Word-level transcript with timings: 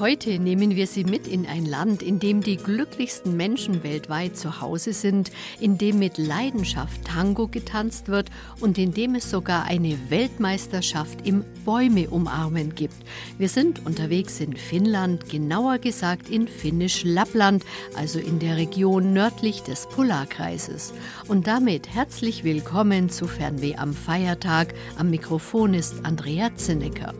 Heute 0.00 0.38
nehmen 0.38 0.76
wir 0.76 0.86
Sie 0.86 1.02
mit 1.02 1.26
in 1.26 1.44
ein 1.44 1.66
Land, 1.66 2.02
in 2.02 2.20
dem 2.20 2.40
die 2.40 2.56
glücklichsten 2.56 3.36
Menschen 3.36 3.82
weltweit 3.82 4.36
zu 4.36 4.60
Hause 4.60 4.92
sind, 4.92 5.32
in 5.58 5.76
dem 5.76 5.98
mit 5.98 6.18
Leidenschaft 6.18 7.04
Tango 7.04 7.48
getanzt 7.48 8.06
wird 8.06 8.30
und 8.60 8.78
in 8.78 8.94
dem 8.94 9.16
es 9.16 9.28
sogar 9.28 9.64
eine 9.64 9.98
Weltmeisterschaft 10.08 11.26
im 11.26 11.44
Bäume 11.64 12.10
umarmen 12.10 12.76
gibt. 12.76 12.94
Wir 13.38 13.48
sind 13.48 13.84
unterwegs 13.86 14.38
in 14.38 14.56
Finnland, 14.56 15.28
genauer 15.28 15.78
gesagt 15.78 16.28
in 16.28 16.46
Finnisch 16.46 17.02
Lappland, 17.02 17.64
also 17.96 18.20
in 18.20 18.38
der 18.38 18.56
Region 18.56 19.12
nördlich 19.12 19.64
des 19.64 19.88
Polarkreises. 19.88 20.94
Und 21.26 21.48
damit 21.48 21.92
herzlich 21.92 22.44
willkommen 22.44 23.10
zu 23.10 23.26
Fernweh 23.26 23.74
am 23.74 23.94
Feiertag. 23.94 24.74
Am 24.96 25.10
Mikrofon 25.10 25.74
ist 25.74 26.04
Andrea 26.04 26.54
Zinnecker. 26.54 27.14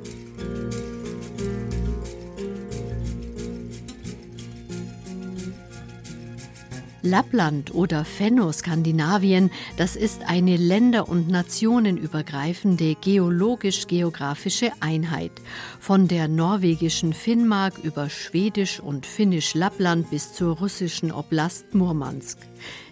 Lappland 7.09 7.75
oder 7.75 8.05
Fennoskandinavien, 8.05 9.51
das 9.79 9.97
ist 9.97 10.29
eine 10.29 10.59
länder- 10.59 11.09
und 11.09 11.31
nationenübergreifende 11.31 12.97
geologisch-geografische 13.01 14.73
Einheit. 14.81 15.33
Von 15.81 16.07
der 16.07 16.29
norwegischen 16.29 17.15
Finnmark 17.15 17.79
über 17.83 18.11
Schwedisch 18.11 18.79
und 18.81 19.07
Finnisch 19.07 19.55
Lappland 19.55 20.11
bis 20.11 20.35
zur 20.35 20.59
russischen 20.59 21.11
Oblast 21.11 21.75
Murmansk. 21.75 22.39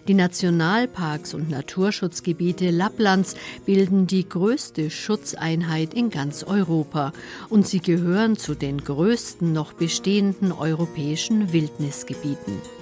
Die 0.07 0.15
Nationalparks 0.15 1.35
und 1.35 1.51
Naturschutzgebiete 1.51 2.71
Lapplands 2.71 3.35
bilden 3.65 4.07
die 4.07 4.27
größte 4.27 4.89
Schutzeinheit 4.89 5.93
in 5.93 6.09
ganz 6.09 6.43
Europa 6.43 7.13
und 7.49 7.67
sie 7.67 7.81
gehören 7.81 8.35
zu 8.35 8.55
den 8.55 8.83
größten 8.83 9.53
noch 9.53 9.73
bestehenden 9.73 10.51
europäischen 10.51 11.53
Wildnisgebieten. 11.53 12.76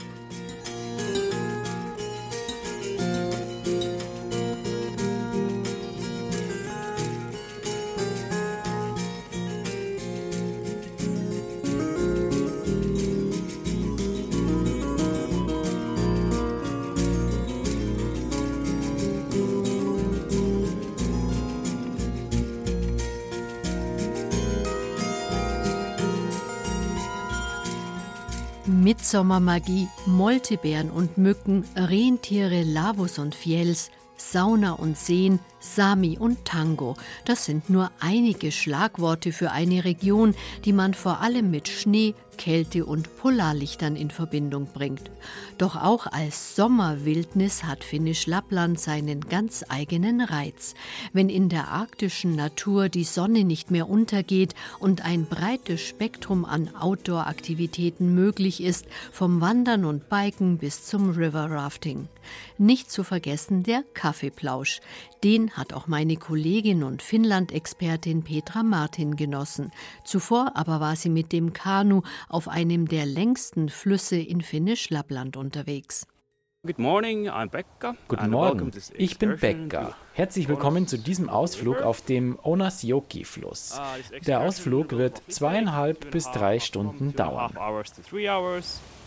Mitsommermagie, 29.05 29.87
Moltebeeren 30.07 30.89
und 30.89 31.19
Mücken, 31.19 31.63
Rentiere, 31.75 32.63
Lavus 32.63 33.19
und 33.19 33.35
Fjels, 33.35 33.91
Sauna 34.17 34.71
und 34.71 34.97
Seen, 34.97 35.37
Sami 35.59 36.17
und 36.17 36.43
Tango. 36.43 36.95
Das 37.23 37.45
sind 37.45 37.69
nur 37.69 37.91
einige 37.99 38.51
Schlagworte 38.51 39.31
für 39.31 39.51
eine 39.51 39.85
Region, 39.85 40.33
die 40.65 40.73
man 40.73 40.95
vor 40.95 41.21
allem 41.21 41.51
mit 41.51 41.67
Schnee, 41.67 42.15
Kälte 42.37 42.85
und 42.85 43.17
Polarlichtern 43.17 43.95
in 43.95 44.09
Verbindung 44.09 44.67
bringt. 44.73 45.11
Doch 45.57 45.75
auch 45.75 46.07
als 46.07 46.55
Sommerwildnis 46.55 47.63
hat 47.63 47.83
Finnisch 47.83 48.27
Lappland 48.27 48.79
seinen 48.79 49.21
ganz 49.21 49.63
eigenen 49.69 50.21
Reiz. 50.21 50.75
Wenn 51.13 51.29
in 51.29 51.49
der 51.49 51.69
arktischen 51.69 52.35
Natur 52.35 52.89
die 52.89 53.03
Sonne 53.03 53.43
nicht 53.43 53.71
mehr 53.71 53.89
untergeht 53.89 54.55
und 54.79 55.03
ein 55.03 55.25
breites 55.25 55.81
Spektrum 55.81 56.45
an 56.45 56.75
Outdoor-Aktivitäten 56.75 58.13
möglich 58.13 58.61
ist, 58.61 58.85
vom 59.11 59.41
Wandern 59.41 59.85
und 59.85 60.09
Biken 60.09 60.57
bis 60.57 60.85
zum 60.85 61.11
River 61.11 61.49
Rafting. 61.49 62.07
Nicht 62.57 62.91
zu 62.91 63.03
vergessen 63.03 63.63
der 63.63 63.83
Kaffeeplausch. 63.93 64.81
Den 65.23 65.51
hat 65.51 65.73
auch 65.73 65.87
meine 65.87 66.17
Kollegin 66.17 66.83
und 66.83 67.01
Finnland-Expertin 67.01 68.23
Petra 68.23 68.63
Martin 68.63 69.15
genossen. 69.15 69.71
Zuvor 70.03 70.51
aber 70.55 70.79
war 70.79 70.95
sie 70.95 71.09
mit 71.09 71.31
dem 71.31 71.53
Kanu 71.53 72.01
auf 72.29 72.47
einem 72.47 72.87
der 72.87 73.05
längsten 73.05 73.69
Flüsse 73.69 74.17
in 74.17 74.41
Finnisch-Lappland 74.41 75.37
unterwegs. 75.37 76.07
Guten 76.65 76.81
Morgen, 78.31 78.71
ich 78.97 79.19
bin 79.19 79.37
Bekka. 79.37 79.95
Herzlich 80.13 80.47
willkommen 80.47 80.87
zu 80.87 80.97
diesem 80.97 81.29
Ausflug 81.29 81.81
auf 81.83 82.01
dem 82.01 82.39
Onasjoki-Fluss. 82.41 83.73
Ah, 83.77 83.97
Der 84.25 84.41
Ausflug 84.41 84.93
wird 84.93 85.21
zweieinhalb 85.27 86.09
bis 86.09 86.31
drei 86.31 86.59
Stunden 86.59 87.15
dauern. 87.15 87.53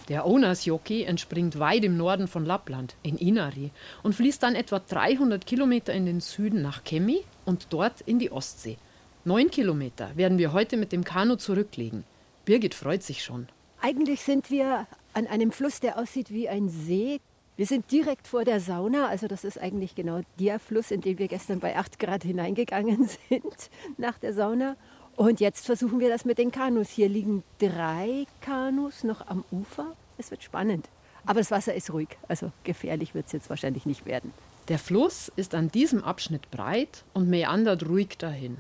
Der 0.09 0.25
Onasjoki 0.27 1.03
entspringt 1.03 1.59
weit 1.59 1.83
im 1.85 1.97
Norden 1.97 2.29
von 2.29 2.47
Lappland, 2.47 2.95
in 3.03 3.19
Inari, 3.19 3.73
und 4.05 4.15
fließt 4.15 4.43
dann 4.43 4.55
etwa 4.55 4.79
300 4.79 5.45
Kilometer 5.45 5.93
in 5.93 6.07
den 6.07 6.21
Süden 6.21 6.63
nach 6.63 6.85
Kemi 6.85 7.25
und 7.45 7.67
dort 7.71 8.01
in 8.03 8.21
die 8.21 8.31
Ostsee. 8.31 8.79
Neun 9.25 9.51
Kilometer 9.51 10.11
werden 10.15 10.39
wir 10.39 10.53
heute 10.53 10.77
mit 10.77 10.93
dem 10.93 11.03
Kanu 11.03 11.35
zurücklegen. 11.35 12.05
Birgit 12.49 12.75
freut 12.75 13.03
sich 13.03 13.23
schon. 13.23 13.47
Eigentlich 13.83 14.23
sind 14.23 14.51
wir 14.51 14.87
an 15.13 15.27
einem 15.27 15.53
Fluss, 15.53 15.81
der 15.81 15.99
aussieht 15.99 16.31
wie 16.31 16.49
ein 16.49 16.71
See. 16.71 17.21
Wir 17.59 17.67
sind 17.67 17.93
direkt 17.93 18.27
vor 18.27 18.47
der 18.47 18.59
Sauna, 18.59 19.07
also 19.07 19.29
das 19.29 19.45
ist 19.45 19.61
eigentlich 19.61 19.95
genau 19.95 20.23
der 20.41 20.59
Fluss, 20.59 20.91
in 20.91 21.03
den 21.03 21.19
wir 21.19 21.29
gestern 21.29 21.61
bei 21.61 21.77
8 21.77 21.99
Grad 21.99 22.23
hineingegangen 22.23 23.07
sind 23.29 23.69
nach 23.99 24.17
der 24.17 24.33
Sauna. 24.33 24.77
Und 25.15 25.41
jetzt 25.41 25.67
versuchen 25.67 26.01
wir 26.01 26.09
das 26.09 26.25
mit 26.25 26.39
den 26.39 26.51
Kanus. 26.51 26.89
Hier 26.89 27.11
liegen 27.11 27.43
drei 27.59 28.25
Kanus 28.41 29.05
noch 29.05 29.27
am 29.27 29.45
Ufer. 29.51 29.95
Es 30.17 30.31
wird 30.31 30.43
spannend. 30.43 30.89
Aber 31.27 31.41
das 31.41 31.51
Wasser 31.51 31.75
ist 31.75 31.93
ruhig, 31.93 32.17
also 32.29 32.51
gefährlich 32.65 33.15
wird 33.15 33.27
es 33.27 33.33
jetzt 33.33 33.51
wahrscheinlich 33.51 33.85
nicht 33.85 34.07
werden. 34.07 34.33
Der 34.69 34.79
Fluss 34.79 35.31
ist 35.37 35.55
an 35.55 35.69
diesem 35.69 36.03
Abschnitt 36.03 36.51
breit 36.51 37.05
und 37.13 37.29
meandert 37.29 37.87
ruhig 37.87 38.17
dahin. 38.17 38.57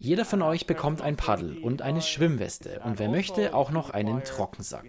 Jeder 0.00 0.24
von 0.24 0.42
euch 0.42 0.66
bekommt 0.66 1.02
ein 1.02 1.16
Paddel 1.16 1.58
und 1.58 1.82
eine 1.82 2.02
Schwimmweste 2.02 2.80
und 2.84 2.98
wer 2.98 3.08
möchte, 3.08 3.54
auch 3.54 3.70
noch 3.70 3.90
einen 3.90 4.24
Trockensack. 4.24 4.86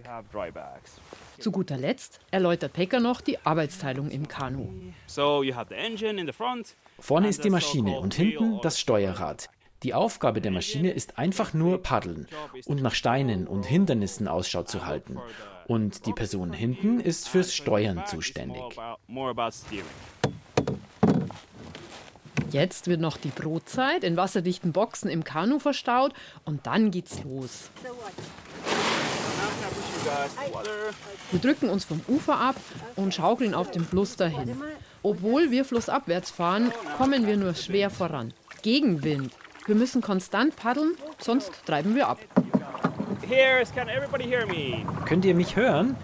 Zu 1.38 1.52
guter 1.52 1.76
Letzt 1.76 2.20
erläutert 2.30 2.72
Pekka 2.72 3.00
noch 3.00 3.20
die 3.20 3.38
Arbeitsteilung 3.44 4.10
im 4.10 4.28
Kanu. 4.28 4.68
Vorne 6.98 7.28
ist 7.28 7.44
die 7.44 7.50
Maschine 7.50 7.98
und 7.98 8.14
hinten 8.14 8.60
das 8.62 8.78
Steuerrad. 8.80 9.48
Die 9.82 9.94
Aufgabe 9.94 10.42
der 10.42 10.50
Maschine 10.50 10.90
ist 10.90 11.18
einfach 11.18 11.54
nur 11.54 11.82
paddeln 11.82 12.28
und 12.66 12.82
nach 12.82 12.94
Steinen 12.94 13.46
und 13.46 13.64
Hindernissen 13.64 14.28
Ausschau 14.28 14.62
zu 14.62 14.84
halten. 14.84 15.18
Und 15.66 16.06
die 16.06 16.12
Person 16.12 16.52
hinten 16.52 17.00
ist 17.00 17.28
fürs 17.28 17.54
Steuern 17.54 18.04
zuständig. 18.06 18.62
Jetzt 22.50 22.88
wird 22.88 23.00
noch 23.00 23.16
die 23.16 23.28
Brotzeit 23.28 24.02
in 24.02 24.16
wasserdichten 24.16 24.72
Boxen 24.72 25.08
im 25.08 25.22
Kanu 25.22 25.58
verstaut 25.58 26.12
und 26.44 26.66
dann 26.66 26.90
geht's 26.90 27.22
los. 27.22 27.70
Wir 31.30 31.40
drücken 31.40 31.68
uns 31.68 31.84
vom 31.84 32.00
Ufer 32.08 32.38
ab 32.38 32.56
und 32.96 33.14
schaukeln 33.14 33.54
auf 33.54 33.70
dem 33.70 33.84
Fluss 33.84 34.16
dahin. 34.16 34.60
Obwohl 35.02 35.50
wir 35.50 35.64
flussabwärts 35.64 36.30
fahren, 36.30 36.72
kommen 36.96 37.26
wir 37.26 37.36
nur 37.36 37.54
schwer 37.54 37.90
voran. 37.90 38.34
Gegenwind. 38.62 39.32
Wir 39.66 39.74
müssen 39.74 40.00
konstant 40.00 40.56
paddeln, 40.56 40.96
sonst 41.18 41.52
treiben 41.66 41.94
wir 41.94 42.08
ab. 42.08 42.18
Könnt 45.04 45.24
ihr 45.24 45.34
mich 45.34 45.56
hören? 45.56 45.96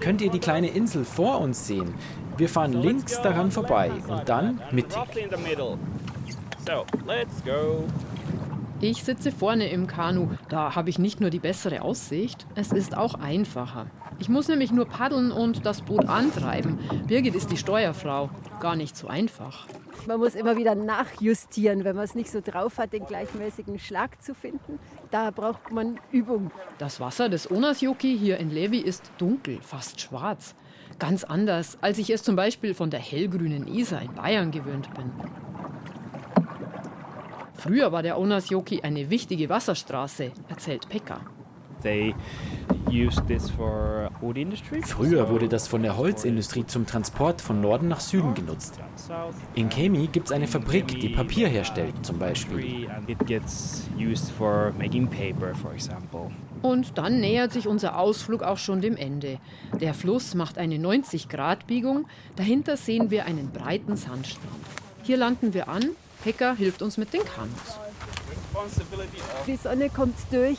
Könnt 0.00 0.20
ihr 0.20 0.30
die 0.30 0.38
kleine 0.38 0.68
Insel 0.68 1.04
vor 1.04 1.40
uns 1.40 1.66
sehen? 1.66 1.94
Wir 2.36 2.48
fahren 2.48 2.72
links 2.72 3.20
daran 3.22 3.50
vorbei 3.50 3.90
und 4.08 4.28
dann 4.28 4.60
mittig. 4.70 4.98
Ich 8.80 9.04
sitze 9.04 9.30
vorne 9.30 9.68
im 9.68 9.86
Kanu. 9.86 10.30
Da 10.48 10.74
habe 10.74 10.90
ich 10.90 10.98
nicht 10.98 11.20
nur 11.20 11.30
die 11.30 11.38
bessere 11.38 11.82
Aussicht, 11.82 12.46
es 12.54 12.72
ist 12.72 12.96
auch 12.96 13.14
einfacher. 13.14 13.86
Ich 14.18 14.28
muss 14.28 14.48
nämlich 14.48 14.72
nur 14.72 14.86
paddeln 14.86 15.32
und 15.32 15.64
das 15.66 15.82
Boot 15.82 16.06
antreiben. 16.08 16.78
Birgit 17.06 17.34
ist 17.34 17.50
die 17.50 17.56
Steuerfrau. 17.56 18.30
Gar 18.60 18.76
nicht 18.76 18.96
so 18.96 19.08
einfach. 19.08 19.66
Man 20.06 20.18
muss 20.18 20.34
immer 20.34 20.56
wieder 20.56 20.74
nachjustieren, 20.74 21.84
wenn 21.84 21.96
man 21.96 22.04
es 22.04 22.14
nicht 22.14 22.30
so 22.30 22.40
drauf 22.40 22.78
hat, 22.78 22.92
den 22.92 23.06
gleichmäßigen 23.06 23.78
Schlag 23.78 24.22
zu 24.22 24.34
finden. 24.34 24.78
Da 25.10 25.30
braucht 25.30 25.70
man 25.70 25.98
Übung. 26.12 26.50
Das 26.78 27.00
Wasser 27.00 27.28
des 27.28 27.50
Onasjoki 27.50 28.18
hier 28.18 28.38
in 28.38 28.50
Levi 28.50 28.78
ist 28.78 29.10
dunkel, 29.18 29.58
fast 29.62 30.00
schwarz. 30.00 30.54
Ganz 30.98 31.24
anders, 31.24 31.78
als 31.80 31.98
ich 31.98 32.10
es 32.10 32.22
zum 32.22 32.36
Beispiel 32.36 32.74
von 32.74 32.90
der 32.90 33.00
hellgrünen 33.00 33.66
Isar 33.66 34.02
in 34.02 34.14
Bayern 34.14 34.50
gewöhnt 34.50 34.92
bin. 34.94 35.10
Früher 37.54 37.92
war 37.92 38.02
der 38.02 38.18
Onasjoki 38.18 38.82
eine 38.82 39.08
wichtige 39.08 39.48
Wasserstraße, 39.48 40.32
erzählt 40.48 40.88
Pekka. 40.88 41.20
Früher 44.86 45.28
wurde 45.28 45.48
das 45.48 45.68
von 45.68 45.82
der 45.82 45.96
Holzindustrie 45.96 46.66
zum 46.66 46.86
Transport 46.86 47.40
von 47.40 47.60
Norden 47.60 47.88
nach 47.88 48.00
Süden 48.00 48.34
genutzt. 48.34 48.78
In 49.54 49.68
Kemi 49.68 50.08
gibt 50.08 50.26
es 50.26 50.32
eine 50.32 50.46
Fabrik, 50.46 51.00
die 51.00 51.08
Papier 51.08 51.48
herstellt, 51.48 51.94
zum 52.02 52.18
Beispiel. 52.18 52.88
Und 56.62 56.96
dann 56.98 57.20
nähert 57.20 57.52
sich 57.52 57.68
unser 57.68 57.98
Ausflug 57.98 58.42
auch 58.42 58.58
schon 58.58 58.80
dem 58.80 58.96
Ende. 58.96 59.38
Der 59.80 59.92
Fluss 59.92 60.34
macht 60.34 60.56
eine 60.56 60.76
90-Grad-Biegung. 60.76 62.06
Dahinter 62.36 62.76
sehen 62.76 63.10
wir 63.10 63.26
einen 63.26 63.50
breiten 63.50 63.96
Sandstrand. 63.96 64.54
Hier 65.02 65.16
landen 65.16 65.52
wir 65.52 65.68
an. 65.68 65.90
Pekka 66.22 66.54
hilft 66.54 66.80
uns 66.80 66.96
mit 66.96 67.12
den 67.12 67.22
Kanus. 67.24 67.78
Die 69.46 69.56
Sonne 69.56 69.90
kommt 69.90 70.16
durch 70.30 70.56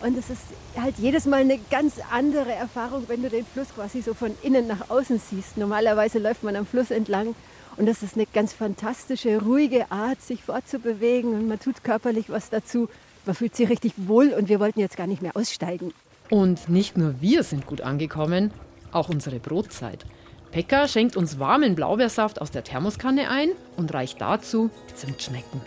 und 0.00 0.16
es 0.18 0.30
ist 0.30 0.42
halt 0.80 0.94
jedes 0.98 1.26
Mal 1.26 1.40
eine 1.40 1.58
ganz 1.70 1.94
andere 2.10 2.52
Erfahrung, 2.52 3.04
wenn 3.08 3.22
du 3.22 3.28
den 3.28 3.46
Fluss 3.46 3.68
quasi 3.74 4.02
so 4.02 4.14
von 4.14 4.32
innen 4.42 4.66
nach 4.66 4.90
außen 4.90 5.18
siehst. 5.18 5.56
Normalerweise 5.56 6.18
läuft 6.18 6.42
man 6.42 6.56
am 6.56 6.66
Fluss 6.66 6.90
entlang 6.90 7.34
und 7.76 7.86
das 7.86 8.02
ist 8.02 8.14
eine 8.14 8.26
ganz 8.26 8.52
fantastische, 8.52 9.40
ruhige 9.42 9.90
Art, 9.90 10.20
sich 10.22 10.42
fortzubewegen 10.42 11.34
und 11.34 11.48
man 11.48 11.58
tut 11.58 11.84
körperlich 11.84 12.30
was 12.30 12.50
dazu. 12.50 12.88
Man 13.24 13.34
fühlt 13.34 13.56
sich 13.56 13.68
richtig 13.68 13.92
wohl 13.96 14.28
und 14.28 14.48
wir 14.48 14.60
wollten 14.60 14.80
jetzt 14.80 14.96
gar 14.96 15.06
nicht 15.06 15.22
mehr 15.22 15.36
aussteigen. 15.36 15.92
Und 16.30 16.68
nicht 16.68 16.96
nur 16.96 17.20
wir 17.20 17.42
sind 17.42 17.66
gut 17.66 17.80
angekommen, 17.80 18.50
auch 18.92 19.08
unsere 19.08 19.38
Brotzeit. 19.38 20.04
Pekka 20.52 20.88
schenkt 20.88 21.16
uns 21.16 21.38
warmen 21.38 21.74
Blaubeersaft 21.74 22.40
aus 22.40 22.50
der 22.50 22.64
Thermoskanne 22.64 23.28
ein 23.28 23.50
und 23.76 23.92
reicht 23.92 24.20
dazu 24.20 24.70
Zimtschnecken. 24.94 25.60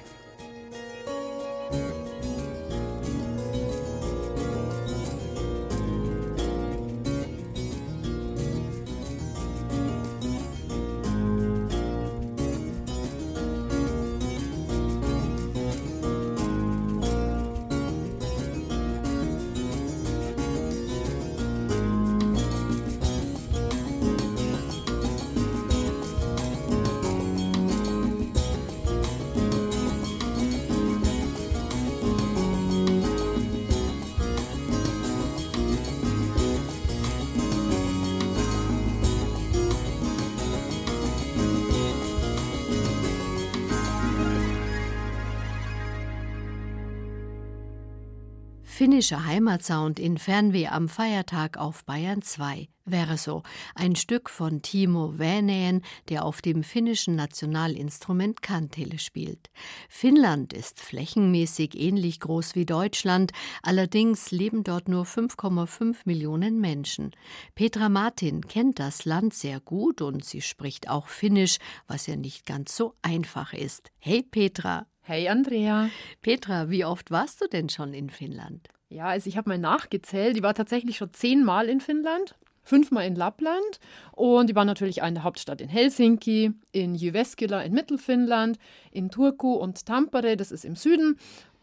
Finnischer 48.99 49.25
Heimatsound 49.25 49.97
in 49.97 50.17
Fernweh 50.17 50.67
am 50.67 50.89
Feiertag 50.89 51.55
auf 51.55 51.85
Bayern 51.85 52.21
2 52.21 52.67
wäre 52.83 53.17
so 53.17 53.43
ein 53.73 53.95
Stück 53.95 54.29
von 54.29 54.61
Timo 54.61 55.17
Väinäen, 55.17 55.83
der 56.09 56.25
auf 56.25 56.41
dem 56.41 56.63
finnischen 56.63 57.15
Nationalinstrument 57.15 58.41
Kantele 58.41 58.99
spielt. 58.99 59.49
Finnland 59.87 60.51
ist 60.51 60.81
flächenmäßig 60.81 61.79
ähnlich 61.79 62.19
groß 62.19 62.55
wie 62.55 62.65
Deutschland, 62.65 63.31
allerdings 63.63 64.31
leben 64.31 64.65
dort 64.65 64.89
nur 64.89 65.05
5,5 65.05 65.99
Millionen 66.03 66.59
Menschen. 66.59 67.11
Petra 67.55 67.87
Martin 67.87 68.41
kennt 68.49 68.79
das 68.79 69.05
Land 69.05 69.33
sehr 69.33 69.61
gut 69.61 70.01
und 70.01 70.25
sie 70.25 70.41
spricht 70.41 70.89
auch 70.89 71.07
Finnisch, 71.07 71.59
was 71.87 72.05
ja 72.05 72.17
nicht 72.17 72.45
ganz 72.45 72.75
so 72.75 72.95
einfach 73.01 73.53
ist. 73.53 73.91
Hey 73.99 74.23
Petra, 74.23 74.87
Hey 75.03 75.29
Andrea. 75.29 75.89
Petra, 76.21 76.69
wie 76.69 76.83
oft 76.83 77.11
warst 77.11 77.39
du 77.39 77.47
denn 77.47 77.69
schon 77.69 77.93
in 77.93 78.09
Finnland? 78.09 78.67
Ja, 78.89 79.06
also 79.06 79.27
ich 79.27 79.38
habe 79.38 79.50
mal 79.50 79.57
nachgezählt. 79.57 80.36
Die 80.36 80.44
war 80.44 80.53
tatsächlich 80.53 80.97
schon 80.97 81.13
zehnmal 81.13 81.69
in 81.69 81.80
Finnland, 81.80 82.36
fünfmal 82.63 83.06
in 83.06 83.15
Lappland 83.15 83.80
und 84.12 84.50
die 84.50 84.56
war 84.56 84.65
natürlich 84.65 85.00
in 85.00 85.13
der 85.13 85.24
Hauptstadt 85.24 85.62
in 85.62 85.69
Helsinki, 85.69 86.51
in 86.71 86.95
Jyväskylä 86.95 87.63
in 87.63 87.74
Mittelfinnland, 87.74 88.57
in 88.91 89.09
Turku 89.09 89.53
und 89.53 89.86
Tampere, 89.86 90.36
das 90.38 90.51
ist 90.51 90.65
im 90.65 90.75
Süden 90.75 91.18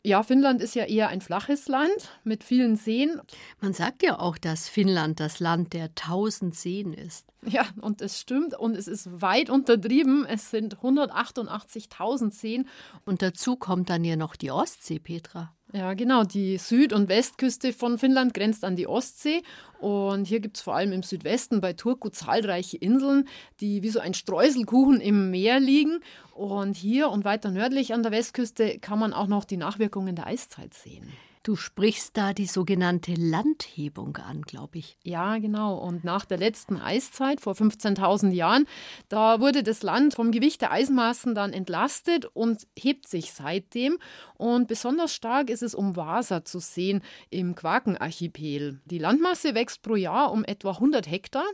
ja, 0.07 0.23
Finnland 0.23 0.63
ist 0.63 0.77
ja 0.77 0.85
eher 0.85 1.09
ein 1.09 1.21
flaches 1.21 1.67
Land 1.67 2.13
mit 2.23 2.45
vielen 2.45 2.77
Seen. 2.77 3.21
Man 3.61 3.73
sagt 3.73 4.05
ja 4.05 4.21
auch, 4.21 4.39
dass 4.39 4.69
Finnland 4.69 5.19
das 5.19 5.41
Land 5.41 5.73
der 5.73 5.97
tausend 5.97 6.55
Seen 6.55 6.93
ist. 6.93 7.27
Ja, 7.45 7.67
und 7.81 8.01
es 8.01 8.21
stimmt 8.21 8.57
und 8.57 8.77
es 8.77 8.87
ist 8.87 9.21
weit 9.21 9.51
untertrieben. 9.51 10.25
Es 10.25 10.53
sind 10.53 10.77
188.000 10.77 12.33
Seen. 12.33 12.69
Und 13.05 13.21
dazu 13.21 13.57
kommt 13.57 13.91
dann 13.91 14.05
ja 14.05 14.15
noch 14.15 14.37
die 14.37 14.53
Ostsee, 14.53 15.01
Petra. 15.01 15.56
Ja, 15.73 15.95
genau. 15.95 16.25
Die 16.25 16.59
Süd- 16.59 16.93
und 16.93 17.09
Westküste 17.09 17.73
von 17.73 17.99
Finnland 17.99 18.35
grenzt 18.35 18.65
an 18.65 18.77
die 18.77 18.87
Ostsee. 18.87 19.43
Und 19.81 20.25
hier 20.27 20.41
gibt 20.41 20.57
es 20.57 20.63
vor 20.63 20.77
allem 20.77 20.93
im 20.93 21.03
Südwesten 21.03 21.61
bei 21.61 21.73
Turku 21.73 22.09
zahlreiche 22.09 22.77
Inseln, 22.77 23.29
die 23.61 23.83
wie 23.83 23.91
so 23.91 23.99
ein 23.99 24.15
Streuselkuchen 24.15 25.01
im 25.01 25.31
Meer 25.31 25.59
liegen. 25.59 26.01
Und 26.35 26.77
hier 26.77 27.11
und 27.11 27.25
weiter 27.25 27.51
nördlich 27.51 27.93
an 27.93 28.03
der 28.03 28.13
Westküste 28.13 28.79
kann 28.79 28.99
man 28.99 29.13
auch 29.13 29.27
noch 29.27 29.45
die 29.45 29.57
Nachwirkungen 29.57 30.15
der 30.15 30.29
Eiszeit 30.29 30.73
sehen. 30.73 31.13
Du 31.47 31.55
sprichst 31.55 32.17
da 32.17 32.33
die 32.33 32.47
sogenannte 32.47 33.15
Landhebung 33.15 34.17
an, 34.17 34.43
glaube 34.43 34.79
ich. 34.79 34.99
Ja, 35.05 35.39
genau. 35.39 35.77
Und 35.77 36.03
nach 36.03 36.25
der 36.25 36.39
letzten 36.39 36.77
Eiszeit 36.77 37.41
vor 37.41 37.53
15.000 37.53 38.33
Jahren, 38.33 38.67
da 39.09 39.39
wurde 39.39 39.63
das 39.63 39.85
Land 39.85 40.15
vom 40.15 40.33
Gewicht 40.33 40.61
der 40.61 40.73
Eismaßen 40.73 41.37
dann 41.37 41.53
entlastet 41.53 42.25
und 42.25 42.67
hebt 42.77 43.07
sich 43.07 43.33
seitdem. 43.33 43.99
Und 44.35 44.67
besonders 44.67 45.15
stark 45.15 45.49
ist 45.49 45.63
es 45.63 45.77
um 45.77 45.95
Vasa 45.95 46.45
zu 46.45 46.59
sehen 46.59 47.01
im 47.31 47.55
Quakenarchipel. 47.55 48.81
Die 48.85 48.99
Landmasse 48.99 49.55
wächst 49.55 49.83
pro 49.83 49.95
Jahr 49.95 50.33
um 50.33 50.43
etwa 50.43 50.71
100 50.73 51.09
Hektar 51.09 51.47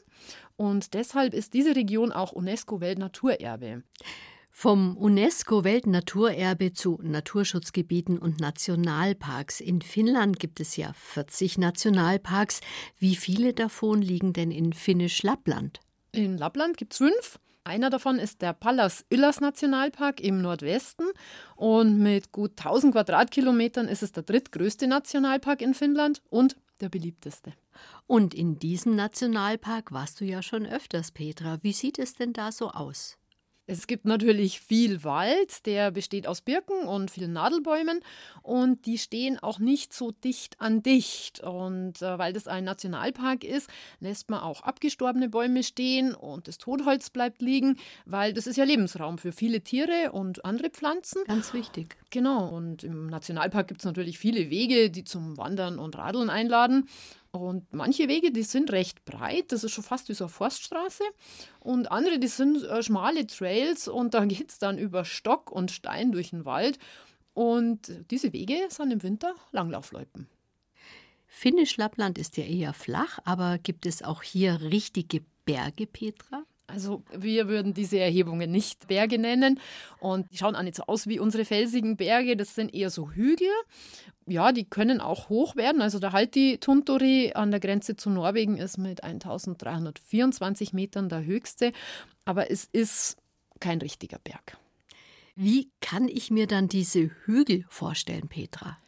und 0.57 0.95
deshalb 0.95 1.35
ist 1.35 1.53
diese 1.53 1.77
Region 1.77 2.13
auch 2.13 2.33
UNESCO-Weltnaturerbe. 2.33 3.83
Vom 4.55 4.97
UNESCO-Weltnaturerbe 4.99 6.73
zu 6.75 7.01
Naturschutzgebieten 7.03 8.19
und 8.19 8.39
Nationalparks. 8.39 9.61
In 9.61 9.81
Finnland 9.81 10.39
gibt 10.39 10.61
es 10.61 10.77
ja 10.77 10.93
40 10.93 11.59
Nationalparks. 11.59 12.61
Wie 12.99 13.17
viele 13.17 13.55
davon 13.55 14.03
liegen 14.03 14.35
denn 14.35 14.51
in 14.53 14.75
Finnisch-Lappland? 14.75 15.81
In 16.13 16.37
Lappland 16.37 16.77
gibt 16.77 16.93
es 16.93 16.99
fünf. 16.99 17.41
Einer 17.65 17.91
davon 17.91 18.19
ist 18.19 18.43
der 18.43 18.53
Pallas 18.53 19.05
Ylläs 19.11 19.41
Nationalpark 19.41 20.21
im 20.21 20.43
Nordwesten 20.43 21.07
und 21.57 21.99
mit 21.99 22.31
gut 22.31 22.53
1000 22.59 22.93
Quadratkilometern 22.93 23.89
ist 23.89 24.03
es 24.03 24.13
der 24.13 24.23
drittgrößte 24.23 24.87
Nationalpark 24.87 25.63
in 25.63 25.73
Finnland 25.73 26.23
und 26.29 26.57
der 26.81 26.91
beliebteste. 26.91 27.55
Und 28.07 28.35
in 28.35 28.59
diesem 28.59 28.95
Nationalpark 28.97 29.93
warst 29.93 30.21
du 30.21 30.25
ja 30.25 30.43
schon 30.43 30.67
öfters, 30.67 31.11
Petra. 31.11 31.59
Wie 31.63 31.73
sieht 31.73 31.99
es 31.99 32.15
denn 32.15 32.33
da 32.33 32.53
so 32.53 32.71
aus? 32.71 33.17
Es 33.67 33.87
gibt 33.87 34.05
natürlich 34.07 34.61
viel 34.61 35.05
Wald, 35.05 35.67
der 35.67 35.93
besteht 35.93 36.27
aus 36.27 36.41
Birken 36.41 36.85
und 36.85 37.13
vielen 37.13 37.33
Nadelbäumen 37.33 38.01
und 38.43 38.87
die 38.87 38.99
stehen 38.99 39.39
auch 39.39 39.61
nicht 39.61 39.93
so 39.93 40.11
dicht 40.11 40.61
an 40.61 40.83
dicht. 40.83 41.41
Und 41.41 42.03
äh, 42.03 42.19
weil 42.19 42.33
das 42.33 42.49
ein 42.49 42.65
Nationalpark 42.65 43.45
ist, 43.45 43.71
lässt 44.01 44.31
man 44.31 44.41
auch 44.41 44.63
abgestorbene 44.63 45.29
Bäume 45.29 45.63
stehen 45.63 46.13
und 46.13 46.49
das 46.49 46.59
Totholz 46.59 47.11
bleibt 47.11 47.41
liegen, 47.41 47.77
weil 48.05 48.33
das 48.33 48.49
ist 48.49 48.57
ja 48.57 48.65
Lebensraum 48.65 49.19
für 49.19 49.31
viele 49.31 49.61
Tiere 49.61 50.11
und 50.11 50.45
andere 50.45 50.71
Pflanzen. 50.71 51.23
Ganz 51.27 51.55
wichtig. 51.55 51.97
Genau. 52.11 52.49
Und 52.49 52.83
im 52.83 53.07
Nationalpark 53.07 53.69
gibt 53.69 53.81
es 53.81 53.85
natürlich 53.85 54.19
viele 54.19 54.51
Wege, 54.51 54.91
die 54.91 55.05
zum 55.05 55.37
Wandern 55.39 55.79
und 55.79 55.97
Radeln 55.97 56.31
einladen. 56.31 56.89
Und 57.33 57.73
manche 57.73 58.09
Wege, 58.09 58.31
die 58.31 58.43
sind 58.43 58.71
recht 58.73 59.07
breit, 59.07 59.53
das 59.53 59.65
ist 59.65 59.73
schon 59.73 59.85
fast 59.85 60.11
wie 60.11 60.15
so 60.15 60.25
eine 60.25 60.33
Forststraße. 60.33 61.03
Und 61.61 61.91
andere, 61.91 62.19
die 62.19 62.29
sind 62.29 62.63
äh, 62.63 62.83
schmale 62.83 63.27
Trails 63.27 63.89
und 63.89 64.13
da 64.13 64.25
geht 64.27 64.51
es 64.51 64.59
dann 64.59 64.79
über 64.79 65.05
Stock 65.07 65.51
und 65.51 65.71
Stein 65.71 66.13
durch 66.13 66.31
den 66.31 66.45
Wald. 66.45 66.79
Und 67.33 67.91
diese 68.11 68.35
Wege 68.35 68.67
sind 68.69 68.91
im 68.91 69.03
Winter 69.03 69.35
Langlaufloipen. 69.53 70.29
Finnisch 71.27 71.79
Lappland 71.79 72.19
ist 72.19 72.37
ja 72.37 72.45
eher 72.45 72.75
flach, 72.75 73.19
aber 73.25 73.57
gibt 73.57 73.87
es 73.87 74.03
auch 74.03 74.23
hier 74.23 74.61
richtige 74.61 75.23
Berge, 75.47 75.87
Petra? 75.87 76.45
Also 76.73 77.03
wir 77.13 77.49
würden 77.49 77.75
diese 77.75 77.99
Erhebungen 77.99 78.51
nicht 78.51 78.89
Berge 78.89 79.19
nennen 79.19 79.61
und 80.01 80.31
die 80.33 80.39
schauen 80.39 80.57
auch 80.57 80.63
nicht 80.63 80.77
so 80.77 80.85
aus 80.85 81.07
wie 81.07 81.21
unsere 81.21 81.45
felsigen 81.45 81.97
Berge, 81.97 82.35
das 82.37 82.55
sind 82.55 82.75
eher 82.75 82.89
so 82.89 83.11
Hügel. 83.11 83.51
Ja, 84.27 84.53
die 84.53 84.65
können 84.65 85.01
auch 85.01 85.29
hoch 85.29 85.55
werden. 85.57 85.83
Also 85.83 85.99
der 85.99 86.13
Halti 86.13 86.59
Tunturi 86.59 87.33
an 87.35 87.51
der 87.51 87.61
Grenze 87.61 87.97
zu 87.97 88.09
Norwegen 88.09 88.57
ist 88.57 88.79
mit 88.79 89.05
1324 89.05 90.73
Metern 90.73 91.09
der 91.09 91.25
höchste, 91.25 91.73
aber 92.25 92.51
es 92.51 92.65
ist 92.73 93.17
kein 93.61 93.79
richtiger 93.81 94.19
Berg. 94.19 94.57
Wie 95.35 95.71
kann 95.81 96.09
ich 96.09 96.31
mir 96.31 96.47
dann 96.47 96.69
diese 96.69 97.11
Hügel 97.25 97.65
vorstellen, 97.69 98.29
Petra? 98.29 98.79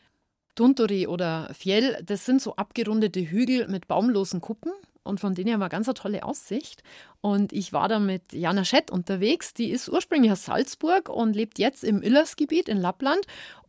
Tunturi 0.55 1.07
oder 1.07 1.53
Fjell, 1.53 2.01
das 2.05 2.25
sind 2.25 2.41
so 2.41 2.57
abgerundete 2.57 3.21
Hügel 3.21 3.69
mit 3.69 3.89
baumlosen 3.89 4.41
Kuppen 4.41 4.73
und 5.05 5.21
von 5.21 5.35
denen 5.35 5.53
haben 5.53 5.61
wir 5.61 5.69
ganz 5.69 5.87
eine 5.89 5.95
tolle 5.95 6.25
Aussicht. 6.25 6.83
Und 7.21 7.53
ich 7.53 7.73
war 7.73 7.89
da 7.89 7.99
mit 7.99 8.33
Jana 8.33 8.65
Schett 8.65 8.91
unterwegs. 8.91 9.55
Die 9.55 9.71
ist 9.71 9.89
ursprünglich 9.89 10.33
aus 10.33 10.47
Salzburg 10.47 11.09
und 11.09 11.37
lebt 11.37 11.59
jetzt 11.59 11.85
im 11.85 12.03
Illersgebiet 12.03 12.69
in 12.69 12.79
Lappland. 12.79 13.21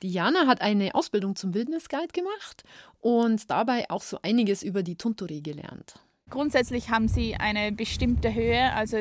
Die 0.02 0.10
Jana 0.10 0.48
hat 0.48 0.62
eine 0.62 0.96
Ausbildung 0.96 1.36
zum 1.36 1.54
Wildnisguide 1.54 2.14
gemacht 2.14 2.64
und 3.02 3.50
dabei 3.52 3.90
auch 3.90 4.02
so 4.02 4.18
einiges 4.24 4.64
über 4.64 4.82
die 4.82 4.96
Tunturi 4.96 5.42
gelernt. 5.42 6.00
Grundsätzlich 6.30 6.90
haben 6.90 7.08
sie 7.08 7.36
eine 7.36 7.72
bestimmte 7.72 8.34
Höhe, 8.34 8.74
also 8.74 8.98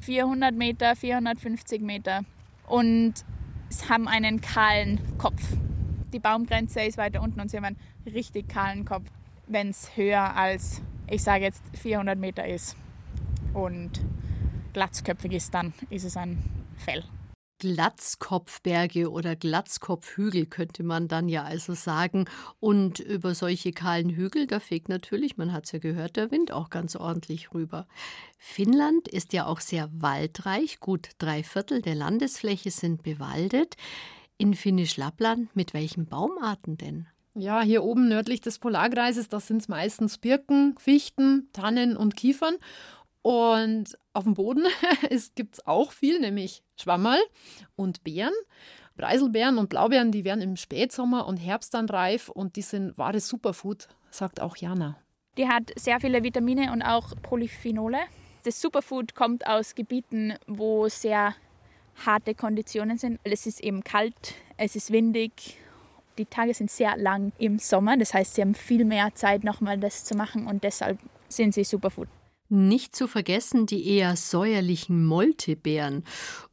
400 0.00 0.54
Meter, 0.54 0.96
450 0.96 1.80
Meter 1.82 2.22
und 2.66 3.14
haben 3.88 4.08
einen 4.08 4.40
kahlen 4.40 5.00
Kopf. 5.18 5.42
Die 6.12 6.18
Baumgrenze 6.18 6.80
ist 6.80 6.98
weiter 6.98 7.22
unten 7.22 7.40
und 7.40 7.50
sie 7.50 7.56
haben 7.56 7.64
einen 7.64 7.78
richtig 8.06 8.48
kahlen 8.48 8.84
Kopf, 8.84 9.08
wenn 9.46 9.70
es 9.70 9.96
höher 9.96 10.36
als, 10.36 10.82
ich 11.12 11.22
sage 11.22 11.44
jetzt, 11.44 11.62
400 11.74 12.18
Meter 12.18 12.46
ist 12.46 12.76
und 13.52 14.00
glatzköpfig 14.72 15.32
ist, 15.32 15.52
dann 15.52 15.74
ist 15.90 16.04
es 16.04 16.16
ein 16.16 16.42
Fell. 16.76 17.04
Glatzkopfberge 17.58 19.08
oder 19.08 19.36
Glatzkopfhügel 19.36 20.46
könnte 20.46 20.82
man 20.82 21.06
dann 21.06 21.28
ja 21.28 21.44
also 21.44 21.74
sagen. 21.74 22.24
Und 22.58 22.98
über 22.98 23.36
solche 23.36 23.72
kahlen 23.72 24.08
Hügel, 24.10 24.48
da 24.48 24.58
fegt 24.58 24.88
natürlich, 24.88 25.36
man 25.36 25.52
hat 25.52 25.66
es 25.66 25.72
ja 25.72 25.78
gehört, 25.78 26.16
der 26.16 26.32
Wind 26.32 26.50
auch 26.50 26.70
ganz 26.70 26.96
ordentlich 26.96 27.54
rüber. 27.54 27.86
Finnland 28.38 29.06
ist 29.06 29.32
ja 29.32 29.46
auch 29.46 29.60
sehr 29.60 29.90
waldreich, 29.92 30.80
gut 30.80 31.10
drei 31.18 31.44
Viertel 31.44 31.82
der 31.82 31.94
Landesfläche 31.94 32.72
sind 32.72 33.04
bewaldet. 33.04 33.76
In 34.38 34.54
Finnisch-Lappland, 34.54 35.54
mit 35.54 35.72
welchen 35.72 36.06
Baumarten 36.06 36.78
denn? 36.78 37.06
Ja, 37.34 37.62
hier 37.62 37.82
oben 37.82 38.08
nördlich 38.08 38.42
des 38.42 38.58
Polarkreises, 38.58 39.28
das 39.28 39.46
sind 39.46 39.62
es 39.62 39.68
meistens 39.68 40.18
Birken, 40.18 40.76
Fichten, 40.78 41.48
Tannen 41.52 41.96
und 41.96 42.14
Kiefern. 42.14 42.56
Und 43.22 43.96
auf 44.12 44.24
dem 44.24 44.34
Boden 44.34 44.64
gibt 45.34 45.54
es 45.54 45.66
auch 45.66 45.92
viel, 45.92 46.20
nämlich 46.20 46.62
Schwammerl 46.76 47.20
und 47.76 48.04
Beeren. 48.04 48.34
Preiselbeeren 48.96 49.56
und 49.56 49.70
Blaubeeren, 49.70 50.12
die 50.12 50.24
werden 50.24 50.42
im 50.42 50.56
Spätsommer 50.56 51.26
und 51.26 51.38
Herbst 51.38 51.72
dann 51.72 51.88
reif 51.88 52.28
und 52.28 52.56
die 52.56 52.62
sind 52.62 52.98
wahres 52.98 53.26
Superfood, 53.26 53.88
sagt 54.10 54.40
auch 54.40 54.56
Jana. 54.56 54.98
Die 55.38 55.48
hat 55.48 55.72
sehr 55.76 55.98
viele 55.98 56.22
Vitamine 56.22 56.72
und 56.72 56.82
auch 56.82 57.14
Polyphenole. 57.22 58.00
Das 58.44 58.60
Superfood 58.60 59.14
kommt 59.14 59.46
aus 59.46 59.74
Gebieten, 59.74 60.34
wo 60.46 60.88
sehr 60.88 61.34
harte 62.04 62.34
Konditionen 62.34 62.98
sind. 62.98 63.18
Es 63.24 63.46
ist 63.46 63.60
eben 63.60 63.82
kalt, 63.82 64.34
es 64.58 64.76
ist 64.76 64.90
windig. 64.90 65.56
Die 66.18 66.26
Tage 66.26 66.54
sind 66.54 66.70
sehr 66.70 66.96
lang 66.96 67.32
im 67.38 67.58
Sommer, 67.58 67.96
das 67.96 68.12
heißt, 68.12 68.34
sie 68.34 68.42
haben 68.42 68.54
viel 68.54 68.84
mehr 68.84 69.14
Zeit, 69.14 69.44
nochmal 69.44 69.78
das 69.78 70.04
zu 70.04 70.14
machen 70.14 70.46
und 70.46 70.62
deshalb 70.62 70.98
sind 71.28 71.54
sie 71.54 71.64
Superfood. 71.64 72.08
Nicht 72.54 72.94
zu 72.94 73.08
vergessen 73.08 73.64
die 73.64 73.88
eher 73.88 74.14
säuerlichen 74.14 75.06
Moltebeeren. 75.06 76.04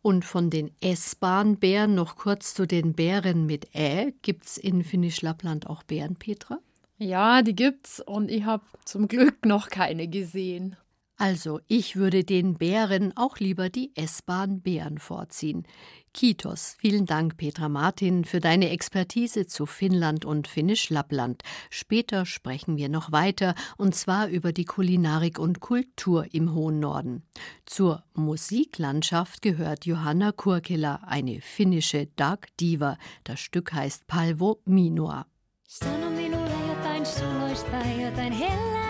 Und 0.02 0.24
von 0.24 0.50
den 0.50 0.72
essbaren 0.80 1.58
Beeren 1.58 1.94
noch 1.94 2.16
kurz 2.16 2.54
zu 2.54 2.66
den 2.66 2.94
Beeren 2.94 3.46
mit 3.46 3.76
Ä. 3.76 4.14
Gibt's 4.22 4.58
in 4.58 4.86
Finnisch-Lappland 4.86 5.68
auch 5.68 5.84
Beeren, 5.84 6.16
Petra? 6.16 6.60
Ja, 7.00 7.42
die 7.42 7.54
gibt's 7.54 8.00
und 8.00 8.32
ich 8.32 8.46
habe 8.46 8.64
zum 8.86 9.10
Glück 9.10 9.46
noch 9.46 9.70
keine 9.70 10.08
gesehen. 10.08 10.78
Also, 11.22 11.60
ich 11.68 11.98
würde 11.98 12.24
den 12.24 12.54
Bären 12.54 13.12
auch 13.18 13.40
lieber 13.40 13.70
die 13.70 13.92
essbaren 13.94 14.62
Beeren 14.62 15.00
vorziehen. 15.00 15.68
Kitos, 16.14 16.78
vielen 16.80 17.06
Dank, 17.06 17.36
Petra 17.36 17.68
Martin, 17.68 18.24
für 18.24 18.40
deine 18.40 18.70
Expertise 18.70 19.46
zu 19.46 19.66
Finnland 19.66 20.24
und 20.24 20.48
Finnisch-Lappland. 20.48 21.44
Später 21.70 22.26
sprechen 22.26 22.78
wir 22.78 22.88
noch 22.88 23.12
weiter, 23.12 23.54
und 23.76 23.96
zwar 23.96 24.30
über 24.30 24.54
die 24.54 24.64
Kulinarik 24.64 25.40
und 25.40 25.60
Kultur 25.60 26.26
im 26.32 26.54
hohen 26.54 26.80
Norden. 26.80 27.24
Zur 27.66 28.06
Musiklandschaft 28.14 29.42
gehört 29.42 29.86
Johanna 29.86 30.32
Kurkela, 30.32 31.02
eine 31.06 31.42
finnische 31.42 32.08
Dark 32.16 32.48
Diva. 32.62 32.98
Das 33.26 33.42
Stück 33.42 33.74
heißt 33.74 34.08
Palvo 34.08 34.62
Minua. 34.64 35.26
Sano 35.68 36.10
minulle 36.10 36.56
jotain 36.70 37.06
suloista, 37.06 37.78
jotain 38.02 38.32
hellää. 38.32 38.89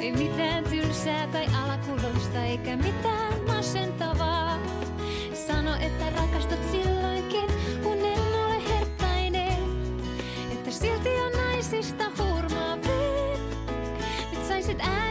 Ei 0.00 0.12
mitään 0.12 0.64
tylsää 0.64 1.26
tai 1.26 1.46
alakulosta 1.64 2.44
eikä 2.44 2.76
mitään 2.76 3.32
masentavaa. 3.46 4.58
Sano, 5.46 5.74
että 5.74 6.10
rakastat 6.10 6.70
silloinkin, 6.70 7.46
kun 7.82 7.98
en 7.98 8.18
ole 8.18 8.68
herttainen. 8.68 9.58
Että 10.52 10.70
silti 10.70 11.08
on 11.08 11.32
naisista 11.32 12.04
hurmaavin. 12.18 13.40
Nyt 14.32 14.46
saisit 14.48 14.80
äänen 14.80 15.09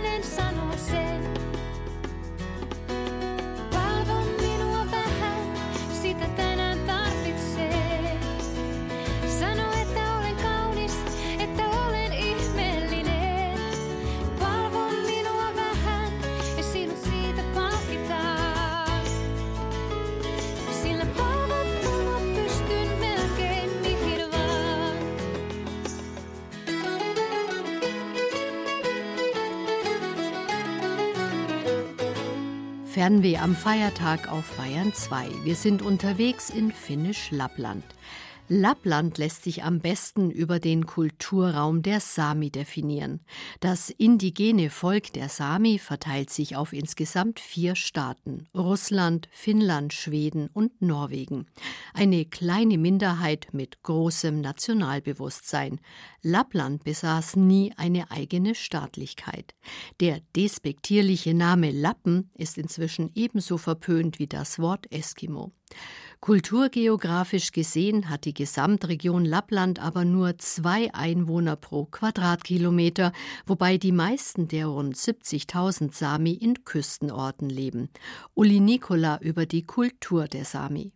Fernweh 33.00 33.38
am 33.38 33.56
Feiertag 33.56 34.30
auf 34.30 34.58
Bayern 34.58 34.92
2. 34.92 35.30
Wir 35.46 35.56
sind 35.56 35.82
unterwegs 35.82 36.50
in 36.50 36.70
Finnisch-Lappland. 36.70 37.86
Lappland 38.52 39.20
lässt 39.20 39.44
sich 39.44 39.64
am 39.64 39.80
besten 39.80 40.32
über 40.32 40.60
den 40.60 40.88
Kulturraum 40.88 41.84
der 41.84 42.00
Sami 42.00 42.50
definieren. 42.50 43.20
Das 43.60 43.92
indigene 43.92 44.72
Volk 44.72 45.14
der 45.14 45.30
Sami 45.30 45.78
verteilt 45.78 46.32
sich 46.32 46.56
auf 46.56 46.74
insgesamt 46.74 47.40
vier 47.40 47.76
Staaten 47.76 48.48
Russland, 48.56 49.30
Finnland, 49.32 49.94
Schweden 49.94 50.50
und 50.52 50.82
Norwegen. 50.82 51.46
Eine 51.94 52.26
kleine 52.26 52.80
Minderheit 52.80 53.50
mit 53.52 53.84
großem 53.84 54.42
Nationalbewusstsein. 54.42 55.80
Lappland 56.24 56.84
besaß 56.84 57.36
nie 57.36 57.72
eine 57.78 58.10
eigene 58.10 58.56
Staatlichkeit. 58.56 59.54
Der 60.00 60.22
despektierliche 60.36 61.36
Name 61.36 61.70
Lappen 61.70 62.32
ist 62.34 62.58
inzwischen 62.58 63.12
ebenso 63.14 63.60
verpönt 63.60 64.18
wie 64.18 64.28
das 64.28 64.58
Wort 64.58 64.92
Eskimo. 64.92 65.52
Kulturgeografisch 66.22 67.54
gesehen 67.54 68.10
hat 68.10 68.26
die 68.26 68.34
Gesamtregion 68.34 69.24
Lappland 69.24 69.80
aber 69.80 70.04
nur 70.04 70.38
zwei 70.38 70.94
Einwohner 70.94 71.56
pro 71.56 71.86
Quadratkilometer, 71.86 73.14
wobei 73.46 73.78
die 73.78 73.94
meisten 73.94 74.50
der 74.50 74.68
rund 74.68 74.98
70.000 74.98 75.94
Sami 75.94 76.34
in 76.34 76.66
Küstenorten 76.66 77.50
leben. 77.50 77.90
Uli 78.36 78.60
Nikola 78.60 79.18
über 79.22 79.46
die 79.46 79.66
Kultur 79.66 80.28
der 80.28 80.44
Sami. 80.44 80.92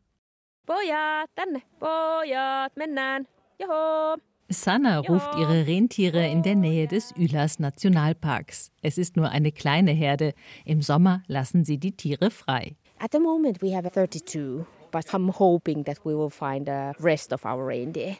Pojat, 0.66 1.30
tänne, 1.36 1.62
pojat, 1.80 2.76
mennään, 2.76 3.26
joho. 3.60 4.18
Sanna 4.50 5.00
ruft 5.00 5.36
ihre 5.36 5.66
Rentiere 5.66 6.28
in 6.28 6.44
der 6.44 6.56
Nähe 6.56 6.88
des 6.88 7.14
Ülas 7.16 7.60
Nationalparks. 7.60 8.72
Es 8.82 8.98
ist 8.98 9.16
nur 9.16 9.30
eine 9.30 9.52
kleine 9.54 9.92
Herde. 9.92 10.34
Im 10.66 10.82
Sommer 10.82 11.24
lassen 11.28 11.64
sie 11.64 11.78
die 11.80 11.96
Tiere 11.96 12.30
frei. 12.30 12.76
At 13.00 13.14
the 13.14 13.20
moment 13.20 13.62
we 13.62 13.76
have 13.76 13.90
32 13.90 14.66
but 14.94 15.14
I'm 15.14 15.30
hoping 15.38 15.84
that 15.84 16.06
we 16.06 16.16
will 16.16 16.30
find 16.30 16.68
the 16.68 16.94
rest 17.00 17.34
of 17.34 17.44
our 17.44 17.68
reindeer. 17.68 18.16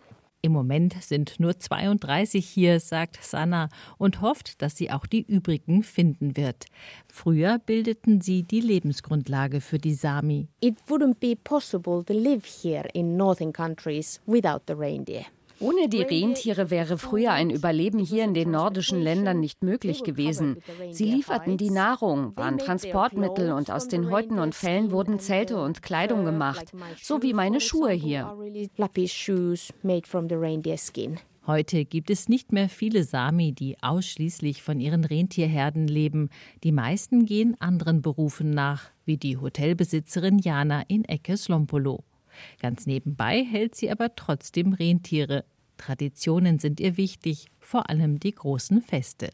Im 0.46 0.52
Moment 0.52 1.02
sind 1.02 1.40
nur 1.40 1.58
32 1.58 2.46
hier, 2.46 2.82
sagt 2.82 3.24
Sanna 3.24 3.70
und 3.98 4.20
hofft, 4.20 4.62
dass 4.62 4.76
sie 4.76 4.92
auch 4.92 5.06
die 5.06 5.22
übrigen 5.22 5.84
finden 5.84 6.36
wird. 6.36 6.66
Früher 7.08 7.60
bildeten 7.60 8.20
sie 8.20 8.44
die 8.44 8.60
Lebensgrundlage 8.60 9.62
für 9.62 9.78
die 9.78 9.94
Sami. 9.94 10.50
It 10.60 10.76
wouldn't 10.90 11.22
be 11.22 11.38
possible 11.42 12.04
to 12.04 12.12
live 12.12 12.44
here 12.46 12.90
in 12.94 13.16
northern 13.16 13.54
countries 13.54 14.20
without 14.26 14.64
the 14.68 14.74
reindeer. 14.74 15.28
Ohne 15.60 15.88
die 15.88 16.02
Rentiere 16.02 16.70
wäre 16.70 16.98
früher 16.98 17.32
ein 17.32 17.50
Überleben 17.50 18.00
hier 18.00 18.24
in 18.24 18.34
den 18.34 18.52
nordischen 18.52 19.02
Ländern 19.02 19.40
nicht 19.40 19.64
möglich 19.64 20.04
gewesen. 20.04 20.58
Sie 20.92 21.06
lieferten 21.06 21.58
die 21.58 21.70
Nahrung, 21.70 22.36
waren 22.36 22.58
Transportmittel 22.58 23.52
und 23.52 23.72
aus 23.72 23.88
den 23.88 24.10
Häuten 24.10 24.40
und 24.40 24.56
Fellen 24.56 24.92
wurden 24.92 25.20
Zelte 25.20 25.62
und 25.62 25.82
Kleidung 25.82 26.26
gemacht, 26.26 26.72
so 27.02 27.22
wie 27.22 27.34
meine 27.34 27.62
Schuhe 27.62 27.92
hier. 27.92 28.36
Heute 31.46 31.84
gibt 31.84 32.10
es 32.10 32.30
nicht 32.30 32.54
mehr 32.54 32.70
viele 32.70 33.04
Sami, 33.04 33.52
die 33.52 33.76
ausschließlich 33.82 34.64
von 34.64 34.80
ihren 34.80 35.04
Rentierherden 35.04 35.88
leben. 35.88 36.30
Die 36.64 36.72
meisten 36.72 37.26
gehen 37.26 37.60
anderen 37.60 38.02
Berufen 38.02 38.52
nach, 38.52 38.86
wie 39.04 39.18
die 39.18 39.38
Hotelbesitzerin 39.38 40.40
Jana 40.40 40.84
in 40.88 41.04
Ecke 41.04 41.36
Slompolo. 41.36 42.06
Ganz 42.62 42.86
nebenbei 42.86 43.44
hält 43.44 43.76
sie 43.76 43.92
aber 43.92 44.16
trotzdem 44.16 44.74
Rentiere. 44.74 45.46
Traditionen 45.78 46.60
sind 46.60 46.80
ihr 46.80 46.98
wichtig, 46.98 47.48
vor 47.60 47.90
allem 47.90 48.20
die 48.20 48.34
großen 48.34 48.82
Feste. 48.82 49.32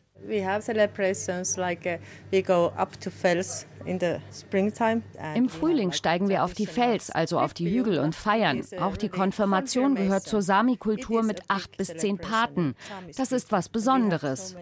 Uh. 3.86 5.38
Im 5.38 5.50
Frühling 5.50 5.91
steigen 5.91 6.29
wir 6.29 6.44
auf 6.44 6.53
die 6.53 6.65
Fels, 6.65 7.10
also 7.10 7.39
auf 7.39 7.53
die 7.53 7.70
Hügel 7.70 8.00
und 8.00 8.15
feiern. 8.15 8.63
Auch 8.79 8.98
die 8.98 9.10
Konfirmation 9.10 9.96
gehört 9.96 10.24
zur 10.24 10.41
Sami-Kultur 10.41 11.24
mit 11.24 11.41
acht 11.48 11.77
bis 11.77 11.88
zehn 11.96 12.18
Paten. 12.18 12.75
Das 13.15 13.32
ist 13.32 13.51
was 13.51 13.70
Besonderes. 13.70 14.56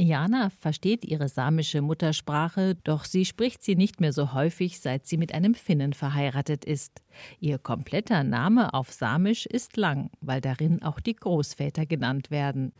Jana 0.00 0.50
versteht 0.50 1.04
ihre 1.04 1.28
samische 1.28 1.82
Muttersprache, 1.82 2.76
doch 2.84 3.04
sie 3.04 3.24
spricht 3.24 3.64
sie 3.64 3.74
nicht 3.74 4.00
mehr 4.00 4.12
so 4.12 4.32
häufig, 4.32 4.78
seit 4.78 5.06
sie 5.06 5.16
mit 5.16 5.34
einem 5.34 5.54
Finnen 5.54 5.92
verheiratet 5.92 6.64
ist. 6.64 7.02
Ihr 7.40 7.58
kompletter 7.58 8.22
Name 8.22 8.74
auf 8.74 8.92
Samisch 8.92 9.46
ist 9.46 9.76
lang, 9.76 10.10
weil 10.20 10.40
darin 10.40 10.82
auch 10.82 11.00
die 11.00 11.16
Großväter 11.16 11.84
genannt 11.84 12.30
werden. 12.30 12.72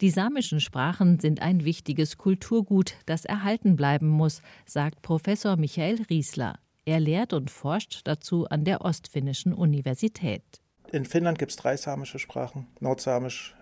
Die 0.00 0.10
samischen 0.10 0.58
Sprachen 0.58 1.20
sind 1.20 1.40
ein 1.42 1.64
wichtiges 1.64 2.18
Kulturgut, 2.18 2.94
das 3.06 3.24
erhalten 3.24 3.76
bleiben 3.76 4.08
muss, 4.08 4.42
sagt 4.66 5.00
Professor 5.02 5.56
Michael 5.56 6.02
Riesler. 6.10 6.58
Er 6.84 6.98
lehrt 6.98 7.32
und 7.32 7.50
forscht 7.50 8.00
dazu 8.02 8.46
an 8.48 8.64
der 8.64 8.80
Ostfinnischen 8.80 9.54
Universität. 9.54 10.42
In 10.90 11.04
Finnland 11.04 11.38
gibt 11.38 11.52
es 11.52 11.56
drei 11.56 11.76
samische 11.76 12.18
Sprachen: 12.18 12.66
Nordsamisch, 12.80 13.54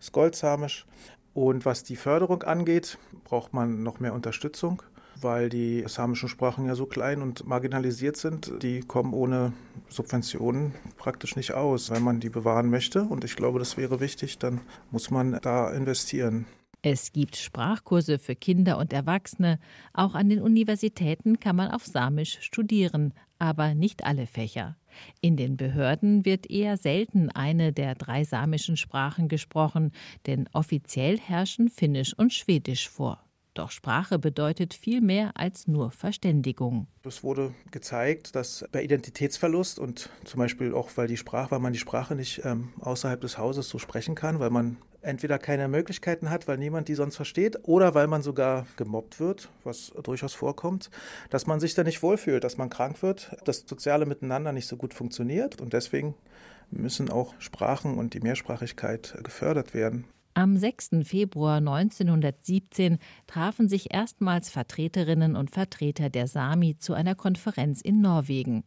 Inarisch-Samisch, 0.00 0.06
Skoldsamisch. 0.06 0.86
Und 1.32 1.64
was 1.64 1.84
die 1.84 1.96
Förderung 1.96 2.42
angeht, 2.42 2.98
braucht 3.24 3.52
man 3.52 3.82
noch 3.82 4.00
mehr 4.00 4.14
Unterstützung, 4.14 4.82
weil 5.20 5.48
die 5.48 5.84
samischen 5.86 6.28
Sprachen 6.28 6.66
ja 6.66 6.74
so 6.74 6.86
klein 6.86 7.22
und 7.22 7.46
marginalisiert 7.46 8.16
sind. 8.16 8.52
Die 8.62 8.80
kommen 8.80 9.14
ohne 9.14 9.52
Subventionen 9.88 10.74
praktisch 10.98 11.36
nicht 11.36 11.52
aus. 11.52 11.90
Wenn 11.90 12.02
man 12.02 12.18
die 12.18 12.30
bewahren 12.30 12.68
möchte, 12.68 13.02
und 13.02 13.24
ich 13.24 13.36
glaube, 13.36 13.60
das 13.60 13.76
wäre 13.76 14.00
wichtig, 14.00 14.38
dann 14.38 14.60
muss 14.90 15.10
man 15.10 15.38
da 15.40 15.70
investieren. 15.70 16.46
Es 16.82 17.12
gibt 17.12 17.36
Sprachkurse 17.36 18.18
für 18.18 18.34
Kinder 18.34 18.78
und 18.78 18.92
Erwachsene. 18.92 19.58
Auch 19.92 20.14
an 20.14 20.30
den 20.30 20.40
Universitäten 20.40 21.38
kann 21.38 21.56
man 21.56 21.70
auf 21.70 21.84
Samisch 21.84 22.38
studieren, 22.40 23.12
aber 23.38 23.74
nicht 23.74 24.04
alle 24.04 24.26
Fächer. 24.26 24.76
In 25.20 25.36
den 25.36 25.58
Behörden 25.58 26.24
wird 26.24 26.50
eher 26.50 26.78
selten 26.78 27.30
eine 27.30 27.72
der 27.72 27.94
drei 27.94 28.24
samischen 28.24 28.78
Sprachen 28.78 29.28
gesprochen, 29.28 29.92
denn 30.26 30.48
offiziell 30.52 31.18
herrschen 31.18 31.68
Finnisch 31.68 32.14
und 32.14 32.32
Schwedisch 32.32 32.88
vor. 32.88 33.22
Doch 33.60 33.72
Sprache 33.72 34.18
bedeutet 34.18 34.72
viel 34.72 35.02
mehr 35.02 35.32
als 35.34 35.68
nur 35.68 35.90
Verständigung. 35.90 36.86
Es 37.04 37.22
wurde 37.22 37.52
gezeigt, 37.70 38.34
dass 38.34 38.64
bei 38.72 38.82
Identitätsverlust 38.82 39.78
und 39.78 40.08
zum 40.24 40.38
Beispiel 40.38 40.72
auch, 40.72 40.88
weil 40.94 41.08
die 41.08 41.18
Sprache, 41.18 41.50
weil 41.50 41.58
man 41.58 41.74
die 41.74 41.78
Sprache 41.78 42.14
nicht 42.14 42.40
ähm, 42.46 42.72
außerhalb 42.80 43.20
des 43.20 43.36
Hauses 43.36 43.68
so 43.68 43.78
sprechen 43.78 44.14
kann, 44.14 44.40
weil 44.40 44.48
man 44.48 44.78
entweder 45.02 45.38
keine 45.38 45.68
Möglichkeiten 45.68 46.30
hat, 46.30 46.48
weil 46.48 46.56
niemand 46.56 46.88
die 46.88 46.94
sonst 46.94 47.16
versteht, 47.16 47.58
oder 47.64 47.94
weil 47.94 48.06
man 48.06 48.22
sogar 48.22 48.66
gemobbt 48.78 49.20
wird, 49.20 49.50
was 49.62 49.92
durchaus 50.04 50.32
vorkommt, 50.32 50.88
dass 51.28 51.46
man 51.46 51.60
sich 51.60 51.74
da 51.74 51.84
nicht 51.84 52.02
wohlfühlt, 52.02 52.42
dass 52.42 52.56
man 52.56 52.70
krank 52.70 53.02
wird, 53.02 53.36
das 53.44 53.64
soziale 53.66 54.06
Miteinander 54.06 54.52
nicht 54.52 54.68
so 54.68 54.78
gut 54.78 54.94
funktioniert 54.94 55.60
und 55.60 55.74
deswegen 55.74 56.14
müssen 56.70 57.10
auch 57.10 57.34
Sprachen 57.38 57.98
und 57.98 58.14
die 58.14 58.20
Mehrsprachigkeit 58.20 59.18
gefördert 59.22 59.74
werden. 59.74 60.06
Am 60.34 60.56
6. 60.56 60.90
Februar 61.02 61.56
1917 61.56 62.98
trafen 63.26 63.68
sich 63.68 63.92
erstmals 63.92 64.48
Vertreterinnen 64.48 65.34
und 65.34 65.50
Vertreter 65.50 66.08
der 66.08 66.28
Sami 66.28 66.76
zu 66.78 66.94
einer 66.94 67.16
Konferenz 67.16 67.80
in 67.80 68.00
Norwegen. 68.00 68.62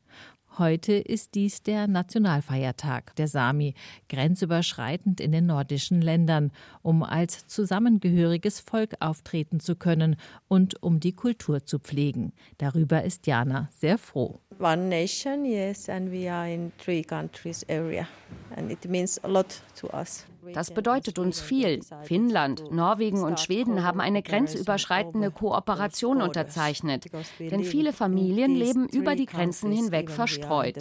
Heute 0.57 0.93
ist 0.93 1.33
dies 1.33 1.63
der 1.63 1.87
Nationalfeiertag 1.87 3.15
der 3.15 3.27
Sami, 3.27 3.73
grenzüberschreitend 4.07 5.19
in 5.19 5.31
den 5.31 5.47
nordischen 5.47 5.99
Ländern, 5.99 6.51
um 6.83 7.01
als 7.01 7.47
zusammengehöriges 7.47 8.59
Volk 8.59 8.93
auftreten 8.99 9.59
zu 9.59 9.75
können 9.75 10.15
und 10.47 10.83
um 10.83 10.99
die 10.99 11.15
Kultur 11.15 11.65
zu 11.65 11.79
pflegen. 11.79 12.33
Darüber 12.59 13.03
ist 13.03 13.25
Jana 13.25 13.67
sehr 13.71 13.97
froh. 13.97 14.41
One 14.59 14.89
nation, 14.89 15.43
yes, 15.43 15.89
and 15.89 16.11
we 16.11 16.31
are 16.31 16.47
in 16.47 16.71
three 16.77 17.01
countries 17.01 17.63
area, 17.67 18.07
and 18.55 18.69
it 18.69 18.85
means 18.85 19.17
a 19.23 19.27
lot 19.27 19.63
to 19.79 19.87
us. 19.87 20.25
Das 20.53 20.73
bedeutet 20.73 21.19
uns 21.19 21.39
viel. 21.39 21.79
Finnland, 22.03 22.71
Norwegen 22.71 23.23
und 23.23 23.39
Schweden 23.39 23.83
haben 23.83 24.01
eine 24.01 24.21
grenzüberschreitende 24.21 25.31
Kooperation 25.31 26.21
unterzeichnet. 26.21 27.05
Denn 27.39 27.63
viele 27.63 27.93
Familien 27.93 28.55
leben 28.55 28.87
über 28.89 29.15
die 29.15 29.25
Grenzen 29.25 29.71
hinweg 29.71 30.09
verstreut. 30.09 30.75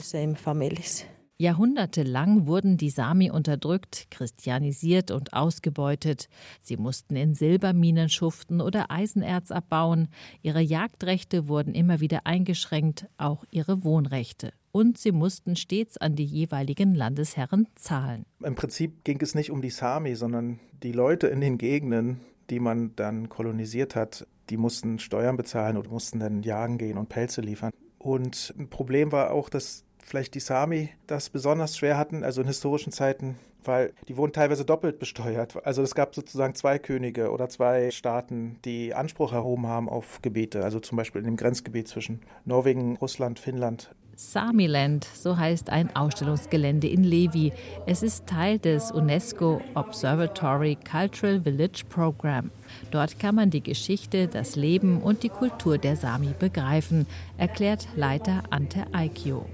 Jahrhundertelang 1.39 2.47
wurden 2.47 2.77
die 2.77 2.91
Sami 2.91 3.31
unterdrückt, 3.31 4.07
christianisiert 4.11 5.11
und 5.11 5.33
ausgebeutet. 5.33 6.29
Sie 6.61 6.77
mussten 6.77 7.17
in 7.17 7.35
Silberminen 7.35 8.09
schuften 8.09 8.61
oder 8.61 8.91
Eisenerz 8.91 9.51
abbauen. 9.51 10.09
Ihre 10.43 10.61
Jagdrechte 10.61 11.49
wurden 11.49 11.75
immer 11.75 12.01
wieder 12.01 12.27
eingeschränkt, 12.27 13.07
auch 13.17 13.45
ihre 13.51 13.83
Wohnrechte 13.85 14.53
und 14.73 14.99
sie 14.99 15.13
mussten 15.13 15.55
stets 15.55 15.99
an 15.99 16.17
die 16.17 16.25
jeweiligen 16.25 16.95
Landesherren 16.95 17.69
zahlen. 17.75 18.25
Im 18.43 18.55
Prinzip 18.55 19.05
ging 19.05 19.21
es 19.21 19.35
nicht 19.35 19.51
um 19.51 19.63
die 19.63 19.71
Sami, 19.71 20.17
sondern 20.17 20.59
die 20.83 20.93
Leute 20.93 21.29
in 21.29 21.41
den 21.41 21.59
Gegenden, 21.59 22.21
die 22.51 22.59
man 22.59 22.97
dann 22.97 23.29
kolonisiert 23.29 23.95
hat, 23.95 24.27
die 24.51 24.57
mussten 24.57 24.99
Steuern 24.99 25.37
bezahlen 25.37 25.77
und 25.77 25.91
mussten 25.91 26.19
dann 26.19 26.43
jagen 26.43 26.79
gehen 26.79 26.99
und 26.99 27.09
Pelze 27.09 27.41
liefern. 27.41 27.71
Und 27.99 28.53
ein 28.59 28.69
Problem 28.69 29.13
war 29.13 29.31
auch, 29.31 29.49
dass 29.49 29.85
vielleicht 30.13 30.35
die 30.35 30.41
Sami 30.41 30.91
das 31.07 31.31
besonders 31.31 31.79
schwer 31.79 31.97
hatten, 31.97 32.23
also 32.23 32.43
in 32.43 32.47
historischen 32.47 32.93
Zeiten, 32.93 33.37
weil 33.65 33.95
die 34.09 34.19
wurden 34.19 34.35
teilweise 34.35 34.67
doppelt 34.67 34.99
besteuert. 34.99 35.65
Also 35.65 35.81
es 35.81 35.95
gab 35.95 36.15
sozusagen 36.15 36.55
zwei 36.55 36.79
Könige 36.79 37.31
oder 37.31 37.49
zwei 37.49 37.91
Staaten, 37.91 38.59
die 38.67 38.93
Anspruch 38.93 39.33
erhoben 39.33 39.67
haben 39.69 39.89
auf 39.89 40.21
Gebiete, 40.21 40.65
also 40.65 40.81
zum 40.81 40.97
Beispiel 40.97 41.21
in 41.21 41.29
dem 41.29 41.37
Grenzgebiet 41.37 41.89
zwischen 41.89 42.21
Norwegen, 42.45 42.99
Russland, 42.99 43.39
Finnland. 43.39 43.95
Samiland, 44.15 45.07
so 45.15 45.39
heißt 45.39 45.71
ein 45.71 45.97
Ausstellungsgelände 45.97 46.89
in 46.89 47.05
Levi. 47.05 47.51
Es 47.87 48.03
ist 48.03 48.27
Teil 48.27 48.59
des 48.59 48.93
UNESCO 48.93 49.63
Observatory 49.73 50.77
Cultural 50.77 51.41
Village 51.41 51.85
Program. 51.89 52.51
Dort 52.91 53.19
kann 53.19 53.35
man 53.35 53.49
die 53.49 53.63
Geschichte, 53.63 54.29
das 54.29 54.57
Leben 54.57 55.01
und 55.01 55.23
die 55.23 55.31
Kultur 55.31 55.79
der 55.79 55.97
Sami 55.97 56.35
begreifen, 56.39 57.07
erklärt 57.39 57.89
Leiter 57.97 58.43
Ante 58.51 58.85
Aikio. 58.93 59.47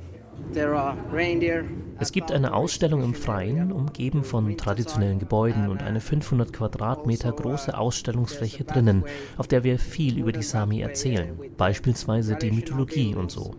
Es 2.00 2.12
gibt 2.12 2.32
eine 2.32 2.54
Ausstellung 2.54 3.02
im 3.02 3.14
Freien, 3.14 3.72
umgeben 3.72 4.24
von 4.24 4.56
traditionellen 4.56 5.18
Gebäuden 5.18 5.68
und 5.68 5.82
eine 5.82 6.00
500 6.00 6.52
Quadratmeter 6.52 7.32
große 7.32 7.76
Ausstellungsfläche 7.76 8.64
drinnen, 8.64 9.04
auf 9.36 9.48
der 9.48 9.64
wir 9.64 9.78
viel 9.78 10.18
über 10.18 10.32
die 10.32 10.42
Sami 10.42 10.80
erzählen, 10.80 11.38
beispielsweise 11.56 12.36
die 12.36 12.50
Mythologie 12.50 13.14
und 13.14 13.30
so. 13.30 13.54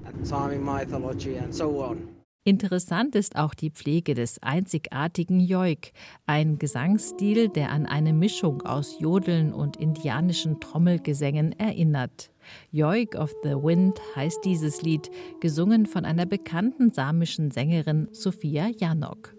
Interessant 2.46 3.16
ist 3.16 3.36
auch 3.36 3.54
die 3.54 3.70
Pflege 3.70 4.14
des 4.14 4.42
einzigartigen 4.42 5.40
Joik, 5.40 5.92
ein 6.26 6.58
Gesangsstil, 6.58 7.50
der 7.50 7.70
an 7.70 7.86
eine 7.86 8.14
Mischung 8.14 8.62
aus 8.62 9.00
Jodeln 9.00 9.54
und 9.54 9.76
indianischen 9.78 10.60
Trommelgesängen 10.60 11.52
erinnert. 11.60 12.32
Joik 12.72 13.16
of 13.16 13.34
the 13.44 13.56
Wind 13.56 14.00
heißt 14.16 14.44
dieses 14.46 14.82
Lied, 14.82 15.10
gesungen 15.40 15.86
von 15.86 16.06
einer 16.06 16.26
bekannten 16.26 16.92
samischen 16.92 17.52
Sängerin 17.52 18.08
Sophia 18.12 18.70
Janok. 18.78 19.36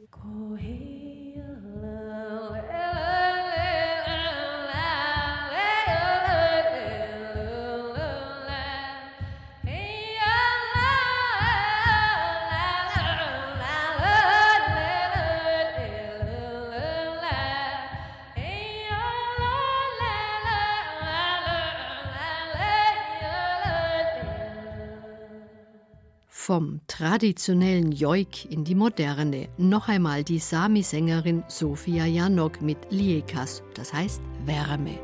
Vom 26.50 26.80
traditionellen 26.88 27.92
Joik 27.92 28.50
in 28.50 28.64
die 28.64 28.74
moderne. 28.74 29.48
Noch 29.56 29.86
einmal 29.86 30.24
die 30.24 30.40
Sami-Sängerin 30.40 31.44
Sofia 31.46 32.06
Janok 32.06 32.60
mit 32.60 32.76
Liekas, 32.90 33.62
das 33.74 33.92
heißt 33.92 34.20
Wärme. 34.46 34.98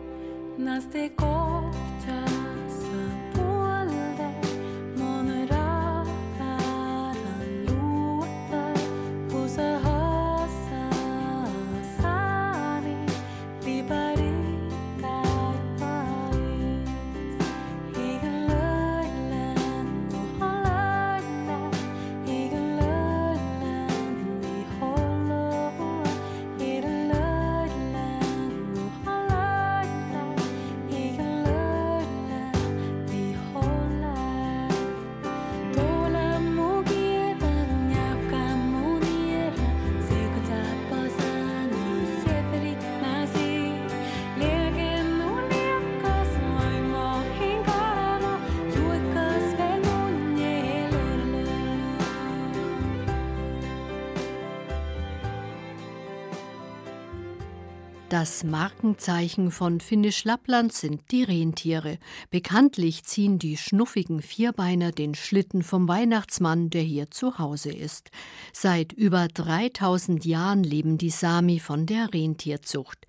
Das 58.27 58.43
Markenzeichen 58.43 59.53
von 59.53 59.79
Finnisch 59.79 60.25
Lappland 60.25 60.73
sind 60.73 61.13
die 61.13 61.23
Rentiere. 61.23 62.01
Bekanntlich 62.29 63.05
ziehen 63.05 63.39
die 63.39 63.57
schnuffigen 63.57 64.21
Vierbeiner 64.21 64.91
den 64.91 65.15
Schlitten 65.15 65.63
vom 65.63 65.87
Weihnachtsmann, 65.87 66.69
der 66.69 66.83
hier 66.83 67.09
zu 67.13 67.39
Hause 67.39 67.71
ist. 67.71 68.11
Seit 68.53 68.93
über 68.93 69.29
3000 69.29 70.25
Jahren 70.25 70.65
leben 70.65 70.99
die 70.99 71.11
Sami 71.11 71.61
von 71.61 71.87
der 71.87 72.13
Rentierzucht. 72.13 73.07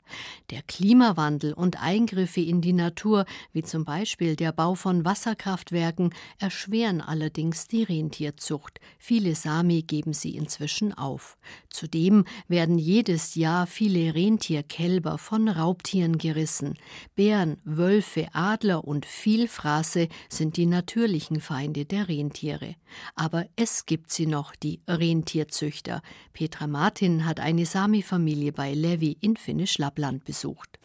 Der 0.51 0.61
Klimawandel 0.61 1.53
und 1.53 1.81
Eingriffe 1.81 2.41
in 2.41 2.61
die 2.61 2.73
Natur, 2.73 3.25
wie 3.51 3.63
zum 3.63 3.83
Beispiel 3.83 4.35
der 4.35 4.51
Bau 4.51 4.75
von 4.75 5.03
Wasserkraftwerken, 5.03 6.13
erschweren 6.39 7.01
allerdings 7.01 7.67
die 7.67 7.83
Rentierzucht. 7.83 8.79
Viele 8.99 9.35
Sami 9.35 9.81
geben 9.81 10.13
sie 10.13 10.35
inzwischen 10.37 10.93
auf. 10.93 11.37
Zudem 11.69 12.23
werden 12.47 12.77
jedes 12.77 13.35
Jahr 13.35 13.67
viele 13.67 14.15
Rentierkälber 14.15 15.06
von 15.15 15.47
Raubtieren 15.47 16.17
gerissen. 16.17 16.77
Bären, 17.15 17.57
Wölfe, 17.63 18.27
Adler 18.33 18.83
und 18.83 19.05
Vielfraße 19.05 20.09
sind 20.29 20.57
die 20.57 20.65
natürlichen 20.65 21.41
Feinde 21.41 21.85
der 21.85 22.07
Rentiere. 22.07 22.75
Aber 23.15 23.45
es 23.55 23.85
gibt 23.85 24.11
sie 24.11 24.25
noch, 24.25 24.55
die 24.55 24.81
Rentierzüchter. 24.87 26.01
Petra 26.33 26.67
Martin 26.67 27.25
hat 27.25 27.39
eine 27.39 27.65
Sami-Familie 27.65 28.51
bei 28.51 28.73
Levi 28.73 29.17
in 29.21 29.35
Finnisch-Lappland 29.37 29.97
Lappland 29.97 30.25
besucht. 30.25 30.79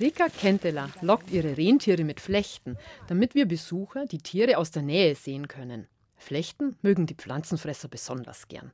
Rika 0.00 0.28
Kentela 0.28 0.90
lockt 1.00 1.30
ihre 1.30 1.56
Rentiere 1.56 2.04
mit 2.04 2.20
Flechten, 2.20 2.76
damit 3.06 3.34
wir 3.34 3.46
Besucher 3.46 4.06
die 4.06 4.18
Tiere 4.18 4.58
aus 4.58 4.70
der 4.70 4.82
Nähe 4.82 5.14
sehen 5.14 5.46
können. 5.46 5.86
Flechten 6.16 6.76
mögen 6.82 7.06
die 7.06 7.14
Pflanzenfresser 7.14 7.88
besonders 7.88 8.48
gern. 8.48 8.72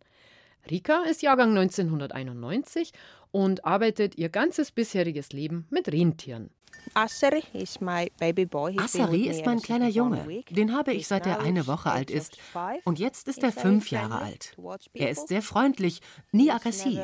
Rika 0.68 1.02
ist 1.02 1.22
Jahrgang 1.22 1.56
1991 1.56 2.92
und 3.30 3.64
arbeitet 3.64 4.18
ihr 4.18 4.28
ganzes 4.28 4.72
bisheriges 4.72 5.32
Leben 5.32 5.66
mit 5.70 5.90
Rentieren. 5.92 6.50
Asseri 6.94 7.44
ist 7.52 7.80
mein 7.80 8.08
kleiner 9.62 9.88
Junge. 9.88 10.42
Den 10.50 10.74
habe 10.74 10.92
ich 10.92 11.06
seit 11.06 11.26
er 11.26 11.40
eine 11.40 11.66
Woche 11.66 11.90
alt 11.90 12.10
ist. 12.10 12.38
Und 12.84 12.98
jetzt 12.98 13.28
ist 13.28 13.42
er 13.42 13.52
fünf 13.52 13.90
Jahre 13.90 14.20
alt. 14.20 14.56
Er 14.94 15.10
ist 15.10 15.28
sehr 15.28 15.42
freundlich, 15.42 16.00
nie 16.32 16.50
aggressiv. 16.50 17.00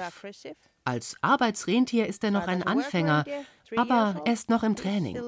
Als 0.84 1.16
Arbeitsrentier 1.20 2.06
ist 2.06 2.24
er 2.24 2.30
noch 2.30 2.46
ein 2.46 2.62
Anfänger, 2.62 3.24
aber 3.76 4.22
er 4.24 4.32
ist 4.32 4.50
noch 4.50 4.62
im 4.62 4.76
Training. 4.76 5.18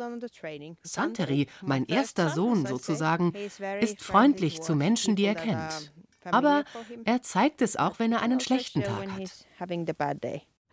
Santeri, 0.83 1.49
mein 1.63 1.85
erster 1.87 2.31
Sohn 2.31 2.65
sozusagen, 2.67 3.33
ist 3.81 4.03
freundlich 4.03 4.61
zu 4.61 4.77
Menschen, 4.77 5.17
die 5.17 5.25
er 5.25 5.35
kennt. 5.35 5.93
Aber 6.33 6.65
er 7.05 7.23
zeigt 7.23 7.63
es 7.63 7.77
auch, 7.77 7.99
wenn 7.99 8.13
er 8.13 8.23
einen 8.23 8.41
schlechten 8.41 8.83
Tag 8.83 9.11
hat. 9.11 9.47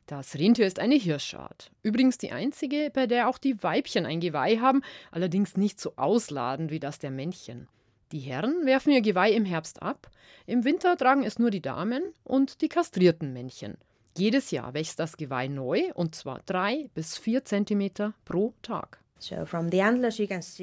Das 0.08 0.36
Rentier 0.36 0.68
ist 0.68 0.80
eine 0.80 0.96
Hirschart. 0.96 1.72
Übrigens 1.82 2.20
die 2.20 2.32
einzige, 2.32 2.92
bei 2.94 3.08
der 3.08 3.28
auch 3.28 3.40
die 3.40 3.62
Weibchen 3.64 4.06
ein 4.06 4.20
Geweih 4.20 4.58
haben, 4.58 4.84
allerdings 5.12 5.58
nicht 5.58 5.80
so 5.80 5.94
ausladend 5.96 6.70
wie 6.70 6.80
das 6.80 7.00
der 7.00 7.10
Männchen. 7.10 7.68
Die 8.12 8.20
Herren 8.20 8.66
werfen 8.66 8.94
ihr 8.94 9.02
Geweih 9.02 9.32
im 9.32 9.46
Herbst 9.46 9.82
ab, 9.82 10.12
im 10.46 10.64
Winter 10.64 10.96
tragen 10.96 11.24
es 11.24 11.40
nur 11.40 11.50
die 11.50 11.62
Damen 11.62 12.04
und 12.24 12.62
die 12.62 12.70
kastrierten 12.70 13.34
Männchen. 13.34 13.78
Jedes 14.16 14.52
Jahr 14.52 14.76
wächst 14.76 15.00
das 15.00 15.18
Geweih 15.18 15.48
neu 15.48 15.92
und 15.96 16.14
zwar 16.14 16.40
drei 16.46 16.90
bis 16.94 17.18
vier 17.18 17.44
Zentimeter 17.44 18.14
pro 18.24 18.54
Tag. 18.62 19.00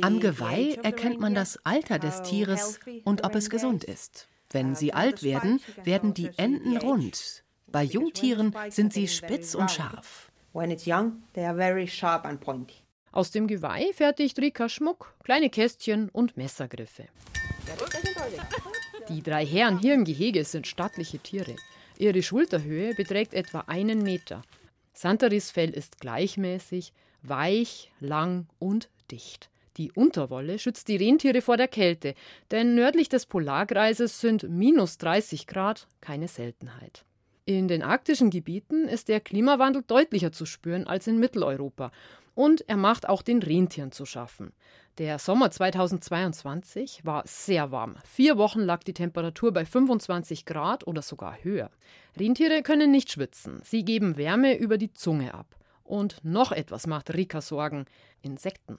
Am 0.02 0.20
Geweih 0.20 0.78
erkennt 0.83 1.20
man 1.20 1.35
das 1.35 1.59
Alter 1.64 1.98
des 1.98 2.22
Tieres 2.22 2.78
und 3.05 3.24
ob 3.24 3.35
es 3.35 3.50
gesund 3.50 3.83
ist. 3.83 4.28
Wenn 4.52 4.74
sie 4.74 4.92
alt 4.92 5.22
werden, 5.22 5.60
werden 5.84 6.14
die 6.14 6.30
Enden 6.36 6.76
rund. 6.76 7.42
Bei 7.66 7.82
Jungtieren 7.82 8.54
sind 8.68 8.92
sie 8.92 9.08
spitz 9.08 9.54
und 9.54 9.70
scharf. 9.70 10.30
Aus 13.12 13.30
dem 13.30 13.46
Geweih 13.46 13.92
fertigt 13.94 14.38
Rika 14.38 14.68
Schmuck, 14.68 15.14
kleine 15.22 15.50
Kästchen 15.50 16.08
und 16.10 16.36
Messergriffe. 16.36 17.08
Die 19.08 19.22
drei 19.22 19.44
Herren 19.46 19.78
hier 19.78 19.94
im 19.94 20.04
Gehege 20.04 20.44
sind 20.44 20.66
stattliche 20.66 21.18
Tiere. 21.18 21.56
Ihre 21.98 22.22
Schulterhöhe 22.22 22.94
beträgt 22.94 23.34
etwa 23.34 23.60
einen 23.66 24.02
Meter. 24.02 24.42
Santaris 24.92 25.50
Fell 25.50 25.70
ist 25.70 26.00
gleichmäßig, 26.00 26.92
weich, 27.22 27.90
lang 28.00 28.46
und 28.58 28.90
dicht. 29.10 29.51
Die 29.76 29.92
Unterwolle 29.92 30.58
schützt 30.58 30.88
die 30.88 30.96
Rentiere 30.96 31.40
vor 31.40 31.56
der 31.56 31.68
Kälte, 31.68 32.14
denn 32.50 32.74
nördlich 32.74 33.08
des 33.08 33.26
Polarkreises 33.26 34.20
sind 34.20 34.48
minus 34.48 34.98
30 34.98 35.46
Grad 35.46 35.87
keine 36.00 36.28
Seltenheit. 36.28 37.04
In 37.44 37.66
den 37.66 37.82
arktischen 37.82 38.30
Gebieten 38.30 38.87
ist 38.87 39.08
der 39.08 39.20
Klimawandel 39.20 39.82
deutlicher 39.87 40.30
zu 40.30 40.46
spüren 40.46 40.87
als 40.87 41.06
in 41.06 41.18
Mitteleuropa 41.18 41.90
und 42.35 42.68
er 42.68 42.76
macht 42.76 43.08
auch 43.08 43.22
den 43.22 43.42
Rentieren 43.42 43.92
zu 43.92 44.06
schaffen. 44.06 44.52
Der 44.98 45.18
Sommer 45.18 45.50
2022 45.50 47.04
war 47.04 47.22
sehr 47.26 47.70
warm. 47.72 47.96
Vier 48.04 48.37
Wochen 48.37 48.61
lag 48.61 48.85
die 48.85 48.94
Temperatur 48.94 49.52
bei 49.52 49.64
25 49.64 50.44
Grad 50.44 50.87
oder 50.87 51.02
sogar 51.02 51.37
höher. 51.42 51.70
Rentiere 52.16 52.62
können 52.62 52.90
nicht 52.90 53.11
schwitzen. 53.11 53.61
Sie 53.64 53.85
geben 53.85 54.16
Wärme 54.16 54.56
über 54.56 54.78
die 54.78 54.92
Zunge 54.92 55.35
ab. 55.35 55.56
Und 55.82 56.22
noch 56.22 56.52
etwas 56.52 56.87
macht 56.87 57.12
Rika 57.12 57.40
Sorgen: 57.40 57.87
Insekten. 58.20 58.78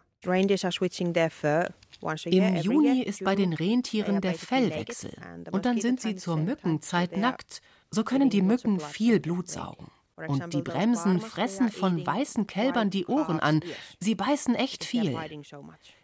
Im 2.26 2.56
Juni 2.58 3.02
ist 3.04 3.24
bei 3.24 3.36
den 3.36 3.54
Rentieren 3.54 4.22
der 4.22 4.34
Fellwechsel. 4.34 5.14
Und 5.52 5.66
dann 5.66 5.80
sind 5.80 6.02
sie 6.02 6.16
zur 6.16 6.38
Mückenzeit 6.38 7.18
nackt. 7.18 7.62
So 7.92 8.04
können 8.04 8.30
die 8.30 8.42
Mücken 8.42 8.80
viel 8.80 9.20
Blut 9.20 9.50
saugen. 9.50 9.92
Und 10.16 10.54
die 10.54 10.62
Bremsen 10.62 11.20
fressen 11.20 11.70
von 11.70 12.06
weißen 12.06 12.48
Kälbern 12.48 12.90
die 12.90 13.06
Ohren 13.08 13.40
an. 13.40 13.62
Sie 14.00 14.16
beißen 14.16 14.56
echt 14.56 14.84
viel. 14.84 15.18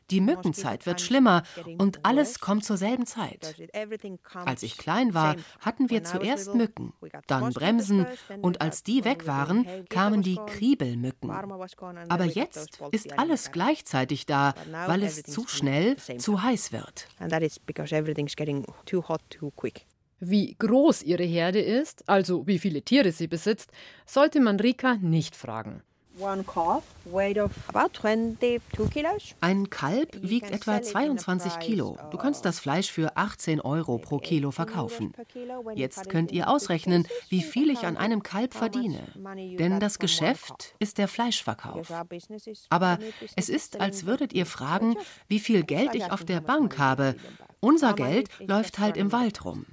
Die 0.10 0.22
Mückenzeit 0.22 0.86
wird 0.86 1.02
schlimmer 1.02 1.44
und 1.78 2.04
alles 2.04 2.40
kommt 2.40 2.66
zur 2.66 2.78
selben 2.78 3.06
Zeit. 3.06 3.56
Als 4.34 4.64
ich 4.64 4.78
klein 4.78 5.14
war, 5.14 5.36
hatten 5.60 5.90
wir 5.90 6.04
zuerst 6.04 6.56
Mücken, 6.56 6.94
dann 7.28 7.54
Bremsen 7.54 8.08
und 8.42 8.62
als 8.62 8.84
die 8.84 9.06
weg 9.06 9.28
waren, 9.28 9.68
kamen 9.90 10.22
die 10.22 10.40
Kriebelmücken. 10.48 11.30
Aber 11.30 12.26
jetzt 12.26 12.82
ist 12.92 13.20
alles 13.20 13.52
gleichzeitig 13.52 14.26
da, 14.26 14.54
weil 14.88 15.04
es 15.04 15.24
zu 15.24 15.48
schnell 15.48 15.96
zu 15.98 16.42
heiß 16.42 16.72
wird. 16.72 17.08
Wie 20.20 20.56
groß 20.60 21.04
ihre 21.04 21.24
Herde 21.24 21.62
ist, 21.62 22.08
also 22.10 22.46
wie 22.46 22.60
viele 22.60 22.82
Tiere 22.82 23.12
sie 23.12 23.28
besitzt, 23.28 23.72
sollte 24.06 24.40
man 24.40 24.60
Rika 24.60 24.96
nicht 24.96 25.36
fragen. 25.36 25.82
Ein 29.42 29.70
Kalb 29.70 30.18
wiegt 30.22 30.52
etwa 30.52 30.82
22 30.82 31.60
Kilo. 31.60 31.98
Du 32.12 32.18
kannst 32.18 32.44
das 32.44 32.60
Fleisch 32.60 32.92
für 32.92 33.16
18 33.16 33.62
Euro 33.62 33.98
pro 33.98 34.18
Kilo 34.18 34.52
verkaufen. 34.52 35.14
Jetzt 35.76 36.10
könnt 36.10 36.32
ihr 36.32 36.50
ausrechnen, 36.50 37.08
wie 37.30 37.42
viel 37.42 37.70
ich 37.70 37.86
an 37.86 37.96
einem 37.96 38.22
Kalb 38.22 38.54
verdiene. 38.54 39.00
Denn 39.58 39.80
das 39.80 40.00
Geschäft 40.00 40.76
ist 40.80 40.98
der 40.98 41.08
Fleischverkauf. 41.08 41.90
Aber 42.70 43.00
es 43.36 43.48
ist, 43.48 43.80
als 43.80 44.06
würdet 44.06 44.34
ihr 44.34 44.46
fragen, 44.46 44.98
wie 45.28 45.40
viel 45.40 45.64
Geld 45.64 45.96
ich 45.96 46.12
auf 46.12 46.26
der 46.26 46.42
Bank 46.42 46.78
habe. 46.78 47.16
Unser 47.62 47.94
Geld 47.94 48.30
läuft 48.40 48.80
halt 48.80 48.96
im 48.96 49.12
Wald 49.12 49.44
rum. 49.44 49.66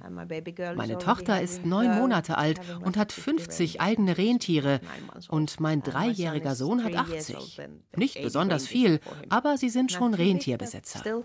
Meine 0.75 0.97
Tochter 0.97 1.41
ist 1.41 1.65
neun 1.65 1.95
Monate 1.95 2.37
alt 2.37 2.59
und 2.83 2.97
hat 2.97 3.13
50 3.13 3.79
eigene 3.79 4.17
Rentiere 4.17 4.81
und 5.29 5.61
mein 5.61 5.81
dreijähriger 5.81 6.36
Sohn 6.55 6.83
hat 6.83 6.95
80. 6.95 7.59
Nicht 7.95 8.21
besonders 8.21 8.67
viel, 8.67 8.99
aber 9.29 9.57
sie 9.57 9.69
sind 9.69 9.91
schon 9.91 10.13
Rentierbesitzer. 10.13 11.23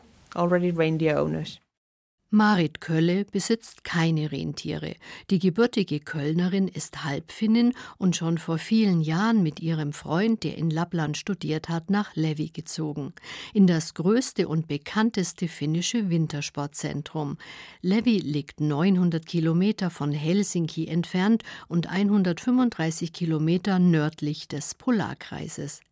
Marit 2.35 2.81
Kölle 2.81 3.27
besitzt 3.27 3.85
keine 3.85 4.33
Rentiere. 4.33 4.95
Die 5.29 5.39
gebürtige 5.39 6.01
Kölnerin 6.01 6.67
ist 6.67 7.05
Halbfinnin 7.05 7.75
und 7.99 8.17
schon 8.17 8.39
vor 8.39 8.57
vielen 8.57 9.03
Jahren 9.03 9.43
mit 9.43 9.61
ihrem 9.61 9.93
Freund, 9.93 10.43
der 10.43 10.57
in 10.57 10.71
Lappland 10.71 11.19
studiert 11.19 11.69
hat, 11.69 11.91
nach 11.91 12.17
Levi 12.17 12.49
gezogen. 12.49 13.13
In 13.53 13.67
das 13.67 13.93
größte 13.93 14.49
und 14.49 14.67
bekannteste 14.67 15.47
finnische 15.47 16.09
Wintersportzentrum. 16.09 17.37
Levi 17.83 18.17
liegt 18.17 18.63
900 18.63 19.27
Kilometer 19.27 19.91
von 19.91 20.11
Helsinki 20.11 20.89
entfernt 20.89 21.43
und 21.69 21.91
135 21.91 23.13
Kilometer 23.13 23.79
nördlich 23.79 24.49
des 24.49 24.75
Polarkreises. 24.75 25.83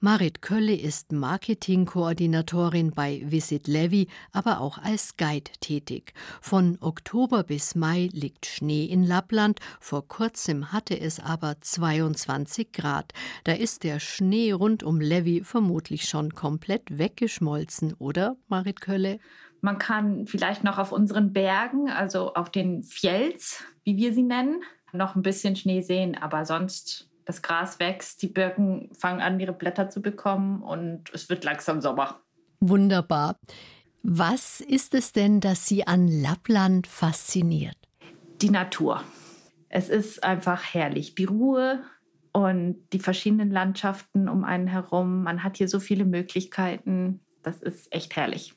Marit 0.00 0.42
Kölle 0.42 0.74
ist 0.74 1.12
Marketingkoordinatorin 1.12 2.90
bei 2.90 3.22
Visit 3.24 3.66
Levi, 3.66 4.08
aber 4.30 4.60
auch 4.60 4.76
als 4.76 5.16
Guide 5.16 5.50
tätig. 5.60 6.12
Von 6.42 6.76
Oktober 6.82 7.42
bis 7.44 7.74
Mai 7.74 8.10
liegt 8.12 8.44
Schnee 8.44 8.84
in 8.84 9.04
Lappland. 9.04 9.58
Vor 9.80 10.06
kurzem 10.06 10.70
hatte 10.70 11.00
es 11.00 11.18
aber 11.18 11.56
22 11.60 12.72
Grad. 12.72 13.14
Da 13.44 13.52
ist 13.52 13.84
der 13.84 13.98
Schnee 13.98 14.52
rund 14.52 14.82
um 14.82 15.00
Levi 15.00 15.42
vermutlich 15.44 16.08
schon 16.08 16.34
komplett 16.34 16.98
weggeschmolzen, 16.98 17.94
oder, 17.98 18.36
Marit 18.48 18.82
Kölle? 18.82 19.18
Man 19.62 19.78
kann 19.78 20.26
vielleicht 20.26 20.62
noch 20.62 20.78
auf 20.78 20.92
unseren 20.92 21.32
Bergen, 21.32 21.88
also 21.88 22.34
auf 22.34 22.50
den 22.50 22.82
Fjells, 22.82 23.64
wie 23.82 23.96
wir 23.96 24.12
sie 24.12 24.22
nennen, 24.22 24.62
noch 24.92 25.16
ein 25.16 25.22
bisschen 25.22 25.56
Schnee 25.56 25.80
sehen, 25.80 26.16
aber 26.16 26.44
sonst 26.44 27.08
das 27.26 27.42
Gras 27.42 27.78
wächst, 27.78 28.22
die 28.22 28.28
Birken 28.28 28.88
fangen 28.94 29.20
an, 29.20 29.38
ihre 29.38 29.52
Blätter 29.52 29.90
zu 29.90 30.00
bekommen 30.00 30.62
und 30.62 31.10
es 31.12 31.28
wird 31.28 31.44
langsam 31.44 31.82
Sommer. 31.82 32.20
Wunderbar. 32.60 33.36
Was 34.02 34.60
ist 34.60 34.94
es 34.94 35.12
denn, 35.12 35.40
das 35.40 35.66
Sie 35.66 35.86
an 35.86 36.06
Lappland 36.06 36.86
fasziniert? 36.86 37.76
Die 38.40 38.50
Natur. 38.50 39.02
Es 39.68 39.88
ist 39.88 40.22
einfach 40.22 40.62
herrlich. 40.62 41.16
Die 41.16 41.24
Ruhe 41.24 41.82
und 42.32 42.76
die 42.92 43.00
verschiedenen 43.00 43.50
Landschaften 43.50 44.28
um 44.28 44.44
einen 44.44 44.68
herum. 44.68 45.24
Man 45.24 45.42
hat 45.42 45.56
hier 45.56 45.68
so 45.68 45.80
viele 45.80 46.04
Möglichkeiten. 46.04 47.20
Das 47.42 47.60
ist 47.60 47.92
echt 47.92 48.14
herrlich. 48.14 48.54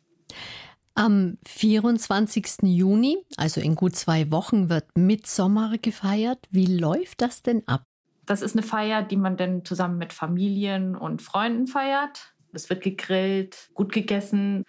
Am 0.94 1.38
24. 1.48 2.46
Juni, 2.64 3.18
also 3.38 3.62
in 3.62 3.74
gut 3.74 3.96
zwei 3.96 4.32
Wochen, 4.32 4.70
wird 4.70 4.86
Mitsommer 4.96 5.78
gefeiert. 5.82 6.40
Wie 6.52 6.68
läuft 6.68 7.22
das 7.22 7.42
denn 7.42 7.68
ab? 7.68 7.89
Das 8.30 8.44
ist 8.44 8.56
eine 8.56 8.62
Feier, 8.62 9.02
die 9.02 9.18
man 9.18 9.38
dann 9.38 9.66
zusammen 9.66 9.98
mit 9.98 10.14
Familien 10.14 10.96
und 10.96 11.24
Freunden 11.24 11.66
feiert. 11.66 12.36
Es 12.54 12.70
wird 12.70 12.84
gegrillt, 12.84 13.72
gut 13.74 13.92
gegessen, 13.92 14.66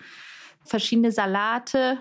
verschiedene 0.65 1.13
Salate, 1.13 1.99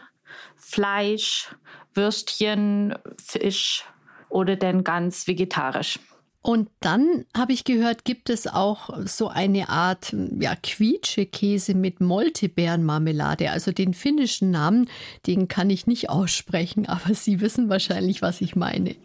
Fleisch, 0.55 1.53
Würstchen, 1.93 2.95
Fisch 3.21 3.83
oder 4.29 4.55
dann 4.55 4.85
ganz 4.85 5.27
vegetarisch. 5.27 5.99
Und 6.41 6.69
dann 6.79 7.25
habe 7.35 7.51
ich 7.51 7.65
gehört, 7.65 8.05
gibt 8.05 8.29
es 8.29 8.47
auch 8.47 9.05
so 9.05 9.27
eine 9.27 9.67
Art 9.67 10.15
ja, 10.39 10.55
Quietschekäse 10.55 11.73
mit 11.73 11.99
Moltebeerenmarmelade. 11.99 13.51
Also 13.51 13.73
den 13.73 13.93
finnischen 13.93 14.49
Namen, 14.49 14.89
den 15.27 15.49
kann 15.49 15.69
ich 15.69 15.87
nicht 15.87 16.09
aussprechen, 16.09 16.87
aber 16.87 17.13
Sie 17.13 17.41
wissen 17.41 17.67
wahrscheinlich, 17.67 18.21
was 18.21 18.39
ich 18.39 18.55
meine. 18.55 18.95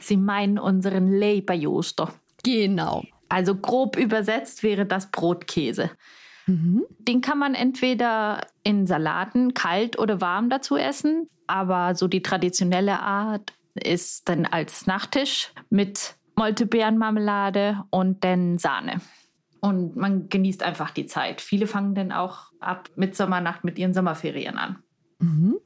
Sie 0.00 0.16
meinen 0.16 0.58
unseren 0.58 1.12
Leipäjuusto. 1.12 2.08
Genau. 2.44 3.02
Also 3.28 3.54
grob 3.54 3.96
übersetzt 3.96 4.62
wäre 4.62 4.86
das 4.86 5.10
Brotkäse. 5.10 5.90
Mhm. 6.46 6.84
Den 6.98 7.20
kann 7.20 7.38
man 7.38 7.54
entweder 7.54 8.46
in 8.62 8.86
Salaten 8.86 9.54
kalt 9.54 9.98
oder 9.98 10.20
warm 10.20 10.50
dazu 10.50 10.76
essen, 10.76 11.28
aber 11.46 11.94
so 11.94 12.08
die 12.08 12.22
traditionelle 12.22 13.00
Art 13.00 13.52
ist 13.74 14.28
dann 14.28 14.44
als 14.44 14.86
Nachtisch 14.86 15.52
mit 15.70 16.16
Moltebeerenmarmelade 16.36 17.84
und 17.90 18.24
dann 18.24 18.58
Sahne. 18.58 19.00
Und 19.60 19.96
man 19.96 20.28
genießt 20.28 20.62
einfach 20.62 20.90
die 20.90 21.06
Zeit. 21.06 21.40
Viele 21.40 21.66
fangen 21.66 21.94
dann 21.94 22.10
auch 22.10 22.52
ab 22.58 22.90
Mitsommernacht 22.96 23.64
mit 23.64 23.78
ihren 23.78 23.94
Sommerferien 23.94 24.58
an. 24.58 24.82
Mhm. 25.20 25.58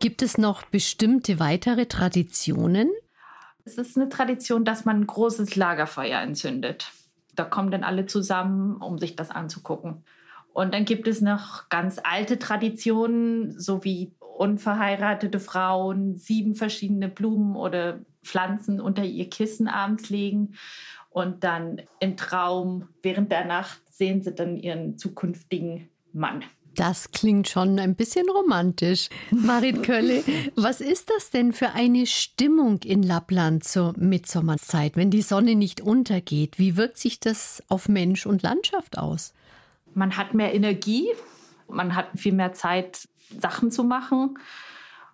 Gibt 0.00 0.22
es 0.22 0.38
noch 0.38 0.64
bestimmte 0.64 1.38
weitere 1.38 1.86
Traditionen? 1.86 2.90
Es 3.64 3.78
ist 3.78 3.96
eine 3.96 4.08
Tradition, 4.08 4.64
dass 4.64 4.84
man 4.84 5.00
ein 5.00 5.06
großes 5.06 5.56
Lagerfeuer 5.56 6.20
entzündet. 6.20 6.92
Da 7.34 7.44
kommen 7.44 7.70
dann 7.70 7.82
alle 7.82 8.06
zusammen, 8.06 8.76
um 8.76 8.98
sich 8.98 9.16
das 9.16 9.30
anzugucken. 9.30 10.04
Und 10.52 10.74
dann 10.74 10.84
gibt 10.84 11.08
es 11.08 11.20
noch 11.20 11.68
ganz 11.68 11.98
alte 12.02 12.38
Traditionen, 12.38 13.58
so 13.58 13.82
wie 13.82 14.12
unverheiratete 14.20 15.40
Frauen 15.40 16.14
sieben 16.16 16.54
verschiedene 16.54 17.08
Blumen 17.08 17.56
oder 17.56 18.00
Pflanzen 18.22 18.80
unter 18.80 19.04
ihr 19.04 19.28
Kissen 19.30 19.68
abends 19.68 20.10
legen 20.10 20.54
und 21.10 21.44
dann 21.44 21.82
im 22.00 22.16
Traum 22.16 22.88
während 23.02 23.30
der 23.30 23.44
Nacht 23.44 23.80
sehen 23.90 24.22
sie 24.22 24.34
dann 24.34 24.56
ihren 24.56 24.98
zukünftigen 24.98 25.88
Mann. 26.12 26.42
Das 26.74 27.10
klingt 27.10 27.48
schon 27.48 27.78
ein 27.78 27.94
bisschen 27.94 28.28
romantisch. 28.28 29.08
Marit 29.30 29.82
Kölle, 29.82 30.24
was 30.56 30.80
ist 30.80 31.10
das 31.10 31.30
denn 31.30 31.52
für 31.52 31.70
eine 31.70 32.06
Stimmung 32.06 32.82
in 32.82 33.02
Lappland 33.02 33.64
zur 33.64 33.94
Mitsommerzeit, 33.96 34.96
wenn 34.96 35.10
die 35.10 35.22
Sonne 35.22 35.54
nicht 35.54 35.80
untergeht? 35.80 36.58
Wie 36.58 36.76
wirkt 36.76 36.98
sich 36.98 37.20
das 37.20 37.62
auf 37.68 37.88
Mensch 37.88 38.26
und 38.26 38.42
Landschaft 38.42 38.98
aus? 38.98 39.34
Man 39.94 40.16
hat 40.16 40.34
mehr 40.34 40.54
Energie, 40.54 41.08
man 41.68 41.94
hat 41.94 42.08
viel 42.16 42.32
mehr 42.32 42.52
Zeit, 42.52 43.08
Sachen 43.40 43.70
zu 43.70 43.84
machen 43.84 44.38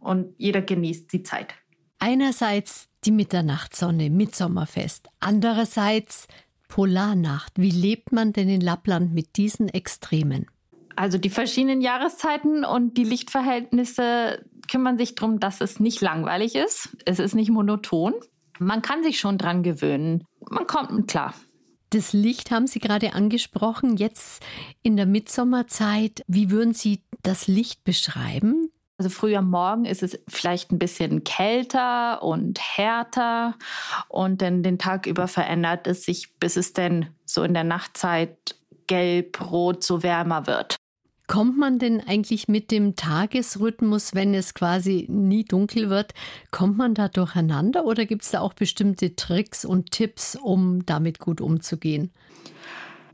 und 0.00 0.34
jeder 0.38 0.62
genießt 0.62 1.12
die 1.12 1.22
Zeit. 1.22 1.54
Einerseits 1.98 2.88
die 3.04 3.12
Mitternachtssonne, 3.12 4.10
Mitsommerfest, 4.10 5.08
andererseits 5.20 6.26
Polarnacht. 6.68 7.52
Wie 7.56 7.70
lebt 7.70 8.12
man 8.12 8.32
denn 8.32 8.48
in 8.48 8.60
Lappland 8.60 9.12
mit 9.12 9.36
diesen 9.36 9.68
Extremen? 9.68 10.46
Also 10.96 11.18
die 11.18 11.30
verschiedenen 11.30 11.80
Jahreszeiten 11.80 12.64
und 12.64 12.96
die 12.96 13.04
Lichtverhältnisse 13.04 14.44
kümmern 14.70 14.98
sich 14.98 15.14
darum, 15.14 15.40
dass 15.40 15.60
es 15.60 15.80
nicht 15.80 16.00
langweilig 16.00 16.54
ist. 16.54 16.96
Es 17.04 17.18
ist 17.18 17.34
nicht 17.34 17.50
monoton. 17.50 18.14
Man 18.58 18.82
kann 18.82 19.02
sich 19.02 19.18
schon 19.18 19.38
dran 19.38 19.62
gewöhnen. 19.62 20.24
Man 20.48 20.66
kommt 20.66 21.08
klar. 21.08 21.34
Das 21.90 22.12
Licht 22.12 22.50
haben 22.50 22.68
Sie 22.68 22.78
gerade 22.78 23.14
angesprochen. 23.14 23.96
Jetzt 23.96 24.44
in 24.82 24.96
der 24.96 25.06
Mitsommerzeit, 25.06 26.22
wie 26.28 26.50
würden 26.50 26.72
Sie 26.72 27.02
das 27.22 27.48
Licht 27.48 27.82
beschreiben? 27.82 28.70
Also 28.96 29.08
früh 29.08 29.34
am 29.34 29.48
Morgen 29.50 29.86
ist 29.86 30.02
es 30.02 30.20
vielleicht 30.28 30.70
ein 30.70 30.78
bisschen 30.78 31.24
kälter 31.24 32.22
und 32.22 32.60
härter 32.60 33.56
und 34.08 34.42
dann 34.42 34.62
den 34.62 34.78
Tag 34.78 35.06
über 35.06 35.26
verändert 35.26 35.86
es 35.86 36.04
sich, 36.04 36.38
bis 36.38 36.56
es 36.56 36.74
dann 36.74 37.08
so 37.24 37.42
in 37.42 37.54
der 37.54 37.64
Nachtzeit 37.64 38.56
gelb, 38.86 39.50
rot, 39.50 39.82
so 39.82 40.02
wärmer 40.02 40.46
wird. 40.46 40.76
Kommt 41.30 41.56
man 41.56 41.78
denn 41.78 42.00
eigentlich 42.00 42.48
mit 42.48 42.72
dem 42.72 42.96
Tagesrhythmus, 42.96 44.16
wenn 44.16 44.34
es 44.34 44.52
quasi 44.52 45.06
nie 45.08 45.44
dunkel 45.44 45.88
wird, 45.88 46.12
kommt 46.50 46.76
man 46.76 46.92
da 46.92 47.06
durcheinander 47.06 47.84
oder 47.84 48.04
gibt 48.04 48.22
es 48.22 48.32
da 48.32 48.40
auch 48.40 48.52
bestimmte 48.52 49.14
Tricks 49.14 49.64
und 49.64 49.92
Tipps, 49.92 50.34
um 50.34 50.84
damit 50.86 51.20
gut 51.20 51.40
umzugehen? 51.40 52.12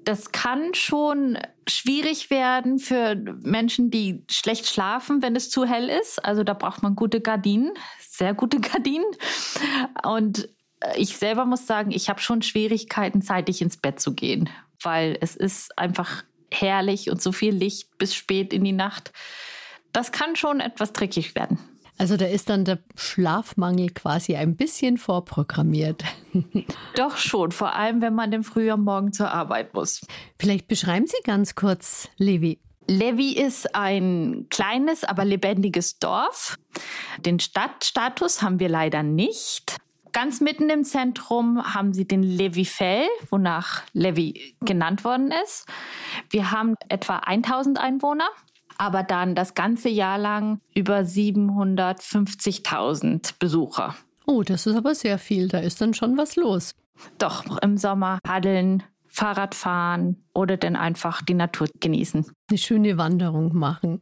Das 0.04 0.32
kann 0.32 0.72
schon 0.72 1.36
schwierig 1.68 2.30
werden 2.30 2.78
für 2.78 3.16
Menschen, 3.42 3.90
die 3.90 4.24
schlecht 4.30 4.66
schlafen, 4.66 5.20
wenn 5.20 5.36
es 5.36 5.50
zu 5.50 5.66
hell 5.66 5.90
ist. 5.90 6.24
Also 6.24 6.42
da 6.42 6.54
braucht 6.54 6.82
man 6.82 6.96
gute 6.96 7.20
Gardinen, 7.20 7.74
sehr 8.00 8.32
gute 8.32 8.60
Gardinen. 8.62 9.04
Und 10.02 10.48
ich 10.96 11.18
selber 11.18 11.44
muss 11.44 11.66
sagen, 11.66 11.90
ich 11.90 12.08
habe 12.08 12.22
schon 12.22 12.40
Schwierigkeiten, 12.40 13.20
zeitig 13.20 13.60
ins 13.60 13.76
Bett 13.76 14.00
zu 14.00 14.14
gehen, 14.14 14.48
weil 14.80 15.18
es 15.20 15.36
ist 15.36 15.78
einfach 15.78 16.24
herrlich 16.60 17.10
und 17.10 17.22
so 17.22 17.32
viel 17.32 17.54
Licht 17.54 17.98
bis 17.98 18.14
spät 18.14 18.52
in 18.52 18.64
die 18.64 18.72
Nacht. 18.72 19.12
Das 19.92 20.12
kann 20.12 20.36
schon 20.36 20.60
etwas 20.60 20.92
trickig 20.92 21.34
werden. 21.34 21.58
Also 21.98 22.18
da 22.18 22.26
ist 22.26 22.50
dann 22.50 22.64
der 22.66 22.78
Schlafmangel 22.94 23.88
quasi 23.90 24.36
ein 24.36 24.56
bisschen 24.56 24.98
vorprogrammiert. 24.98 26.04
Doch 26.94 27.16
schon, 27.16 27.52
vor 27.52 27.74
allem 27.74 28.02
wenn 28.02 28.14
man 28.14 28.32
im 28.32 28.44
Frühjahr 28.44 28.76
morgen 28.76 29.12
zur 29.12 29.30
Arbeit 29.30 29.72
muss. 29.72 30.06
Vielleicht 30.38 30.68
beschreiben 30.68 31.06
Sie 31.06 31.16
ganz 31.24 31.54
kurz 31.54 32.08
Levi. 32.18 32.58
Levi 32.88 33.32
ist 33.32 33.74
ein 33.74 34.46
kleines, 34.50 35.04
aber 35.04 35.24
lebendiges 35.24 35.98
Dorf. 35.98 36.56
Den 37.18 37.40
Stadtstatus 37.40 38.42
haben 38.42 38.60
wir 38.60 38.68
leider 38.68 39.02
nicht. 39.02 39.76
Ganz 40.16 40.40
mitten 40.40 40.70
im 40.70 40.82
Zentrum 40.82 41.62
haben 41.74 41.92
sie 41.92 42.08
den 42.08 42.22
Levi-Fell, 42.22 43.06
wonach 43.28 43.82
Levi 43.92 44.56
genannt 44.64 45.04
worden 45.04 45.30
ist. 45.44 45.66
Wir 46.30 46.52
haben 46.52 46.74
etwa 46.88 47.18
1000 47.18 47.78
Einwohner, 47.78 48.30
aber 48.78 49.02
dann 49.02 49.34
das 49.34 49.52
ganze 49.52 49.90
Jahr 49.90 50.16
lang 50.16 50.62
über 50.74 51.00
750.000 51.00 53.34
Besucher. 53.38 53.94
Oh, 54.24 54.42
das 54.42 54.66
ist 54.66 54.74
aber 54.74 54.94
sehr 54.94 55.18
viel. 55.18 55.48
Da 55.48 55.58
ist 55.58 55.82
dann 55.82 55.92
schon 55.92 56.16
was 56.16 56.36
los. 56.36 56.74
Doch, 57.18 57.58
im 57.58 57.76
Sommer 57.76 58.18
paddeln, 58.22 58.84
Fahrrad 59.08 59.54
fahren 59.54 60.24
oder 60.32 60.56
dann 60.56 60.76
einfach 60.76 61.20
die 61.20 61.34
Natur 61.34 61.68
genießen. 61.78 62.24
Eine 62.48 62.58
schöne 62.58 62.96
Wanderung 62.96 63.54
machen. 63.54 64.00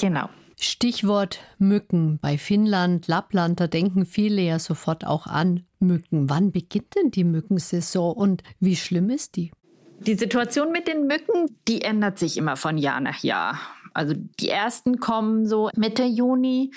Genau. 0.00 0.30
Stichwort 0.64 1.40
Mücken. 1.58 2.18
Bei 2.20 2.38
Finnland, 2.38 3.06
Lappland, 3.06 3.60
da 3.60 3.66
denken 3.66 4.06
viele 4.06 4.42
ja 4.42 4.58
sofort 4.58 5.06
auch 5.06 5.26
an 5.26 5.64
Mücken. 5.78 6.30
Wann 6.30 6.52
beginnt 6.52 6.96
denn 6.96 7.10
die 7.10 7.24
Mückensaison 7.24 8.14
und 8.14 8.42
wie 8.60 8.76
schlimm 8.76 9.10
ist 9.10 9.36
die? 9.36 9.52
Die 10.00 10.14
Situation 10.14 10.72
mit 10.72 10.88
den 10.88 11.06
Mücken, 11.06 11.56
die 11.68 11.82
ändert 11.82 12.18
sich 12.18 12.36
immer 12.36 12.56
von 12.56 12.78
Jahr 12.78 13.00
nach 13.00 13.22
Jahr. 13.22 13.58
Also 13.92 14.14
die 14.40 14.48
ersten 14.48 14.98
kommen 14.98 15.46
so 15.46 15.70
Mitte 15.76 16.04
Juni 16.04 16.72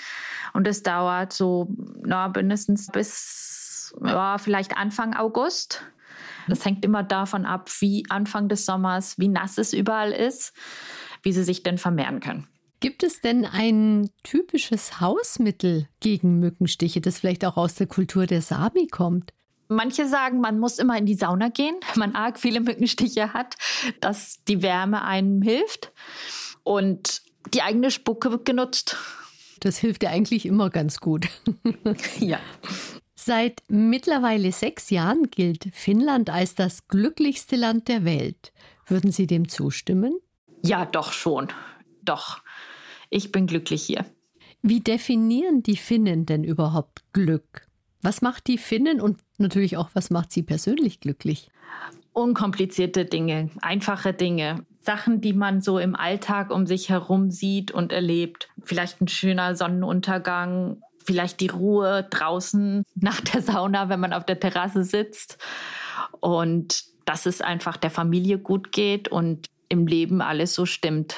und 0.52 0.68
es 0.68 0.82
dauert 0.82 1.32
so 1.32 1.68
na, 2.04 2.28
mindestens 2.28 2.86
bis 2.86 3.94
ja, 4.04 4.38
vielleicht 4.38 4.76
Anfang 4.76 5.14
August. 5.14 5.82
Das 6.46 6.64
hängt 6.64 6.84
immer 6.84 7.02
davon 7.02 7.44
ab, 7.44 7.70
wie 7.80 8.04
Anfang 8.08 8.48
des 8.48 8.64
Sommers, 8.64 9.18
wie 9.18 9.28
nass 9.28 9.58
es 9.58 9.72
überall 9.72 10.12
ist, 10.12 10.52
wie 11.22 11.32
sie 11.32 11.42
sich 11.42 11.62
denn 11.62 11.78
vermehren 11.78 12.20
können. 12.20 12.46
Gibt 12.80 13.02
es 13.02 13.20
denn 13.20 13.44
ein 13.44 14.10
typisches 14.22 15.00
Hausmittel 15.00 15.88
gegen 16.00 16.38
Mückenstiche, 16.38 17.00
das 17.00 17.18
vielleicht 17.18 17.44
auch 17.44 17.56
aus 17.56 17.74
der 17.74 17.88
Kultur 17.88 18.26
der 18.26 18.40
Sami 18.40 18.86
kommt? 18.86 19.32
Manche 19.66 20.06
sagen, 20.08 20.40
man 20.40 20.58
muss 20.58 20.78
immer 20.78 20.96
in 20.96 21.04
die 21.04 21.14
Sauna 21.14 21.48
gehen, 21.48 21.74
wenn 21.92 21.98
man 21.98 22.14
arg 22.14 22.38
viele 22.38 22.60
Mückenstiche 22.60 23.32
hat, 23.32 23.56
dass 24.00 24.44
die 24.46 24.62
Wärme 24.62 25.02
einem 25.02 25.42
hilft. 25.42 25.92
Und 26.62 27.22
die 27.52 27.62
eigene 27.62 27.90
Spucke 27.90 28.30
wird 28.30 28.44
genutzt. 28.44 28.96
Das 29.60 29.78
hilft 29.78 30.04
ja 30.04 30.10
eigentlich 30.10 30.46
immer 30.46 30.70
ganz 30.70 31.00
gut. 31.00 31.28
ja. 32.20 32.38
Seit 33.16 33.62
mittlerweile 33.68 34.52
sechs 34.52 34.90
Jahren 34.90 35.30
gilt 35.30 35.68
Finnland 35.72 36.30
als 36.30 36.54
das 36.54 36.86
glücklichste 36.86 37.56
Land 37.56 37.88
der 37.88 38.04
Welt. 38.04 38.52
Würden 38.86 39.10
Sie 39.10 39.26
dem 39.26 39.48
zustimmen? 39.48 40.16
Ja, 40.62 40.86
doch 40.86 41.12
schon. 41.12 41.48
Doch 42.02 42.40
ich 43.10 43.32
bin 43.32 43.46
glücklich 43.46 43.82
hier. 43.82 44.04
Wie 44.62 44.80
definieren 44.80 45.62
die 45.62 45.76
Finnen 45.76 46.26
denn 46.26 46.44
überhaupt 46.44 47.04
Glück? 47.12 47.62
Was 48.02 48.22
macht 48.22 48.46
die 48.46 48.58
Finnen 48.58 49.00
und 49.00 49.20
natürlich 49.38 49.76
auch, 49.76 49.90
was 49.94 50.10
macht 50.10 50.32
sie 50.32 50.42
persönlich 50.42 51.00
glücklich? 51.00 51.50
Unkomplizierte 52.12 53.04
Dinge, 53.04 53.50
einfache 53.60 54.12
Dinge, 54.12 54.66
Sachen, 54.80 55.20
die 55.20 55.32
man 55.32 55.60
so 55.60 55.78
im 55.78 55.94
Alltag 55.94 56.50
um 56.50 56.66
sich 56.66 56.88
herum 56.88 57.30
sieht 57.30 57.70
und 57.70 57.92
erlebt. 57.92 58.48
Vielleicht 58.62 59.00
ein 59.00 59.08
schöner 59.08 59.54
Sonnenuntergang, 59.54 60.80
vielleicht 61.04 61.40
die 61.40 61.48
Ruhe 61.48 62.06
draußen 62.08 62.84
nach 62.94 63.20
der 63.20 63.42
Sauna, 63.42 63.88
wenn 63.88 64.00
man 64.00 64.12
auf 64.12 64.24
der 64.24 64.40
Terrasse 64.40 64.84
sitzt. 64.84 65.38
Und 66.20 66.84
dass 67.04 67.26
es 67.26 67.40
einfach 67.40 67.76
der 67.76 67.90
Familie 67.90 68.38
gut 68.38 68.72
geht 68.72 69.08
und 69.08 69.48
im 69.68 69.86
Leben 69.86 70.20
alles 70.20 70.54
so 70.54 70.66
stimmt. 70.66 71.16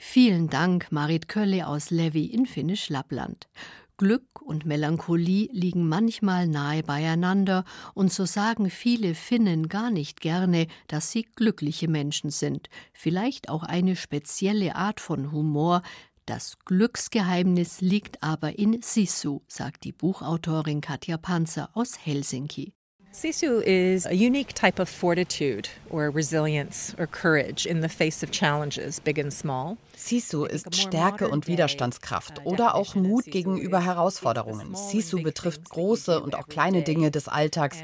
Vielen 0.00 0.48
Dank, 0.48 0.92
Marit 0.92 1.26
Kölle 1.26 1.66
aus 1.66 1.90
Levi 1.90 2.26
in 2.26 2.46
Finnisch 2.46 2.88
Lappland. 2.88 3.48
Glück 3.96 4.40
und 4.40 4.64
Melancholie 4.64 5.48
liegen 5.50 5.88
manchmal 5.88 6.46
nahe 6.46 6.84
beieinander, 6.84 7.64
und 7.94 8.12
so 8.12 8.24
sagen 8.24 8.70
viele 8.70 9.16
Finnen 9.16 9.68
gar 9.68 9.90
nicht 9.90 10.20
gerne, 10.20 10.68
dass 10.86 11.10
sie 11.10 11.22
glückliche 11.22 11.88
Menschen 11.88 12.30
sind. 12.30 12.68
Vielleicht 12.92 13.48
auch 13.48 13.64
eine 13.64 13.96
spezielle 13.96 14.76
Art 14.76 15.00
von 15.00 15.32
Humor. 15.32 15.82
Das 16.26 16.60
Glücksgeheimnis 16.64 17.80
liegt 17.80 18.22
aber 18.22 18.56
in 18.56 18.80
Sisu, 18.82 19.40
sagt 19.48 19.82
die 19.82 19.92
Buchautorin 19.92 20.80
Katja 20.80 21.16
Panzer 21.16 21.70
aus 21.74 21.98
Helsinki. 21.98 22.77
Sisu 23.12 23.62
is 23.64 24.06
a 24.06 24.14
unique 24.14 24.52
type 24.52 24.78
of 24.78 24.88
fortitude 24.88 25.68
or 25.90 26.10
resilience 26.10 26.94
or 26.98 27.06
courage 27.06 27.66
in 27.66 27.80
the 27.80 27.88
face 27.88 28.22
of 28.22 28.30
challenges, 28.30 29.00
big 29.00 29.18
and 29.18 29.32
small. 29.32 29.78
Sisu 29.96 30.44
ist 30.44 30.76
Stärke 30.76 31.28
und 31.28 31.48
Widerstandskraft 31.48 32.44
oder 32.44 32.76
auch 32.76 32.94
Mut 32.94 33.24
gegenüber 33.24 33.84
Herausforderungen. 33.84 34.74
Sisu 34.74 35.22
betrifft 35.22 35.68
große 35.68 36.20
und 36.20 36.36
auch 36.36 36.46
kleine 36.46 36.82
Dinge 36.82 37.10
des 37.10 37.26
Alltags 37.26 37.78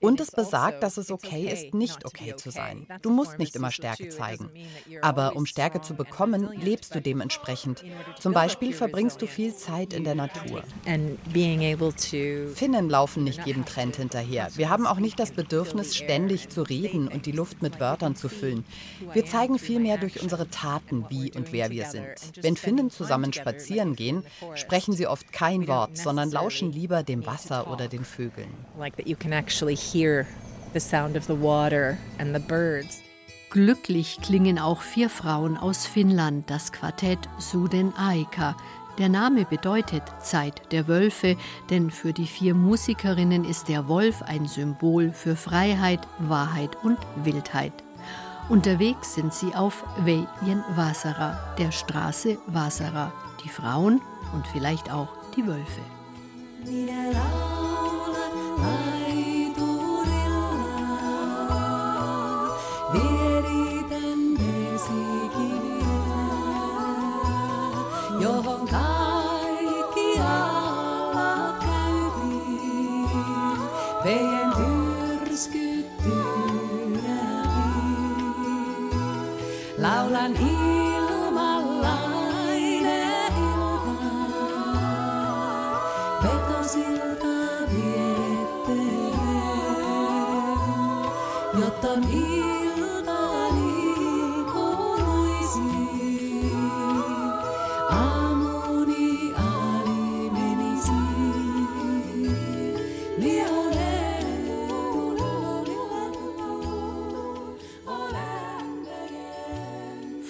und 0.00 0.20
es 0.20 0.30
besagt, 0.30 0.82
dass 0.82 0.96
es 0.96 1.10
okay 1.10 1.48
ist, 1.52 1.74
nicht 1.74 2.04
okay 2.04 2.36
zu 2.36 2.50
sein. 2.50 2.86
Du 3.02 3.10
musst 3.10 3.38
nicht 3.38 3.56
immer 3.56 3.70
Stärke 3.70 4.08
zeigen. 4.08 4.48
Aber 5.02 5.34
um 5.34 5.44
Stärke 5.44 5.80
zu 5.80 5.94
bekommen, 5.94 6.48
lebst 6.52 6.94
du 6.94 7.02
dementsprechend. 7.02 7.84
Zum 8.18 8.32
Beispiel 8.32 8.72
verbringst 8.72 9.20
du 9.20 9.26
viel 9.26 9.54
Zeit 9.54 9.92
in 9.92 10.04
der 10.04 10.14
Natur. 10.14 10.62
Finnen 12.54 12.88
laufen 12.88 13.24
nicht 13.24 13.44
jedem 13.44 13.64
Trend 13.64 13.96
hinterher. 13.96 14.48
Wir 14.54 14.67
haben 14.68 14.86
auch 14.86 14.98
nicht 14.98 15.18
das 15.18 15.32
Bedürfnis, 15.32 15.96
ständig 15.96 16.48
zu 16.48 16.62
reden 16.62 17.08
und 17.08 17.26
die 17.26 17.32
Luft 17.32 17.62
mit 17.62 17.80
Wörtern 17.80 18.16
zu 18.16 18.28
füllen. 18.28 18.64
Wir 19.12 19.26
zeigen 19.26 19.58
vielmehr 19.58 19.98
durch 19.98 20.22
unsere 20.22 20.48
Taten, 20.48 21.04
wie 21.08 21.32
und 21.32 21.52
wer 21.52 21.70
wir 21.70 21.86
sind. 21.86 22.06
Wenn 22.40 22.56
Finnen 22.56 22.90
zusammen 22.90 23.32
spazieren 23.32 23.96
gehen, 23.96 24.22
sprechen 24.54 24.94
sie 24.94 25.06
oft 25.06 25.32
kein 25.32 25.66
Wort, 25.68 25.96
sondern 25.96 26.30
lauschen 26.30 26.72
lieber 26.72 27.02
dem 27.02 27.26
Wasser 27.26 27.70
oder 27.70 27.88
den 27.88 28.04
Vögeln 28.04 28.48
hear 29.78 30.26
the 30.74 30.80
sound 30.80 31.16
of 31.16 31.24
the 31.24 31.34
water 31.34 31.98
and 32.18 32.34
the 32.34 32.40
birds. 32.40 33.02
Glücklich 33.50 34.18
klingen 34.20 34.58
auch 34.58 34.82
vier 34.82 35.08
Frauen 35.08 35.56
aus 35.56 35.86
Finnland, 35.86 36.50
das 36.50 36.70
Quartett 36.70 37.18
Suden 37.38 37.94
Aika. 37.96 38.56
Der 38.98 39.08
Name 39.08 39.44
bedeutet 39.44 40.02
Zeit 40.20 40.72
der 40.72 40.88
Wölfe, 40.88 41.36
denn 41.70 41.92
für 41.92 42.12
die 42.12 42.26
vier 42.26 42.52
Musikerinnen 42.54 43.44
ist 43.44 43.68
der 43.68 43.86
Wolf 43.86 44.22
ein 44.22 44.46
Symbol 44.46 45.12
für 45.12 45.36
Freiheit, 45.36 46.00
Wahrheit 46.18 46.76
und 46.82 46.98
Wildheit. 47.22 47.72
Unterwegs 48.48 49.14
sind 49.14 49.32
sie 49.32 49.54
auf 49.54 49.84
Vejen 50.04 50.64
Vasara, 50.74 51.38
der 51.58 51.70
Straße 51.70 52.38
Vasara, 52.48 53.12
die 53.44 53.48
Frauen 53.48 54.00
und 54.34 54.46
vielleicht 54.48 54.92
auch 54.92 55.08
die 55.36 55.46
Wölfe. 55.46 55.80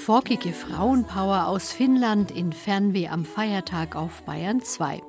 Forkige 0.08 0.54
Frauenpower 0.54 1.48
aus 1.48 1.70
Finnland 1.70 2.30
in 2.30 2.54
Fernweh 2.54 3.08
am 3.08 3.26
Feiertag 3.26 3.94
auf 3.94 4.22
Bayern 4.22 4.62
2. 4.62 5.02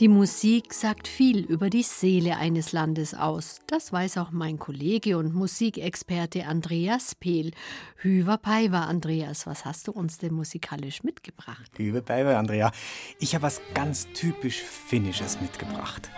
Die 0.00 0.06
Musik 0.06 0.74
sagt 0.74 1.08
viel 1.08 1.40
über 1.44 1.70
die 1.70 1.82
Seele 1.82 2.36
eines 2.36 2.70
Landes 2.70 3.14
aus. 3.14 3.58
Das 3.66 3.92
weiß 3.92 4.18
auch 4.18 4.30
mein 4.30 4.56
Kollege 4.56 5.18
und 5.18 5.34
Musikexperte 5.34 6.46
Andreas 6.46 7.16
Pehl. 7.16 7.50
Hüver 7.96 8.38
Paiva, 8.38 8.84
Andreas, 8.84 9.44
was 9.48 9.64
hast 9.64 9.88
du 9.88 9.92
uns 9.92 10.18
denn 10.18 10.34
musikalisch 10.34 11.02
mitgebracht? 11.02 11.72
Hüver 11.76 12.02
Paiva, 12.02 12.38
Andrea. 12.38 12.70
Ich 13.18 13.34
habe 13.34 13.42
was 13.42 13.60
ganz 13.74 14.06
typisch 14.12 14.62
Finnisches 14.62 15.40
mitgebracht. 15.40 16.08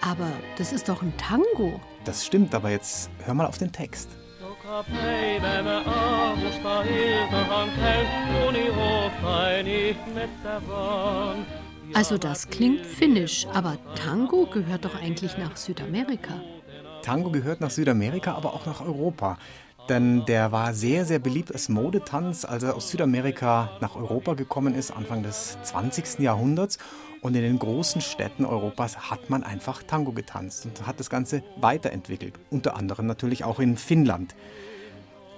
Aber 0.00 0.32
das 0.56 0.72
ist 0.72 0.88
doch 0.88 1.02
ein 1.02 1.12
Tango. 1.18 1.78
Das 2.06 2.24
stimmt, 2.24 2.54
aber 2.54 2.70
jetzt 2.70 3.10
hör 3.26 3.34
mal 3.34 3.46
auf 3.46 3.58
den 3.58 3.70
Text. 3.70 4.08
Also 11.92 12.18
das 12.18 12.48
klingt 12.48 12.84
finnisch, 12.84 13.46
aber 13.52 13.76
Tango 13.94 14.46
gehört 14.46 14.84
doch 14.84 15.00
eigentlich 15.00 15.38
nach 15.38 15.56
Südamerika. 15.56 16.40
Tango 17.02 17.30
gehört 17.30 17.60
nach 17.60 17.70
Südamerika, 17.70 18.34
aber 18.34 18.52
auch 18.52 18.66
nach 18.66 18.80
Europa. 18.80 19.38
Denn 19.88 20.24
der 20.24 20.50
war 20.50 20.74
sehr, 20.74 21.04
sehr 21.04 21.20
beliebt 21.20 21.52
als 21.52 21.68
Modetanz, 21.68 22.44
als 22.44 22.64
er 22.64 22.74
aus 22.74 22.90
Südamerika 22.90 23.70
nach 23.80 23.94
Europa 23.94 24.34
gekommen 24.34 24.74
ist, 24.74 24.90
Anfang 24.90 25.22
des 25.22 25.56
20. 25.62 26.18
Jahrhunderts. 26.18 26.78
Und 27.24 27.34
in 27.34 27.40
den 27.40 27.58
großen 27.58 28.02
Städten 28.02 28.44
Europas 28.44 29.10
hat 29.10 29.30
man 29.30 29.44
einfach 29.44 29.82
Tango 29.82 30.12
getanzt 30.12 30.66
und 30.66 30.86
hat 30.86 31.00
das 31.00 31.08
Ganze 31.08 31.42
weiterentwickelt. 31.56 32.34
Unter 32.50 32.76
anderem 32.76 33.06
natürlich 33.06 33.44
auch 33.44 33.60
in 33.60 33.78
Finnland. 33.78 34.34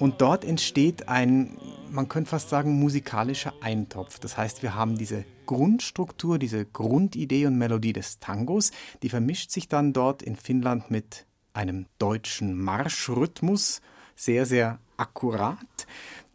Und 0.01 0.21
dort 0.21 0.45
entsteht 0.45 1.09
ein, 1.09 1.57
man 1.89 2.09
könnte 2.09 2.31
fast 2.31 2.49
sagen, 2.49 2.73
musikalischer 2.81 3.55
Eintopf. 3.61 4.19
Das 4.19 4.37
heißt, 4.37 4.65
wir 4.65 4.75
haben 4.75 4.99
diese 4.99 5.25
Grundstruktur, 5.47 6.41
diese 6.41 6.67
Grundidee 6.67 7.47
und 7.47 7.57
Melodie 7.57 7.93
des 7.93 8.19
Tangos, 8.19 8.73
die 9.05 9.09
vermischt 9.09 9.53
sich 9.53 9.69
dann 9.69 9.93
dort 9.93 10.25
in 10.25 10.35
Finnland 10.35 10.91
mit 10.91 11.25
einem 11.53 11.87
deutschen 12.01 12.61
Marschrhythmus, 12.61 13.81
sehr, 14.17 14.45
sehr 14.45 14.81
akkurat. 14.97 15.87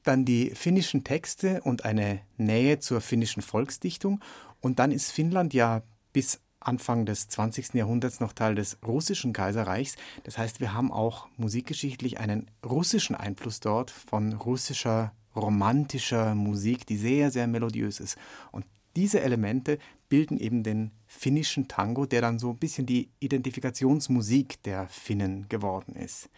Dann 0.03 0.23
die 0.23 0.51
finnischen 0.51 1.03
Texte 1.03 1.59
und 1.61 1.83
eine 1.83 2.21
Nähe 2.37 2.79
zur 2.79 3.01
finnischen 3.01 3.43
Volksdichtung. 3.43 4.21
Und 4.61 4.79
dann 4.79 4.91
ist 4.91 5.11
Finnland 5.11 5.53
ja 5.53 5.81
bis 6.13 6.39
Anfang 6.59 7.05
des 7.05 7.27
20. 7.27 7.73
Jahrhunderts 7.73 8.19
noch 8.19 8.33
Teil 8.33 8.55
des 8.55 8.77
russischen 8.85 9.33
Kaiserreichs. 9.33 9.95
Das 10.23 10.37
heißt, 10.37 10.59
wir 10.59 10.73
haben 10.73 10.91
auch 10.91 11.27
musikgeschichtlich 11.37 12.19
einen 12.19 12.49
russischen 12.63 13.15
Einfluss 13.15 13.59
dort 13.59 13.89
von 13.91 14.33
russischer 14.33 15.13
romantischer 15.35 16.35
Musik, 16.35 16.85
die 16.85 16.97
sehr, 16.97 17.31
sehr 17.31 17.47
melodiös 17.47 17.99
ist. 17.99 18.17
Und 18.51 18.65
diese 18.95 19.21
Elemente 19.21 19.77
bilden 20.09 20.37
eben 20.37 20.63
den 20.63 20.91
finnischen 21.07 21.67
Tango, 21.67 22.05
der 22.05 22.21
dann 22.21 22.39
so 22.39 22.49
ein 22.49 22.57
bisschen 22.57 22.85
die 22.85 23.09
Identifikationsmusik 23.19 24.61
der 24.63 24.87
Finnen 24.89 25.47
geworden 25.47 25.95
ist. 25.95 26.29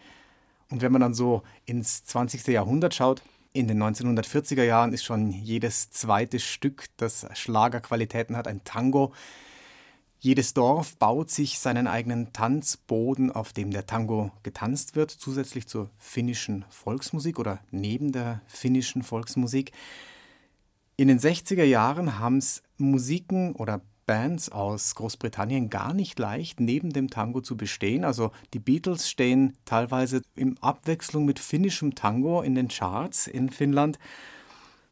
Und 0.70 0.80
wenn 0.80 0.92
man 0.92 1.00
dann 1.00 1.14
so 1.14 1.42
ins 1.66 2.04
20. 2.04 2.46
Jahrhundert 2.46 2.94
schaut, 2.94 3.22
in 3.54 3.68
den 3.68 3.80
1940er 3.80 4.64
Jahren 4.64 4.92
ist 4.92 5.04
schon 5.04 5.30
jedes 5.30 5.88
zweite 5.90 6.40
Stück, 6.40 6.86
das 6.96 7.24
Schlagerqualitäten 7.34 8.36
hat, 8.36 8.48
ein 8.48 8.64
Tango. 8.64 9.14
Jedes 10.18 10.54
Dorf 10.54 10.96
baut 10.96 11.30
sich 11.30 11.60
seinen 11.60 11.86
eigenen 11.86 12.32
Tanzboden, 12.32 13.30
auf 13.30 13.52
dem 13.52 13.70
der 13.70 13.86
Tango 13.86 14.32
getanzt 14.42 14.96
wird, 14.96 15.12
zusätzlich 15.12 15.68
zur 15.68 15.88
finnischen 15.98 16.64
Volksmusik 16.68 17.38
oder 17.38 17.60
neben 17.70 18.10
der 18.10 18.40
finnischen 18.48 19.04
Volksmusik. 19.04 19.70
In 20.96 21.06
den 21.06 21.20
60er 21.20 21.64
Jahren 21.64 22.18
haben 22.18 22.38
es 22.38 22.62
Musiken 22.76 23.54
oder 23.54 23.82
Bands 24.06 24.50
aus 24.50 24.94
Großbritannien 24.94 25.70
gar 25.70 25.94
nicht 25.94 26.18
leicht, 26.18 26.60
neben 26.60 26.90
dem 26.90 27.10
Tango 27.10 27.40
zu 27.40 27.56
bestehen. 27.56 28.04
Also 28.04 28.30
die 28.52 28.58
Beatles 28.58 29.08
stehen 29.08 29.56
teilweise 29.64 30.22
in 30.36 30.56
Abwechslung 30.60 31.24
mit 31.24 31.38
finnischem 31.38 31.94
Tango 31.94 32.42
in 32.42 32.54
den 32.54 32.68
Charts 32.68 33.26
in 33.26 33.50
Finnland. 33.50 33.98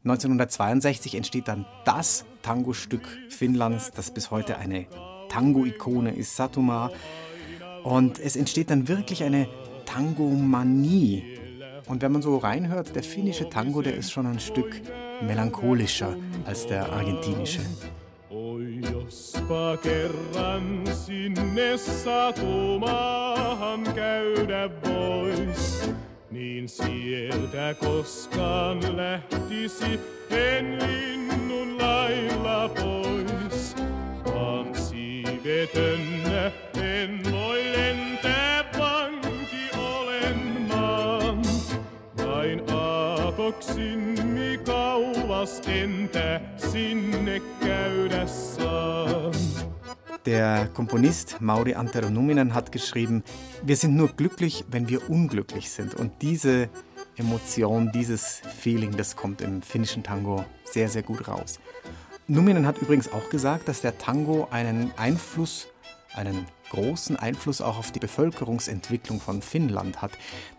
1962 0.03 1.15
entsteht 1.15 1.47
dann 1.47 1.65
das 1.85 2.25
Tango-Stück 2.41 3.07
Finnlands, 3.29 3.91
das 3.91 4.13
bis 4.13 4.31
heute 4.31 4.57
eine 4.57 4.87
Tango-Ikone 5.29 6.13
ist 6.13 6.35
Satuma. 6.35 6.91
Und 7.83 8.19
es 8.19 8.35
entsteht 8.35 8.69
dann 8.69 8.87
wirklich 8.87 9.23
eine 9.23 9.47
Tangomanie. 9.85 11.39
Und 11.87 12.01
wenn 12.01 12.11
man 12.11 12.21
so 12.21 12.37
reinhört, 12.37 12.95
der 12.95 13.03
finnische 13.03 13.49
Tango, 13.49 13.81
der 13.81 13.95
ist 13.95 14.11
schon 14.11 14.25
ein 14.25 14.39
Stück 14.39 14.81
melancholischer 15.21 16.15
als 16.45 16.65
der 16.67 16.91
argentinische. 16.91 17.61
Jospa 19.43 19.77
kerran 19.77 20.83
sinne 20.93 21.77
satumahan 21.77 23.83
käydä 23.95 24.69
vois, 24.85 25.89
niin 26.31 26.69
sieltä 26.69 27.75
koskaan 27.79 28.97
lähtisi 28.97 29.99
en 30.29 30.77
linnun 30.87 31.77
lailla 31.77 32.69
pois, 32.69 33.75
vaan 34.25 34.75
siivetönnä 34.75 36.51
en 36.81 37.21
voi 37.31 37.63
lentää 37.71 38.63
aatoksin 43.43 44.59
kauas 44.65 45.61
entä 45.67 46.41
sinne 46.57 47.41
käydä. 47.59 48.25
Der 50.25 50.67
Komponist 50.73 51.35
Mauri 51.39 51.75
Antero 51.75 52.09
Numinen 52.09 52.53
hat 52.53 52.71
geschrieben, 52.71 53.23
wir 53.67 53.75
sind 53.75 53.97
nur 53.97 54.07
glücklich, 54.07 54.63
wenn 54.71 54.87
wir 54.87 55.09
unglücklich 55.09 55.69
sind. 55.69 55.95
Und 55.95 56.21
diese 56.21 56.69
Emotion, 57.17 57.91
dieses 57.91 58.41
Feeling, 58.61 58.95
das 58.95 59.15
kommt 59.15 59.41
im 59.41 59.61
finnischen 59.61 60.03
Tango 60.03 60.45
sehr, 60.63 60.87
sehr 60.87 61.03
gut 61.03 61.27
raus. 61.27 61.59
Numinen 62.27 62.65
hat 62.65 62.77
übrigens 62.77 63.11
auch 63.11 63.29
gesagt, 63.29 63.67
dass 63.67 63.81
der 63.81 63.97
Tango 63.97 64.47
einen 64.51 64.93
Einfluss, 64.95 65.67
einen 66.15 66.45
großen 66.69 67.15
Einfluss 67.15 67.61
auch 67.61 67.77
auf 67.77 67.91
die 67.91 67.99
Bevölkerungsentwicklung 67.99 69.19
von 69.19 69.41
Finnland 69.41 70.01
hat. 70.01 70.11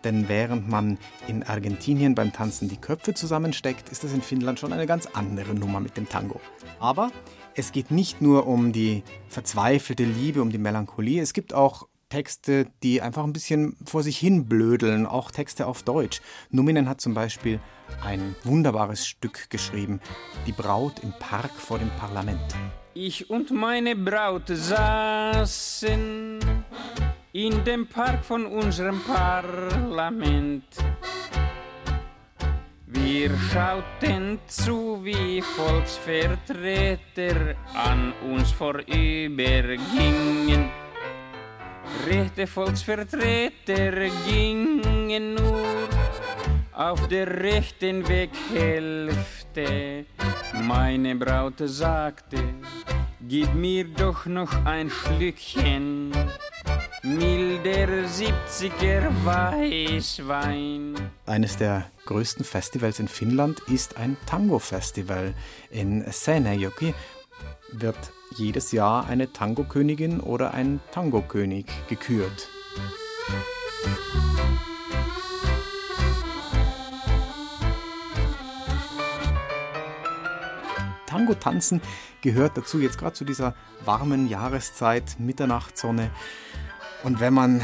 Denn 0.03 0.29
während 0.29 0.69
man 0.69 0.97
in 1.27 1.43
Argentinien 1.43 2.15
beim 2.15 2.31
Tanzen 2.31 2.69
die 2.69 2.77
Köpfe 2.77 3.13
zusammensteckt, 3.13 3.89
ist 3.89 4.03
das 4.03 4.13
in 4.13 4.21
Finnland 4.21 4.59
schon 4.59 4.73
eine 4.73 4.85
ganz 4.85 5.07
andere 5.07 5.53
Nummer 5.53 5.79
mit 5.79 5.97
dem 5.97 6.07
Tango. 6.07 6.39
Aber 6.79 7.11
es 7.55 7.71
geht 7.71 7.91
nicht 7.91 8.21
nur 8.21 8.47
um 8.47 8.71
die 8.71 9.03
verzweifelte 9.27 10.03
Liebe, 10.03 10.41
um 10.41 10.51
die 10.51 10.57
Melancholie, 10.57 11.21
es 11.21 11.33
gibt 11.33 11.53
auch 11.53 11.87
Texte, 12.09 12.67
die 12.83 13.01
einfach 13.01 13.23
ein 13.23 13.33
bisschen 13.33 13.75
vor 13.83 14.03
sich 14.03 14.17
hin 14.17 14.45
blödeln, 14.45 15.05
auch 15.05 15.31
Texte 15.31 15.67
auf 15.67 15.83
Deutsch. 15.83 16.21
Numinen 16.49 16.87
hat 16.87 17.01
zum 17.01 17.13
Beispiel 17.13 17.59
ein 18.03 18.35
wunderbares 18.43 19.07
Stück 19.07 19.49
geschrieben, 19.49 19.99
Die 20.45 20.51
Braut 20.51 20.99
im 20.99 21.13
Park 21.19 21.51
vor 21.51 21.79
dem 21.79 21.89
Parlament. 21.99 22.55
Ich 22.97 23.29
und 23.29 23.51
meine 23.51 23.93
Braut 23.93 24.47
saßen 24.47 26.39
in 27.33 27.63
dem 27.65 27.87
Park 27.87 28.23
von 28.23 28.45
unserem 28.45 29.01
Parlament. 29.01 30.63
Wir 32.87 33.31
schauten 33.51 34.39
zu, 34.47 35.03
wie 35.03 35.41
Volksvertreter 35.41 37.55
an 37.73 38.13
uns 38.31 38.53
vorübergingen. 38.53 40.69
Rechte 42.07 42.47
Volksvertreter 42.47 44.07
gingen 44.25 45.35
nur 45.35 45.74
auf 46.75 47.07
der 47.07 47.41
rechten 47.41 48.07
Weghälfte. 48.07 50.05
Meine 50.61 51.15
Braut 51.15 51.55
sagte, 51.59 52.37
gib 53.21 53.53
mir 53.53 53.85
doch 53.85 54.25
noch 54.25 54.65
ein 54.65 54.89
Schlückchen 54.89 56.11
milder 57.03 58.07
70er 58.07 59.09
Weißwein. 59.23 60.95
Eines 61.25 61.57
der 61.57 61.89
größten 62.05 62.43
Festivals 62.43 62.99
in 62.99 63.07
Finnland 63.07 63.59
ist 63.67 63.97
ein 63.97 64.17
Tango-Festival. 64.25 65.33
In 65.69 66.03
Seinäjoki 66.11 66.93
wird 67.71 67.97
jedes 68.35 68.71
Jahr 68.71 69.07
eine 69.07 69.31
Tango-Königin 69.31 70.19
oder 70.19 70.53
ein 70.53 70.81
Tango-König 70.91 71.67
gekürt. 71.87 72.49
Tango 81.15 81.33
tanzen 81.33 81.79
gehört 82.19 82.57
dazu, 82.57 82.77
jetzt 82.77 82.97
gerade 82.97 83.13
zu 83.13 83.23
dieser 83.23 83.55
warmen 83.85 84.27
Jahreszeit, 84.27 85.15
Mitternachtssonne. 85.17 86.11
Und 87.03 87.21
wenn 87.21 87.33
man 87.33 87.63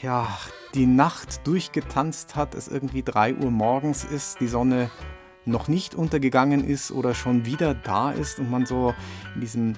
ja 0.00 0.26
die 0.72 0.86
Nacht 0.86 1.46
durchgetanzt 1.46 2.34
hat, 2.34 2.54
es 2.54 2.68
irgendwie 2.68 3.02
3 3.02 3.34
Uhr 3.34 3.50
morgens 3.50 4.04
ist, 4.04 4.40
die 4.40 4.48
Sonne 4.48 4.90
noch 5.44 5.68
nicht 5.68 5.94
untergegangen 5.94 6.64
ist 6.66 6.92
oder 6.92 7.14
schon 7.14 7.44
wieder 7.44 7.74
da 7.74 8.10
ist 8.10 8.38
und 8.38 8.50
man 8.50 8.64
so 8.64 8.94
in 9.34 9.42
diesem 9.42 9.74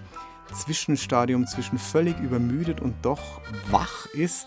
Zwischenstadium 0.52 1.48
zwischen 1.48 1.80
völlig 1.80 2.16
übermüdet 2.20 2.80
und 2.80 2.94
doch 3.02 3.40
wach 3.72 4.06
ist. 4.12 4.46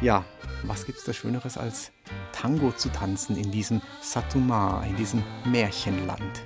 Ja, 0.00 0.24
was 0.64 0.84
gibt 0.84 0.98
es 0.98 1.04
da 1.04 1.12
Schöneres 1.12 1.56
als 1.56 1.92
Tango 2.32 2.72
zu 2.72 2.88
tanzen 2.88 3.36
in 3.36 3.52
diesem 3.52 3.80
Satuma, 4.00 4.82
in 4.82 4.96
diesem 4.96 5.22
Märchenland? 5.44 6.42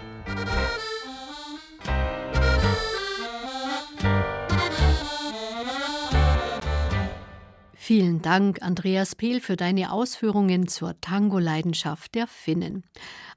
Vielen 7.84 8.22
Dank, 8.22 8.62
Andreas 8.62 9.16
Pehl, 9.16 9.40
für 9.40 9.56
deine 9.56 9.90
Ausführungen 9.90 10.68
zur 10.68 11.00
Tango-Leidenschaft 11.00 12.14
der 12.14 12.28
Finnen. 12.28 12.84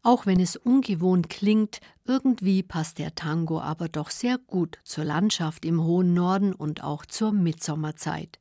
Auch 0.04 0.28
wenn 0.28 0.40
es 0.40 0.56
ungewohnt 0.56 1.32
klingt, 1.32 1.80
irgendwie 2.06 2.62
passt 2.62 3.00
der 3.00 3.16
Tango 3.16 3.60
aber 3.60 3.90
doch 3.90 4.12
sehr 4.12 4.38
gut 4.38 4.78
zur 4.84 5.04
Landschaft 5.04 5.66
im 5.66 5.84
hohen 5.84 6.14
Norden 6.14 6.54
und 6.54 6.84
auch 6.84 7.08
zur 7.08 7.32
Mitsommerzeit. 7.32 8.38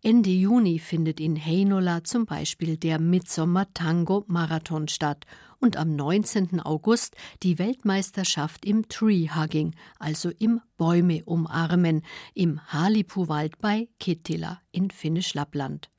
Ende 0.00 0.30
Juni 0.30 0.78
findet 0.78 1.18
in 1.18 1.36
Heinola 1.36 2.04
zum 2.04 2.24
Beispiel 2.24 2.76
der 2.76 3.00
Midsommer-Tango-Marathon 3.00 4.86
statt 4.86 5.24
und 5.58 5.76
am 5.76 5.96
19. 5.96 6.60
August 6.60 7.16
die 7.42 7.58
Weltmeisterschaft 7.58 8.64
im 8.64 8.88
Tree-Hugging, 8.88 9.74
also 9.98 10.30
im 10.38 10.60
Bäume 10.76 11.24
umarmen, 11.24 12.02
im 12.32 12.60
Halipu-Wald 12.68 13.58
bei 13.58 13.88
Kittila 13.98 14.60
in 14.70 14.92
Finnisch-Lappland. 14.92 15.90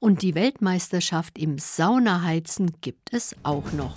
Und 0.00 0.20
die 0.20 0.34
Weltmeisterschaft 0.34 1.38
im 1.38 1.56
Saunaheizen 1.58 2.72
gibt 2.82 3.14
es 3.14 3.34
auch 3.42 3.72
noch. 3.72 3.96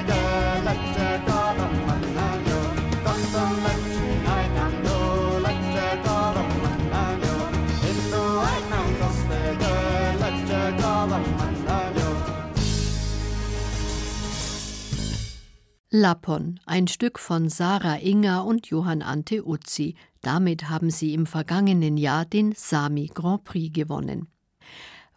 Lappon, 15.93 16.57
ein 16.65 16.87
Stück 16.87 17.19
von 17.19 17.49
Sarah 17.49 17.97
Inger 17.97 18.45
und 18.45 18.67
Johann 18.67 19.01
Ante 19.01 19.45
Uzzi. 19.45 19.95
Damit 20.21 20.69
haben 20.69 20.89
sie 20.89 21.13
im 21.13 21.25
vergangenen 21.25 21.97
Jahr 21.97 22.23
den 22.23 22.53
Sami 22.55 23.11
Grand 23.13 23.43
Prix 23.43 23.73
gewonnen. 23.73 24.29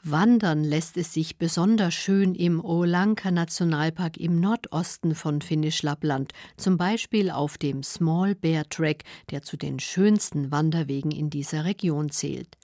Wandern 0.03 0.65
lässt 0.65 0.97
es 0.97 1.15
sich 1.15 1.39
besonders 1.39 1.95
schön 1.95 2.35
im 2.35 2.63
Olanka 2.63 3.31
Nationalpark 3.31 4.17
im 4.17 4.41
Nordosten 4.41 5.15
von 5.15 5.43
Finnisch-Lappland, 5.43 6.33
zum 6.57 6.77
Beispiel 6.77 7.31
auf 7.31 7.57
dem 7.57 7.85
Small 7.85 8.35
Bear 8.35 8.69
Track, 8.69 9.05
der 9.31 9.43
zu 9.43 9.57
den 9.57 9.79
schönsten 9.79 10.51
Wanderwegen 10.51 11.13
in 11.13 11.31
dieser 11.31 11.65
Region 11.65 12.11
zählt. 12.11 12.59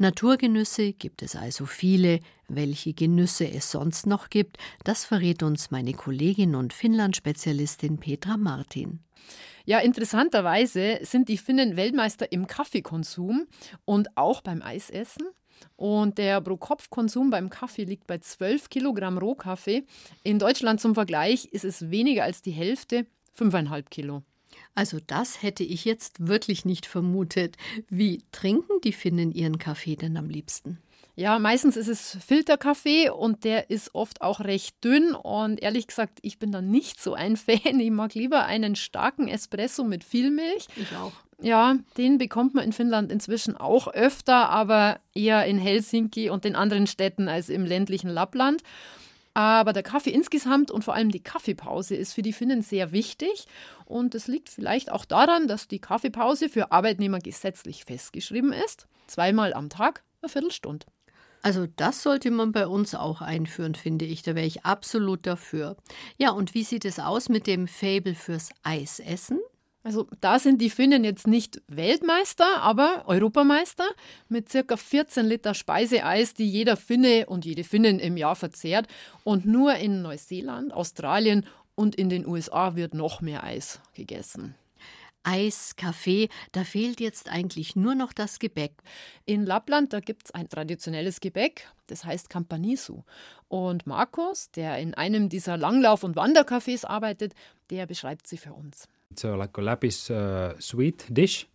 Naturgenüsse 0.00 0.94
gibt 0.94 1.20
es 1.20 1.36
also 1.36 1.66
viele. 1.66 2.20
Welche 2.48 2.94
Genüsse 2.94 3.46
es 3.46 3.70
sonst 3.70 4.06
noch 4.06 4.30
gibt, 4.30 4.56
das 4.82 5.04
verrät 5.04 5.42
uns 5.42 5.70
meine 5.70 5.92
Kollegin 5.92 6.54
und 6.54 6.72
Finnland-Spezialistin 6.72 7.98
Petra 7.98 8.38
Martin. 8.38 9.00
Ja, 9.66 9.78
interessanterweise 9.78 11.00
sind 11.02 11.28
die 11.28 11.36
Finnen 11.36 11.76
Weltmeister 11.76 12.32
im 12.32 12.46
Kaffeekonsum 12.46 13.46
und 13.84 14.08
auch 14.16 14.40
beim 14.40 14.62
Eisessen. 14.62 15.26
Und 15.76 16.16
der 16.16 16.40
Pro-Kopf-Konsum 16.40 17.28
beim 17.28 17.50
Kaffee 17.50 17.84
liegt 17.84 18.06
bei 18.06 18.16
12 18.16 18.70
Kilogramm 18.70 19.18
Rohkaffee. 19.18 19.84
In 20.22 20.38
Deutschland 20.38 20.80
zum 20.80 20.94
Vergleich 20.94 21.44
ist 21.52 21.66
es 21.66 21.90
weniger 21.90 22.24
als 22.24 22.40
die 22.40 22.52
Hälfte, 22.52 23.04
5,5 23.38 23.84
Kilo. 23.90 24.22
Also 24.74 24.98
das 25.06 25.42
hätte 25.42 25.64
ich 25.64 25.84
jetzt 25.84 26.26
wirklich 26.26 26.64
nicht 26.64 26.86
vermutet. 26.86 27.56
Wie 27.88 28.22
trinken 28.32 28.80
die 28.82 28.92
Finnen 28.92 29.32
ihren 29.32 29.58
Kaffee 29.58 29.96
denn 29.96 30.16
am 30.16 30.28
liebsten? 30.28 30.78
Ja, 31.16 31.38
meistens 31.38 31.76
ist 31.76 31.88
es 31.88 32.16
Filterkaffee 32.24 33.10
und 33.10 33.44
der 33.44 33.68
ist 33.68 33.94
oft 33.94 34.22
auch 34.22 34.40
recht 34.40 34.82
dünn. 34.82 35.12
Und 35.14 35.60
ehrlich 35.60 35.86
gesagt, 35.86 36.18
ich 36.22 36.38
bin 36.38 36.50
da 36.50 36.62
nicht 36.62 37.02
so 37.02 37.14
ein 37.14 37.36
Fan. 37.36 37.78
Ich 37.78 37.90
mag 37.90 38.14
lieber 38.14 38.46
einen 38.46 38.76
starken 38.76 39.28
Espresso 39.28 39.84
mit 39.84 40.04
viel 40.04 40.30
Milch. 40.30 40.66
Ich 40.76 40.96
auch. 40.96 41.12
Ja, 41.42 41.76
den 41.96 42.18
bekommt 42.18 42.54
man 42.54 42.64
in 42.64 42.72
Finnland 42.72 43.10
inzwischen 43.10 43.56
auch 43.56 43.88
öfter, 43.88 44.50
aber 44.50 45.00
eher 45.14 45.46
in 45.46 45.58
Helsinki 45.58 46.28
und 46.28 46.44
den 46.44 46.54
anderen 46.54 46.86
Städten 46.86 47.28
als 47.28 47.48
im 47.48 47.64
ländlichen 47.64 48.10
Lappland. 48.10 48.62
Aber 49.34 49.72
der 49.72 49.82
Kaffee 49.82 50.10
insgesamt 50.10 50.70
und 50.70 50.84
vor 50.84 50.94
allem 50.94 51.10
die 51.10 51.22
Kaffeepause 51.22 51.94
ist 51.94 52.14
für 52.14 52.22
die 52.22 52.32
Finnen 52.32 52.62
sehr 52.62 52.92
wichtig. 52.92 53.46
Und 53.84 54.14
es 54.14 54.26
liegt 54.26 54.48
vielleicht 54.48 54.90
auch 54.90 55.04
daran, 55.04 55.46
dass 55.46 55.68
die 55.68 55.78
Kaffeepause 55.78 56.48
für 56.48 56.72
Arbeitnehmer 56.72 57.20
gesetzlich 57.20 57.84
festgeschrieben 57.84 58.52
ist. 58.52 58.86
Zweimal 59.06 59.54
am 59.54 59.68
Tag, 59.68 60.02
eine 60.20 60.28
Viertelstunde. 60.28 60.86
Also 61.42 61.66
das 61.76 62.02
sollte 62.02 62.30
man 62.30 62.52
bei 62.52 62.66
uns 62.66 62.94
auch 62.94 63.22
einführen, 63.22 63.74
finde 63.74 64.04
ich. 64.04 64.22
Da 64.22 64.34
wäre 64.34 64.46
ich 64.46 64.64
absolut 64.64 65.26
dafür. 65.26 65.76
Ja, 66.18 66.30
und 66.30 66.54
wie 66.54 66.64
sieht 66.64 66.84
es 66.84 66.98
aus 66.98 67.28
mit 67.28 67.46
dem 67.46 67.66
Fable 67.66 68.14
fürs 68.14 68.50
Eisessen? 68.62 69.40
Also 69.82 70.06
da 70.20 70.38
sind 70.38 70.60
die 70.60 70.68
Finnen 70.68 71.04
jetzt 71.04 71.26
nicht 71.26 71.62
Weltmeister, 71.66 72.60
aber 72.60 73.04
Europameister 73.06 73.88
mit 74.28 74.50
circa 74.50 74.76
14 74.76 75.24
Liter 75.24 75.54
Speiseeis, 75.54 76.34
die 76.34 76.48
jeder 76.48 76.76
Finne 76.76 77.26
und 77.26 77.46
jede 77.46 77.64
Finnin 77.64 77.98
im 77.98 78.18
Jahr 78.18 78.36
verzehrt. 78.36 78.88
Und 79.24 79.46
nur 79.46 79.76
in 79.76 80.02
Neuseeland, 80.02 80.74
Australien 80.74 81.46
und 81.74 81.94
in 81.94 82.10
den 82.10 82.26
USA 82.26 82.76
wird 82.76 82.92
noch 82.92 83.22
mehr 83.22 83.42
Eis 83.42 83.80
gegessen. 83.94 84.54
Eis, 85.22 85.76
Kaffee, 85.76 86.28
da 86.52 86.64
fehlt 86.64 87.00
jetzt 87.00 87.30
eigentlich 87.30 87.76
nur 87.76 87.94
noch 87.94 88.12
das 88.12 88.38
Gebäck. 88.38 88.72
In 89.26 89.44
Lappland, 89.44 89.92
da 89.92 90.00
gibt 90.00 90.26
es 90.26 90.30
ein 90.34 90.48
traditionelles 90.48 91.20
Gebäck, 91.20 91.68
das 91.86 92.04
heißt 92.04 92.30
Campanisu. 92.30 93.02
Und 93.48 93.86
Markus, 93.86 94.50
der 94.50 94.78
in 94.78 94.94
einem 94.94 95.28
dieser 95.28 95.56
Langlauf- 95.56 96.04
und 96.04 96.16
Wandercafés 96.16 96.86
arbeitet, 96.86 97.34
der 97.70 97.86
beschreibt 97.86 98.26
sie 98.26 98.38
für 98.38 98.54
uns. 98.54 98.88
Uh, 99.12 99.44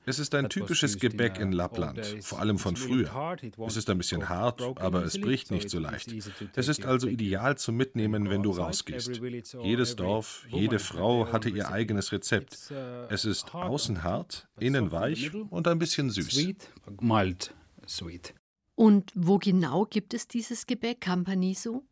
es 0.06 0.20
ist 0.20 0.36
ein 0.36 0.50
typisches 0.50 1.00
Gebäck 1.00 1.40
in 1.40 1.54
Lappland, 1.54 2.06
vor 2.22 2.40
allem 2.40 2.60
von 2.60 2.76
früher. 2.76 3.38
Es 3.66 3.78
ist 3.78 3.90
ein 3.90 3.98
bisschen 3.98 4.28
hart, 4.28 4.62
aber 4.78 5.04
es 5.04 5.20
bricht 5.20 5.52
nicht 5.52 5.70
so 5.70 5.80
leicht. 5.80 6.14
Es 6.56 6.68
ist 6.68 6.86
also 6.86 7.08
ideal 7.08 7.58
zum 7.58 7.78
Mitnehmen, 7.78 8.30
wenn 8.30 8.44
du 8.44 8.52
rausgehst. 8.52 9.22
Jedes 9.64 9.96
Dorf, 9.96 10.46
jede 10.50 10.80
Frau 10.80 11.32
hatte 11.32 11.50
ihr 11.50 11.72
eigenes 11.72 12.12
Rezept. 12.12 12.58
Uh, 12.72 13.08
es 13.10 13.24
ist 13.24 13.56
außen 13.56 14.04
hart, 14.04 14.50
innen 14.60 14.92
weich 14.92 15.34
und 15.34 15.68
ein 15.70 15.80
bisschen 15.80 16.10
süß. 16.10 16.56
Und 18.76 19.12
wo 19.16 19.38
genau 19.38 19.86
gibt 19.86 20.14
es 20.14 20.28
dieses 20.28 20.66
Gebäck, 20.66 21.00
Campaniso? 21.00 21.86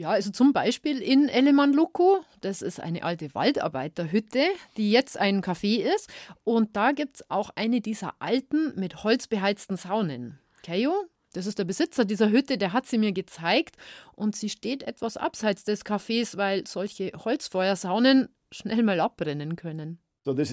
Ja, 0.00 0.08
also 0.12 0.30
zum 0.30 0.54
Beispiel 0.54 1.02
in 1.02 1.28
Elemanluku. 1.28 2.20
Das 2.40 2.62
ist 2.62 2.80
eine 2.80 3.02
alte 3.02 3.34
Waldarbeiterhütte, 3.34 4.46
die 4.78 4.90
jetzt 4.90 5.20
ein 5.20 5.42
Café 5.42 5.82
ist. 5.94 6.08
Und 6.42 6.74
da 6.74 6.92
gibt 6.92 7.16
es 7.16 7.30
auch 7.30 7.50
eine 7.54 7.82
dieser 7.82 8.14
alten, 8.18 8.72
mit 8.80 9.04
Holz 9.04 9.26
beheizten 9.26 9.76
Saunen. 9.76 10.38
Keio, 10.64 10.94
das 11.34 11.44
ist 11.44 11.58
der 11.58 11.66
Besitzer 11.66 12.06
dieser 12.06 12.30
Hütte, 12.30 12.56
der 12.56 12.72
hat 12.72 12.86
sie 12.86 12.96
mir 12.96 13.12
gezeigt. 13.12 13.76
Und 14.16 14.34
sie 14.34 14.48
steht 14.48 14.84
etwas 14.84 15.18
abseits 15.18 15.64
des 15.64 15.84
Cafés, 15.84 16.38
weil 16.38 16.66
solche 16.66 17.12
Holzfeuersaunen 17.22 18.30
schnell 18.50 18.82
mal 18.82 19.00
abbrennen 19.00 19.54
können. 19.54 19.98
Uh, 20.26 20.32
das 20.32 20.50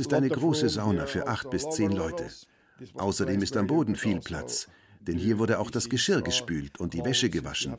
ist 0.00 0.12
eine 0.14 0.28
große 0.28 0.68
Sauna 0.68 1.06
für 1.06 1.28
acht 1.28 1.48
bis 1.50 1.70
zehn 1.70 1.92
Leute. 1.92 2.28
Außerdem 2.94 3.40
ist 3.40 3.56
am 3.56 3.68
Boden 3.68 3.94
viel 3.94 4.18
Platz. 4.18 4.68
Denn 5.00 5.16
hier 5.16 5.38
wurde 5.38 5.58
auch 5.58 5.70
das 5.70 5.88
Geschirr 5.88 6.22
gespült 6.22 6.78
und 6.78 6.94
die 6.94 7.04
Wäsche 7.04 7.30
gewaschen. 7.30 7.76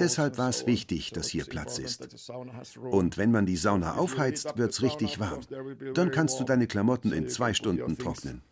Deshalb 0.00 0.38
war 0.38 0.48
es 0.48 0.66
wichtig, 0.66 1.10
dass 1.10 1.28
hier 1.28 1.44
Platz 1.44 1.78
ist. 1.78 2.28
Und 2.90 3.18
wenn 3.18 3.30
man 3.30 3.46
die 3.46 3.56
Sauna 3.56 3.96
aufheizt, 3.96 4.56
wird 4.56 4.72
es 4.72 4.82
richtig 4.82 5.20
warm. 5.20 5.40
Dann 5.94 6.10
kannst 6.10 6.40
du 6.40 6.44
deine 6.44 6.66
Klamotten 6.66 7.12
in 7.12 7.28
zwei 7.28 7.54
Stunden 7.54 7.98
trocknen. 7.98 8.42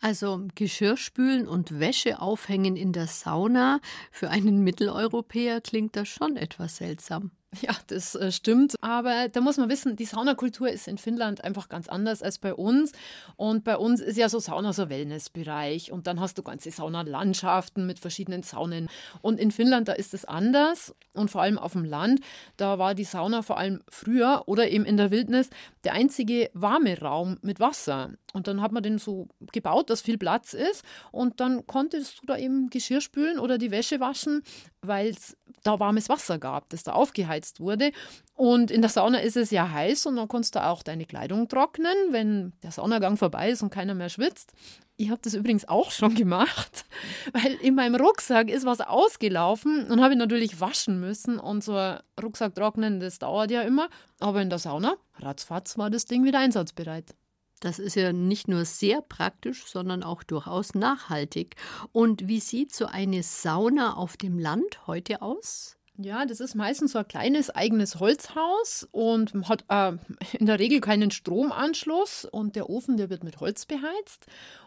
Also 0.00 0.46
Geschirrspülen 0.54 1.46
und 1.46 1.78
Wäsche 1.78 2.22
aufhängen 2.22 2.76
in 2.76 2.92
der 2.92 3.06
Sauna, 3.06 3.80
für 4.10 4.30
einen 4.30 4.64
Mitteleuropäer 4.64 5.60
klingt 5.60 5.94
das 5.94 6.08
schon 6.08 6.36
etwas 6.36 6.78
seltsam. 6.78 7.32
Ja, 7.62 7.74
das 7.88 8.14
äh, 8.14 8.30
stimmt. 8.30 8.76
Aber 8.80 9.28
da 9.28 9.40
muss 9.40 9.56
man 9.56 9.68
wissen, 9.68 9.96
die 9.96 10.04
Saunakultur 10.04 10.70
ist 10.70 10.86
in 10.86 10.98
Finnland 10.98 11.42
einfach 11.42 11.68
ganz 11.68 11.88
anders 11.88 12.22
als 12.22 12.38
bei 12.38 12.54
uns. 12.54 12.92
Und 13.36 13.64
bei 13.64 13.76
uns 13.76 14.00
ist 14.00 14.16
ja 14.16 14.28
so 14.28 14.38
Sauna 14.38 14.72
so 14.72 14.88
Wellnessbereich. 14.88 15.90
Und 15.90 16.06
dann 16.06 16.20
hast 16.20 16.38
du 16.38 16.42
ganze 16.42 16.70
Saunalandschaften 16.70 17.86
mit 17.86 17.98
verschiedenen 17.98 18.42
Saunen. 18.42 18.88
Und 19.20 19.40
in 19.40 19.50
Finnland, 19.50 19.88
da 19.88 19.92
ist 19.92 20.14
es 20.14 20.24
anders. 20.24 20.94
Und 21.14 21.30
vor 21.30 21.42
allem 21.42 21.58
auf 21.58 21.72
dem 21.72 21.84
Land, 21.84 22.20
da 22.56 22.78
war 22.78 22.94
die 22.94 23.04
Sauna 23.04 23.42
vor 23.42 23.58
allem 23.58 23.82
früher 23.88 24.44
oder 24.46 24.70
eben 24.70 24.84
in 24.84 24.96
der 24.96 25.10
Wildnis 25.10 25.50
der 25.82 25.94
einzige 25.94 26.50
warme 26.54 27.00
Raum 27.00 27.38
mit 27.42 27.58
Wasser. 27.58 28.10
Und 28.32 28.46
dann 28.46 28.62
hat 28.62 28.70
man 28.70 28.84
den 28.84 28.98
so 28.98 29.26
gebaut, 29.52 29.90
dass 29.90 30.02
viel 30.02 30.18
Platz 30.18 30.52
ist. 30.52 30.84
Und 31.10 31.40
dann 31.40 31.66
konntest 31.66 32.22
du 32.22 32.26
da 32.26 32.36
eben 32.36 32.70
Geschirr 32.70 33.00
spülen 33.00 33.40
oder 33.40 33.58
die 33.58 33.72
Wäsche 33.72 33.98
waschen, 33.98 34.42
weil 34.82 35.08
es 35.08 35.36
da 35.62 35.78
warmes 35.80 36.08
Wasser 36.08 36.38
gab, 36.38 36.68
das 36.70 36.82
da 36.82 36.92
aufgeheizt 36.92 37.60
wurde. 37.60 37.92
Und 38.34 38.70
in 38.70 38.80
der 38.80 38.90
Sauna 38.90 39.18
ist 39.18 39.36
es 39.36 39.50
ja 39.50 39.70
heiß 39.70 40.06
und 40.06 40.16
dann 40.16 40.28
kannst 40.28 40.54
du 40.54 40.64
auch 40.64 40.82
deine 40.82 41.04
Kleidung 41.04 41.48
trocknen, 41.48 41.94
wenn 42.10 42.52
der 42.62 42.72
Saunagang 42.72 43.16
vorbei 43.16 43.50
ist 43.50 43.62
und 43.62 43.70
keiner 43.70 43.94
mehr 43.94 44.08
schwitzt. 44.08 44.52
Ich 44.96 45.10
habe 45.10 45.20
das 45.22 45.34
übrigens 45.34 45.66
auch 45.66 45.90
schon 45.90 46.14
gemacht, 46.14 46.84
weil 47.32 47.54
in 47.62 47.74
meinem 47.74 47.94
Rucksack 47.94 48.50
ist 48.50 48.66
was 48.66 48.80
ausgelaufen 48.80 49.90
und 49.90 50.02
habe 50.02 50.12
ich 50.12 50.18
natürlich 50.18 50.60
waschen 50.60 51.00
müssen. 51.00 51.38
Und 51.38 51.64
so 51.64 51.74
ein 51.74 52.00
Rucksack 52.22 52.54
trocknen, 52.54 53.00
das 53.00 53.18
dauert 53.18 53.50
ja 53.50 53.62
immer. 53.62 53.88
Aber 54.18 54.42
in 54.42 54.50
der 54.50 54.58
Sauna, 54.58 54.96
ratzfatz, 55.18 55.78
war 55.78 55.88
das 55.88 56.04
Ding 56.04 56.24
wieder 56.24 56.38
einsatzbereit. 56.38 57.14
Das 57.60 57.78
ist 57.78 57.94
ja 57.94 58.12
nicht 58.12 58.48
nur 58.48 58.64
sehr 58.64 59.02
praktisch, 59.02 59.66
sondern 59.66 60.02
auch 60.02 60.22
durchaus 60.22 60.74
nachhaltig. 60.74 61.56
Und 61.92 62.26
wie 62.26 62.40
sieht 62.40 62.74
so 62.74 62.86
eine 62.86 63.22
Sauna 63.22 63.94
auf 63.94 64.16
dem 64.16 64.38
Land 64.38 64.86
heute 64.86 65.20
aus? 65.20 65.76
Ja, 66.02 66.24
das 66.24 66.40
ist 66.40 66.54
meistens 66.54 66.92
so 66.92 67.00
ein 67.00 67.08
kleines 67.08 67.50
eigenes 67.50 68.00
Holzhaus 68.00 68.88
und 68.90 69.34
hat 69.50 69.66
äh, 69.68 69.92
in 70.38 70.46
der 70.46 70.58
Regel 70.58 70.80
keinen 70.80 71.10
Stromanschluss 71.10 72.24
und 72.24 72.56
der 72.56 72.70
Ofen, 72.70 72.96
der 72.96 73.10
wird 73.10 73.22
mit 73.22 73.38
Holz 73.40 73.66
beheizt. 73.66 74.24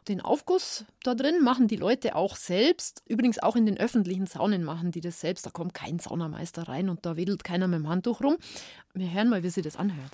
Den 0.07 0.21
Aufguss 0.21 0.85
da 1.01 1.15
drin 1.15 1.41
machen 1.41 1.67
die 1.67 1.75
Leute 1.75 2.15
auch 2.15 2.35
selbst. 2.35 3.01
Übrigens 3.07 3.39
auch 3.39 3.55
in 3.55 3.65
den 3.65 3.79
öffentlichen 3.79 4.27
Saunen 4.27 4.63
machen 4.63 4.91
die 4.91 5.01
das 5.01 5.19
selbst. 5.21 5.43
Da 5.43 5.49
kommt 5.49 5.73
kein 5.73 5.97
Saunameister 5.97 6.67
rein 6.67 6.87
und 6.87 7.03
da 7.03 7.17
wedelt 7.17 7.43
keiner 7.43 7.67
mit 7.67 7.79
dem 7.79 7.89
Handtuch 7.89 8.21
rum. 8.21 8.37
Wir 8.93 9.11
hören 9.11 9.29
mal, 9.29 9.41
wie 9.41 9.49
sie 9.49 9.63
das 9.63 9.75
anhört. 9.75 10.11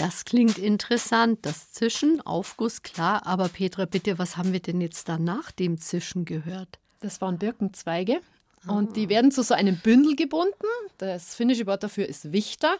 Das 0.00 0.24
klingt 0.24 0.56
interessant, 0.56 1.40
das 1.42 1.72
Zischen, 1.72 2.22
Aufguss, 2.22 2.80
klar. 2.82 3.26
Aber 3.26 3.50
Petra, 3.50 3.84
bitte, 3.84 4.18
was 4.18 4.38
haben 4.38 4.54
wir 4.54 4.60
denn 4.60 4.80
jetzt 4.80 5.10
da 5.10 5.18
nach 5.18 5.50
dem 5.52 5.76
Zischen 5.76 6.24
gehört? 6.24 6.78
Das 7.00 7.20
waren 7.20 7.38
Birkenzweige. 7.38 8.22
Und 8.66 8.96
die 8.96 9.10
werden 9.10 9.30
zu 9.30 9.42
so 9.42 9.52
einem 9.52 9.76
Bündel 9.76 10.16
gebunden. 10.16 10.54
Das 10.96 11.34
finnische 11.34 11.66
Wort 11.66 11.82
dafür 11.82 12.08
ist 12.08 12.32
Wichter. 12.32 12.76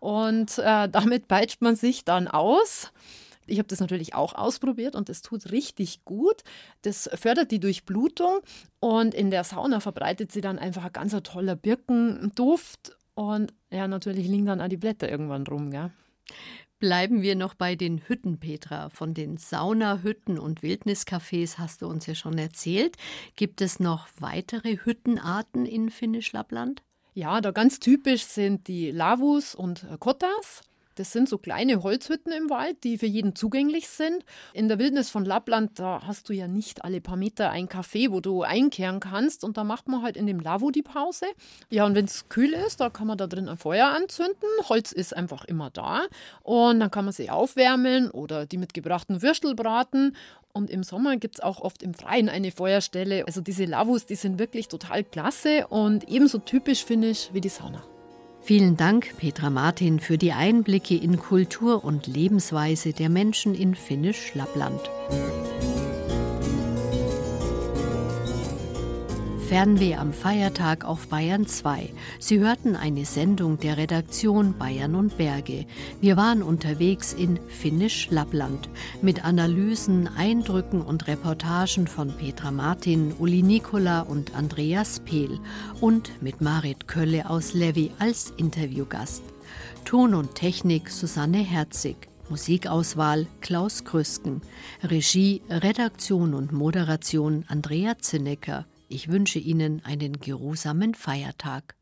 Und 0.00 0.56
äh, 0.60 0.88
damit 0.88 1.28
peitscht 1.28 1.60
man 1.60 1.76
sich 1.76 2.06
dann 2.06 2.26
aus. 2.26 2.90
Ich 3.46 3.58
habe 3.58 3.68
das 3.68 3.80
natürlich 3.80 4.14
auch 4.14 4.34
ausprobiert 4.34 4.94
und 4.94 5.10
es 5.10 5.20
tut 5.20 5.50
richtig 5.50 6.06
gut. 6.06 6.42
Das 6.82 7.10
fördert 7.16 7.50
die 7.50 7.60
Durchblutung 7.60 8.40
und 8.80 9.12
in 9.12 9.30
der 9.30 9.44
Sauna 9.44 9.80
verbreitet 9.80 10.32
sie 10.32 10.40
dann 10.40 10.58
einfach 10.58 10.84
ein 10.84 10.92
ganz 10.94 11.14
toller 11.22 11.54
Birkenduft. 11.54 12.96
Und 13.12 13.52
ja, 13.70 13.86
natürlich 13.88 14.26
liegen 14.26 14.46
dann 14.46 14.62
auch 14.62 14.68
die 14.68 14.78
Blätter 14.78 15.10
irgendwann 15.10 15.46
rum. 15.46 15.70
Gell? 15.70 15.90
Bleiben 16.78 17.22
wir 17.22 17.36
noch 17.36 17.54
bei 17.54 17.76
den 17.76 18.00
Hütten, 18.08 18.40
Petra. 18.40 18.88
Von 18.88 19.14
den 19.14 19.36
Saunahütten 19.36 20.38
und 20.38 20.62
Wildniscafés 20.62 21.58
hast 21.58 21.82
du 21.82 21.86
uns 21.86 22.06
ja 22.06 22.16
schon 22.16 22.38
erzählt. 22.38 22.96
Gibt 23.36 23.60
es 23.60 23.78
noch 23.78 24.08
weitere 24.18 24.78
Hüttenarten 24.84 25.64
in 25.64 25.90
Finnisch-Lappland? 25.90 26.82
Ja, 27.14 27.40
da 27.40 27.52
ganz 27.52 27.78
typisch 27.78 28.24
sind 28.24 28.66
die 28.66 28.90
Lavus 28.90 29.54
und 29.54 29.86
Kottas. 30.00 30.62
Das 30.94 31.12
sind 31.12 31.28
so 31.28 31.38
kleine 31.38 31.82
Holzhütten 31.82 32.32
im 32.32 32.50
Wald, 32.50 32.84
die 32.84 32.98
für 32.98 33.06
jeden 33.06 33.34
zugänglich 33.34 33.88
sind. 33.88 34.24
In 34.52 34.68
der 34.68 34.78
Wildnis 34.78 35.10
von 35.10 35.24
Lappland, 35.24 35.78
da 35.78 36.02
hast 36.06 36.28
du 36.28 36.32
ja 36.32 36.48
nicht 36.48 36.84
alle 36.84 37.00
paar 37.00 37.16
Meter 37.16 37.50
ein 37.50 37.68
Café, 37.68 38.10
wo 38.10 38.20
du 38.20 38.42
einkehren 38.42 39.00
kannst. 39.00 39.44
Und 39.44 39.56
da 39.56 39.64
macht 39.64 39.88
man 39.88 40.02
halt 40.02 40.16
in 40.16 40.26
dem 40.26 40.40
Lavo 40.40 40.70
die 40.70 40.82
Pause. 40.82 41.26
Ja, 41.70 41.86
und 41.86 41.94
wenn 41.94 42.04
es 42.04 42.28
kühl 42.28 42.52
ist, 42.52 42.80
da 42.80 42.90
kann 42.90 43.06
man 43.06 43.18
da 43.18 43.26
drin 43.26 43.48
ein 43.48 43.56
Feuer 43.56 43.88
anzünden. 43.88 44.48
Holz 44.68 44.92
ist 44.92 45.16
einfach 45.16 45.44
immer 45.44 45.70
da. 45.70 46.02
Und 46.42 46.80
dann 46.80 46.90
kann 46.90 47.04
man 47.04 47.12
sie 47.12 47.30
aufwärmen 47.30 48.10
oder 48.10 48.46
die 48.46 48.58
mitgebrachten 48.58 49.22
Würstel 49.22 49.54
braten. 49.54 50.16
Und 50.52 50.70
im 50.70 50.82
Sommer 50.82 51.16
gibt 51.16 51.36
es 51.36 51.40
auch 51.40 51.60
oft 51.60 51.82
im 51.82 51.94
Freien 51.94 52.28
eine 52.28 52.50
Feuerstelle. 52.50 53.26
Also 53.26 53.40
diese 53.40 53.64
Lavus, 53.64 54.04
die 54.06 54.16
sind 54.16 54.38
wirklich 54.38 54.68
total 54.68 55.02
klasse 55.02 55.66
und 55.68 56.08
ebenso 56.08 56.38
typisch 56.38 56.84
finnisch 56.84 57.30
wie 57.32 57.40
die 57.40 57.48
Sauna. 57.48 57.82
Vielen 58.44 58.76
Dank, 58.76 59.16
Petra 59.18 59.50
Martin, 59.50 60.00
für 60.00 60.18
die 60.18 60.32
Einblicke 60.32 60.96
in 60.96 61.16
Kultur 61.18 61.84
und 61.84 62.08
Lebensweise 62.08 62.92
der 62.92 63.08
Menschen 63.08 63.54
in 63.54 63.76
Finnisch-Lappland. 63.76 64.80
Fernweh 69.52 69.96
am 69.96 70.14
Feiertag 70.14 70.86
auf 70.86 71.08
Bayern 71.08 71.46
2. 71.46 71.90
Sie 72.18 72.38
hörten 72.38 72.74
eine 72.74 73.04
Sendung 73.04 73.58
der 73.58 73.76
Redaktion 73.76 74.56
Bayern 74.56 74.94
und 74.94 75.18
Berge. 75.18 75.66
Wir 76.00 76.16
waren 76.16 76.42
unterwegs 76.42 77.12
in 77.12 77.38
Finnisch-Lappland 77.48 78.70
mit 79.02 79.26
Analysen, 79.26 80.08
Eindrücken 80.08 80.80
und 80.80 81.06
Reportagen 81.06 81.86
von 81.86 82.16
Petra 82.16 82.50
Martin, 82.50 83.12
Uli 83.18 83.42
Nikola 83.42 84.00
und 84.00 84.34
Andreas 84.34 85.00
Pehl 85.00 85.38
und 85.82 86.22
mit 86.22 86.40
Marit 86.40 86.88
Kölle 86.88 87.28
aus 87.28 87.52
Levi 87.52 87.90
als 87.98 88.32
Interviewgast. 88.38 89.22
Ton 89.84 90.14
und 90.14 90.34
Technik 90.34 90.88
Susanne 90.88 91.40
Herzig. 91.40 92.08
Musikauswahl 92.30 93.26
Klaus 93.42 93.84
Krüsken. 93.84 94.40
Regie, 94.82 95.42
Redaktion 95.50 96.32
und 96.32 96.52
Moderation 96.52 97.44
Andrea 97.48 97.98
Zinnecker. 97.98 98.64
Ich 98.92 99.08
wünsche 99.08 99.38
Ihnen 99.38 99.82
einen 99.86 100.20
geruhsamen 100.20 100.92
Feiertag. 100.92 101.76